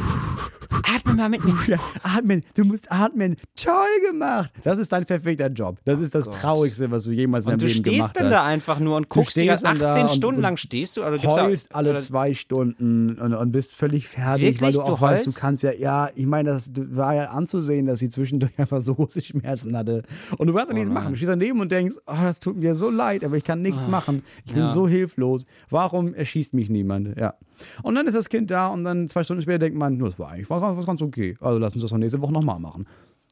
Atme 0.94 1.14
mal 1.14 1.28
mit 1.28 1.44
mir. 1.44 1.54
Ja, 1.66 1.78
atmen. 2.02 2.42
Du 2.54 2.64
musst 2.64 2.90
atmen. 2.90 3.36
Toll 3.56 4.10
gemacht. 4.10 4.52
Das 4.64 4.78
ist 4.78 4.92
dein 4.92 5.04
perfekter 5.04 5.48
Job. 5.48 5.78
Das 5.84 6.00
ist 6.00 6.14
das 6.14 6.28
oh 6.28 6.30
Traurigste, 6.30 6.90
was 6.90 7.04
du 7.04 7.12
jemals 7.12 7.46
in 7.46 7.58
deinem 7.58 7.66
Leben 7.66 7.82
gemacht 7.82 8.00
hast. 8.00 8.02
Du 8.02 8.08
stehst 8.10 8.20
dann 8.20 8.30
da 8.30 8.44
einfach 8.44 8.78
nur 8.78 8.96
und 8.96 9.08
guckst 9.08 9.36
dir 9.36 9.52
18 9.52 10.08
Stunden 10.08 10.40
lang 10.40 10.56
stehst 10.56 10.96
du. 10.96 11.04
Oder 11.04 11.22
heulst 11.22 11.72
auch, 11.72 11.78
alle 11.78 11.90
oder? 11.90 12.00
zwei 12.00 12.34
Stunden 12.34 13.18
und, 13.18 13.34
und, 13.34 13.52
bist 13.52 13.76
völlig 13.76 14.08
fertig, 14.08 14.42
Wirklich? 14.42 14.62
weil 14.62 14.72
du 14.72 14.82
auch 14.82 14.96
du 14.96 15.00
weißt, 15.00 15.26
du 15.26 15.32
kannst 15.32 15.62
ja, 15.62 15.72
ja, 15.72 16.10
ich 16.14 16.26
meine, 16.26 16.50
das 16.50 16.70
war 16.74 17.14
ja 17.14 17.26
anzusehen, 17.26 17.86
dass 17.86 17.98
sie 17.98 18.08
zwischendurch 18.08 18.52
einfach 18.58 18.80
so 18.80 18.94
große 18.94 19.22
Schmerzen 19.22 19.76
hatte. 19.76 20.02
Und 20.38 20.46
du 20.46 20.54
kannst 20.54 20.70
ja 20.70 20.76
oh 20.76 20.78
nichts 20.78 20.92
machen. 20.92 21.10
Du 21.10 21.16
stehst 21.16 21.30
daneben 21.30 21.60
und 21.60 21.72
denkst, 21.72 21.96
oh, 22.06 22.14
das 22.22 22.40
tut 22.40 22.56
mir 22.56 22.76
so 22.76 22.90
leid, 22.90 23.24
aber 23.24 23.36
ich 23.36 23.44
kann 23.44 23.62
nichts 23.62 23.86
oh. 23.86 23.90
machen. 23.90 24.22
Ich 24.44 24.52
bin 24.52 24.62
ja. 24.62 24.68
so 24.68 24.88
hilflos. 24.88 25.46
Warum 25.68 26.14
erschießt 26.14 26.54
mich 26.54 26.70
niemand? 26.70 27.18
Ja. 27.18 27.34
Und 27.82 27.94
dann 27.94 28.06
ist 28.06 28.14
das 28.14 28.28
Kind 28.28 28.50
da 28.50 28.68
und 28.68 28.84
dann 28.84 28.89
zwei 29.08 29.24
Stunden 29.24 29.42
später 29.42 29.58
denkt 29.58 29.78
man, 29.78 29.98
das 29.98 30.18
war 30.18 30.30
eigentlich 30.30 30.50
was, 30.50 30.62
was 30.62 30.86
ganz 30.86 31.02
okay. 31.02 31.36
Also 31.40 31.58
lass 31.58 31.74
uns 31.74 31.82
das 31.82 31.92
nächste 31.92 32.20
Woche 32.22 32.32
nochmal 32.32 32.58
machen. 32.58 32.86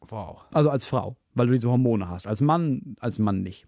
Wow. 0.08 0.38
Also 0.52 0.70
als 0.70 0.86
Frau, 0.86 1.16
weil 1.34 1.46
du 1.46 1.52
diese 1.52 1.70
Hormone 1.70 2.08
hast. 2.08 2.26
Als 2.26 2.40
Mann, 2.40 2.96
als 3.00 3.18
Mann 3.18 3.42
nicht. 3.42 3.66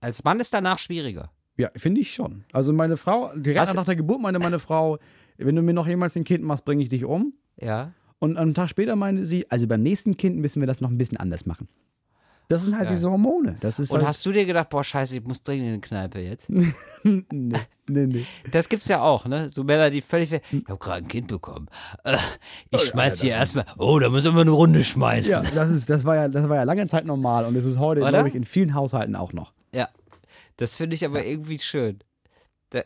Als 0.00 0.24
Mann 0.24 0.40
ist 0.40 0.54
danach 0.54 0.78
schwieriger. 0.78 1.30
Ja, 1.56 1.70
finde 1.74 2.00
ich 2.00 2.14
schon. 2.14 2.44
Also 2.52 2.72
meine 2.72 2.96
Frau, 2.96 3.32
direkt 3.34 3.74
nach 3.74 3.84
der 3.84 3.96
Geburt 3.96 4.20
meinte 4.20 4.38
meine 4.38 4.58
Frau, 4.58 4.98
wenn 5.38 5.56
du 5.56 5.62
mir 5.62 5.74
noch 5.74 5.86
jemals 5.86 6.16
ein 6.16 6.24
Kind 6.24 6.44
machst, 6.44 6.64
bringe 6.64 6.82
ich 6.82 6.88
dich 6.88 7.04
um. 7.04 7.34
Ja. 7.60 7.92
Und 8.20 8.36
einen 8.36 8.54
Tag 8.54 8.68
später 8.68 8.96
meinte 8.96 9.24
sie, 9.24 9.50
also 9.50 9.66
beim 9.66 9.82
nächsten 9.82 10.16
Kind 10.16 10.36
müssen 10.36 10.60
wir 10.60 10.66
das 10.66 10.80
noch 10.80 10.90
ein 10.90 10.98
bisschen 10.98 11.18
anders 11.18 11.46
machen. 11.46 11.68
Das 12.48 12.62
sind 12.62 12.74
halt 12.74 12.84
ja. 12.84 12.90
diese 12.90 13.10
Hormone. 13.10 13.58
Das 13.60 13.78
ist 13.78 13.90
Und 13.90 13.98
halt 13.98 14.08
hast 14.08 14.24
du 14.24 14.32
dir 14.32 14.46
gedacht, 14.46 14.70
boah, 14.70 14.82
scheiße, 14.82 15.18
ich 15.18 15.24
muss 15.24 15.42
dringend 15.42 15.68
in 15.68 15.74
die 15.74 15.80
Kneipe 15.82 16.20
jetzt? 16.20 16.48
nee, 17.02 17.22
nee, 17.30 18.06
nee. 18.06 18.26
Das 18.50 18.70
gibt's 18.70 18.88
ja 18.88 19.02
auch, 19.02 19.26
ne? 19.26 19.50
So 19.50 19.64
Männer, 19.64 19.90
die 19.90 20.00
völlig. 20.00 20.32
Ich 20.32 20.42
habe 20.66 20.78
gerade 20.78 21.04
ein 21.04 21.08
Kind 21.08 21.28
bekommen. 21.28 21.68
Äh, 22.04 22.16
ich 22.70 22.78
oh, 22.78 22.78
schmeiß 22.78 23.22
ja, 23.22 23.28
hier 23.28 23.36
erstmal. 23.36 23.66
Oh, 23.76 23.98
da 23.98 24.08
müssen 24.08 24.34
wir 24.34 24.40
eine 24.40 24.50
Runde 24.50 24.82
schmeißen. 24.82 25.30
Ja, 25.30 25.42
das, 25.42 25.70
ist, 25.70 25.90
das, 25.90 26.06
war 26.06 26.16
ja, 26.16 26.28
das 26.28 26.48
war 26.48 26.56
ja 26.56 26.62
lange 26.62 26.86
Zeit 26.88 27.04
normal 27.04 27.44
und 27.44 27.54
es 27.54 27.66
ist 27.66 27.78
heute, 27.78 28.00
glaube 28.00 28.28
ich, 28.30 28.34
in 28.34 28.44
vielen 28.44 28.74
Haushalten 28.74 29.14
auch 29.14 29.34
noch. 29.34 29.52
Ja. 29.74 29.90
Das 30.56 30.74
finde 30.74 30.96
ich 30.96 31.04
aber 31.04 31.24
irgendwie 31.24 31.58
schön. 31.58 32.02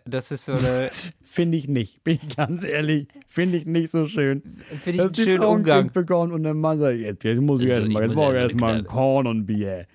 Das 0.05 0.31
ist 0.31 0.45
so 0.45 0.53
eine. 0.53 0.91
Finde 1.23 1.59
ich 1.59 1.67
nicht, 1.67 2.05
bin 2.05 2.19
ich 2.23 2.37
ganz 2.37 2.65
ehrlich. 2.65 3.09
Finde 3.27 3.59
ich 3.59 3.67
nicht 3.67 3.91
so 3.91 4.07
schön. 4.07 4.43
Finde 4.43 4.99
ich 4.99 5.01
einen 5.01 5.15
schönen 5.15 5.45
Umgang. 5.45 5.83
Kind 5.85 5.93
bekommen 5.95 6.33
und 6.33 6.45
der 6.45 6.55
Mann 6.55 6.79
sagt, 6.79 6.99
jetzt, 6.99 7.25
jetzt 7.25 7.41
muss 7.41 7.61
ich 7.61 7.69
erstmal, 7.69 8.05
jetzt 8.05 8.15
brauche 8.15 8.33
ich 8.33 8.43
erstmal 8.43 8.77
ein 8.77 8.85
Korn 8.85 9.27
und 9.27 9.47
Bier. 9.47 9.87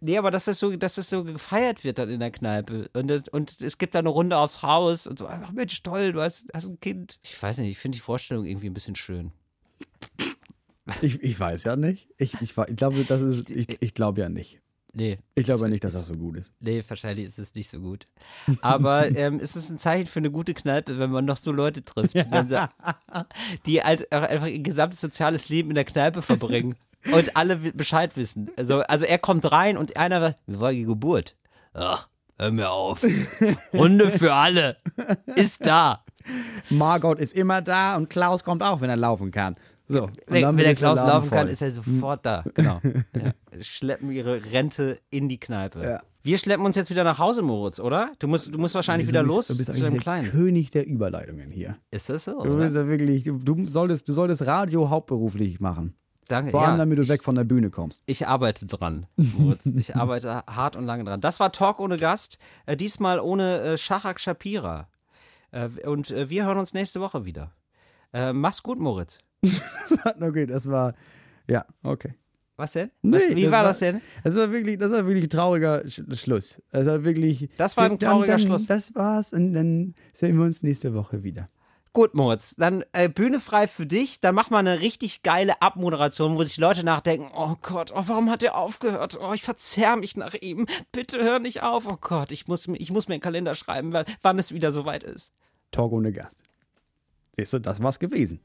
Nee, 0.00 0.18
aber 0.18 0.32
dass 0.32 0.48
es 0.48 0.58
so, 0.58 0.74
dass 0.76 0.98
es 0.98 1.08
so 1.08 1.22
gefeiert 1.22 1.84
wird 1.84 1.98
dann 1.98 2.10
in 2.10 2.18
der 2.18 2.32
Kneipe. 2.32 2.90
Und, 2.92 3.06
das, 3.08 3.22
und 3.28 3.60
es 3.60 3.78
gibt 3.78 3.94
da 3.94 4.00
eine 4.00 4.08
Runde 4.08 4.36
aufs 4.36 4.60
Haus 4.60 5.06
und 5.06 5.18
so, 5.18 5.28
ach 5.28 5.52
Mensch, 5.52 5.80
toll, 5.84 6.12
du 6.12 6.20
hast, 6.20 6.44
hast 6.52 6.68
ein 6.68 6.80
Kind. 6.80 7.20
Ich 7.22 7.40
weiß 7.40 7.58
nicht, 7.58 7.70
ich 7.70 7.78
finde 7.78 7.96
die 7.96 8.02
Vorstellung 8.02 8.44
irgendwie 8.44 8.66
ein 8.66 8.74
bisschen 8.74 8.96
schön. 8.96 9.30
Ich, 11.00 11.22
ich 11.22 11.38
weiß 11.38 11.62
ja 11.64 11.76
nicht. 11.76 12.08
Ich, 12.18 12.34
ich, 12.40 12.56
ich 12.58 12.76
glaube, 12.76 13.04
das 13.04 13.22
ist, 13.22 13.50
ich, 13.50 13.80
ich 13.80 13.94
glaube 13.94 14.20
ja 14.20 14.28
nicht. 14.28 14.60
Nee. 14.94 15.18
Ich 15.34 15.44
glaube 15.44 15.68
nicht, 15.70 15.84
dass 15.84 15.94
das 15.94 16.06
so 16.06 16.14
gut 16.14 16.36
ist. 16.36 16.52
Nee, 16.60 16.84
wahrscheinlich 16.86 17.24
ist 17.24 17.38
es 17.38 17.54
nicht 17.54 17.70
so 17.70 17.80
gut. 17.80 18.06
Aber 18.60 19.08
ähm, 19.16 19.40
es 19.40 19.56
ist 19.56 19.70
ein 19.70 19.78
Zeichen 19.78 20.06
für 20.06 20.20
eine 20.20 20.30
gute 20.30 20.52
Kneipe, 20.52 20.98
wenn 20.98 21.10
man 21.10 21.24
noch 21.24 21.38
so 21.38 21.50
Leute 21.50 21.84
trifft, 21.84 22.14
ja. 22.14 22.68
die 23.66 23.82
halt 23.82 24.12
einfach 24.12 24.46
ihr 24.46 24.58
gesamtes 24.58 25.00
soziales 25.00 25.48
Leben 25.48 25.70
in 25.70 25.76
der 25.76 25.84
Kneipe 25.84 26.20
verbringen 26.20 26.76
und 27.12 27.36
alle 27.36 27.56
Bescheid 27.56 28.16
wissen. 28.16 28.50
Also, 28.56 28.80
also 28.82 29.06
er 29.06 29.18
kommt 29.18 29.50
rein 29.50 29.78
und 29.78 29.96
einer 29.96 30.20
sagt, 30.20 30.38
wie 30.46 30.60
war 30.60 30.72
die 30.72 30.84
Geburt? 30.84 31.36
Ach, 31.72 32.08
hör 32.38 32.50
mir 32.50 32.70
auf. 32.70 33.02
Runde 33.72 34.10
für 34.10 34.34
alle. 34.34 34.76
Ist 35.36 35.64
da. 35.64 36.04
Margot 36.68 37.18
ist 37.18 37.32
immer 37.34 37.62
da 37.62 37.96
und 37.96 38.10
Klaus 38.10 38.44
kommt 38.44 38.62
auch, 38.62 38.82
wenn 38.82 38.90
er 38.90 38.96
laufen 38.96 39.30
kann. 39.30 39.56
So, 39.92 40.10
wenn, 40.28 40.44
wenn 40.44 40.56
der 40.56 40.74
Klaus 40.74 40.98
laufen 40.98 41.28
voll. 41.28 41.38
kann, 41.38 41.48
ist 41.48 41.62
er 41.62 41.70
sofort 41.70 42.24
da. 42.24 42.44
Genau. 42.54 42.80
Ja. 43.14 43.32
Schleppen 43.62 44.10
ihre 44.10 44.52
Rente 44.52 44.98
in 45.10 45.28
die 45.28 45.38
Kneipe. 45.38 45.82
Ja. 45.82 46.00
Wir 46.22 46.38
schleppen 46.38 46.64
uns 46.64 46.76
jetzt 46.76 46.90
wieder 46.90 47.04
nach 47.04 47.18
Hause, 47.18 47.42
Moritz, 47.42 47.78
oder? 47.78 48.12
Du 48.18 48.26
musst, 48.26 48.54
du 48.54 48.58
musst 48.58 48.74
wahrscheinlich 48.74 49.06
du 49.06 49.12
bist, 49.12 49.24
wieder 49.24 49.34
los 49.34 49.48
du 49.48 49.56
bist 49.56 49.74
zu 49.74 49.82
dem 49.82 49.98
Kleinen. 49.98 50.30
König 50.30 50.70
der 50.70 50.86
Überleitungen 50.86 51.50
hier. 51.50 51.76
Ist 51.90 52.08
das 52.08 52.24
so? 52.24 52.42
Du 52.42 52.56
bist 52.56 52.74
ja 52.74 52.86
wirklich, 52.86 53.24
du, 53.24 53.38
du, 53.38 53.68
solltest, 53.68 54.08
du 54.08 54.12
solltest 54.12 54.46
Radio 54.46 54.88
hauptberuflich 54.88 55.60
machen. 55.60 55.94
Danke. 56.28 56.52
Vor 56.52 56.62
allem, 56.62 56.72
ja, 56.72 56.76
damit 56.78 56.98
du 56.98 57.02
ich, 57.02 57.08
weg 57.08 57.22
von 57.24 57.34
der 57.34 57.44
Bühne 57.44 57.70
kommst. 57.70 58.02
Ich 58.06 58.26
arbeite 58.26 58.66
dran, 58.66 59.06
Moritz. 59.16 59.66
ich 59.66 59.96
arbeite 59.96 60.44
hart 60.46 60.76
und 60.76 60.86
lange 60.86 61.04
dran. 61.04 61.20
Das 61.20 61.40
war 61.40 61.52
Talk 61.52 61.80
ohne 61.80 61.96
Gast. 61.96 62.38
Äh, 62.66 62.76
diesmal 62.76 63.20
ohne 63.20 63.60
äh, 63.60 63.76
Shahak 63.76 64.20
Shapira. 64.20 64.88
Äh, 65.50 65.68
und 65.86 66.10
äh, 66.10 66.30
wir 66.30 66.46
hören 66.46 66.58
uns 66.58 66.72
nächste 66.72 67.00
Woche 67.00 67.24
wieder. 67.24 67.52
Äh, 68.12 68.32
mach's 68.32 68.62
gut, 68.62 68.78
Moritz. 68.78 69.18
okay, 70.20 70.46
das 70.46 70.68
war. 70.68 70.94
Ja, 71.48 71.64
okay. 71.82 72.14
Was 72.56 72.72
denn? 72.72 72.90
Nee, 73.02 73.16
Was, 73.16 73.36
wie 73.36 73.42
das 73.42 73.52
war, 73.52 73.62
das 73.64 73.78
denn? 73.78 74.00
Das 74.22 74.36
war 74.36 74.52
wirklich, 74.52 74.78
das 74.78 74.92
war 74.92 75.06
wirklich 75.06 75.24
ein 75.24 75.30
trauriger 75.30 75.88
Sch 75.88 76.02
Schluss. 76.14 76.62
Das 76.70 76.86
war 76.86 77.02
wirklich. 77.02 77.48
Das 77.56 77.76
war 77.76 77.90
ein 77.90 77.98
trauriger 77.98 78.34
dann, 78.34 78.40
dann, 78.40 78.46
Schluss. 78.46 78.66
Das 78.66 78.94
war's 78.94 79.32
und 79.32 79.54
dann 79.54 79.94
sehen 80.12 80.36
wir 80.36 80.44
uns 80.44 80.62
nächste 80.62 80.94
Woche 80.94 81.22
wieder. 81.24 81.48
Gut, 81.94 82.14
Moritz, 82.14 82.54
dann 82.56 82.84
äh, 82.92 83.10
Bühne 83.10 83.38
frei 83.38 83.66
für 83.66 83.84
dich. 83.84 84.20
Dann 84.20 84.34
mach 84.34 84.48
mal 84.48 84.60
eine 84.60 84.80
richtig 84.80 85.22
geile 85.22 85.60
Abmoderation, 85.60 86.36
wo 86.36 86.42
sich 86.42 86.56
Leute 86.56 86.84
nachdenken: 86.84 87.30
Oh 87.34 87.56
Gott, 87.60 87.92
oh, 87.94 88.04
warum 88.06 88.30
hat 88.30 88.42
er 88.42 88.56
aufgehört? 88.56 89.18
Oh, 89.20 89.32
ich 89.34 89.42
verzerr 89.42 89.96
mich 89.96 90.16
nach 90.16 90.34
ihm. 90.40 90.66
Bitte 90.92 91.22
hör 91.22 91.38
nicht 91.38 91.62
auf. 91.62 91.86
Oh 91.86 91.98
Gott, 92.00 92.32
ich 92.32 92.48
muss, 92.48 92.68
ich 92.68 92.90
muss 92.90 93.08
mir 93.08 93.14
einen 93.14 93.22
Kalender 93.22 93.54
schreiben, 93.54 93.92
wann 93.92 94.38
es 94.38 94.52
wieder 94.52 94.72
soweit 94.72 95.04
ist. 95.04 95.34
Talk 95.70 95.92
ohne 95.92 96.12
Gast. 96.12 96.42
Siehst 97.32 97.52
du, 97.54 97.58
das 97.58 97.82
war's 97.82 97.98
gewesen. 97.98 98.40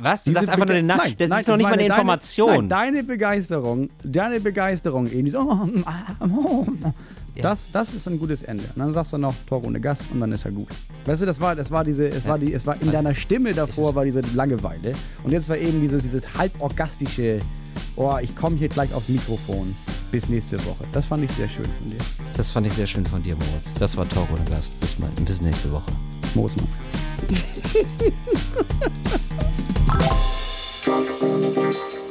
Was? 0.00 0.24
Du 0.24 0.32
sagst 0.32 0.48
einfach 0.48 0.66
nur 0.66 0.76
den 0.76 0.86
Namen. 0.86 1.02
Nein, 1.04 1.14
das 1.18 1.28
nein, 1.28 1.40
ist 1.40 1.48
noch 1.48 1.56
nicht 1.56 1.66
mal 1.66 1.72
eine 1.72 1.86
Information. 1.86 2.68
Deine, 2.68 2.68
nein, 2.68 2.70
deine 2.94 3.02
Begeisterung, 3.02 3.90
deine 4.04 4.40
Begeisterung, 4.40 5.10
Eni, 5.10 5.30
so, 5.30 5.40
oh, 5.40 5.68
oh, 6.20 6.24
oh, 6.24 6.66
das, 7.40 7.70
das 7.72 7.94
ist 7.94 8.06
ein 8.08 8.18
gutes 8.18 8.42
Ende. 8.42 8.64
Und 8.74 8.78
dann 8.78 8.92
sagst 8.92 9.12
du 9.12 9.18
noch 9.18 9.34
Tor 9.46 9.64
ohne 9.64 9.80
Gast 9.80 10.02
und 10.12 10.20
dann 10.20 10.32
ist 10.32 10.44
er 10.44 10.52
gut. 10.52 10.68
Weißt 11.04 11.22
du, 11.22 11.26
das 11.26 11.40
war, 11.40 11.54
das 11.54 11.70
war 11.70 11.84
diese, 11.84 12.08
es 12.08 12.26
war 12.26 12.38
die, 12.38 12.52
es 12.52 12.66
war 12.66 12.80
in 12.80 12.90
deiner 12.90 13.14
Stimme 13.14 13.54
davor 13.54 13.94
war 13.94 14.04
diese 14.04 14.20
Langeweile 14.34 14.92
und 15.24 15.32
jetzt 15.32 15.48
war 15.48 15.56
eben 15.56 15.80
dieses, 15.80 16.02
dieses 16.02 16.34
halborgastische, 16.34 17.38
oh, 17.96 18.16
ich 18.20 18.34
komme 18.34 18.56
hier 18.56 18.68
gleich 18.68 18.92
aufs 18.92 19.08
Mikrofon. 19.08 19.74
Bis 20.10 20.26
nächste 20.26 20.56
Woche. 20.64 20.84
Das 20.92 21.04
fand 21.04 21.22
ich 21.22 21.30
sehr 21.32 21.48
schön 21.48 21.66
von 21.66 21.90
dir. 21.90 21.98
Das 22.34 22.50
fand 22.50 22.66
ich 22.66 22.72
sehr 22.72 22.86
schön 22.86 23.04
von 23.04 23.22
dir, 23.22 23.34
Moritz. 23.34 23.74
Das 23.78 23.94
war 23.94 24.08
Talk 24.08 24.26
ohne 24.32 24.42
Gast. 24.48 24.72
Bis, 24.80 24.98
mal, 24.98 25.10
bis 25.22 25.42
nächste 25.42 25.70
Woche. 25.70 25.92
Moosmann. 26.34 26.66
Talk 30.84 31.22
ohne 31.22 31.50
Gast. 31.52 32.07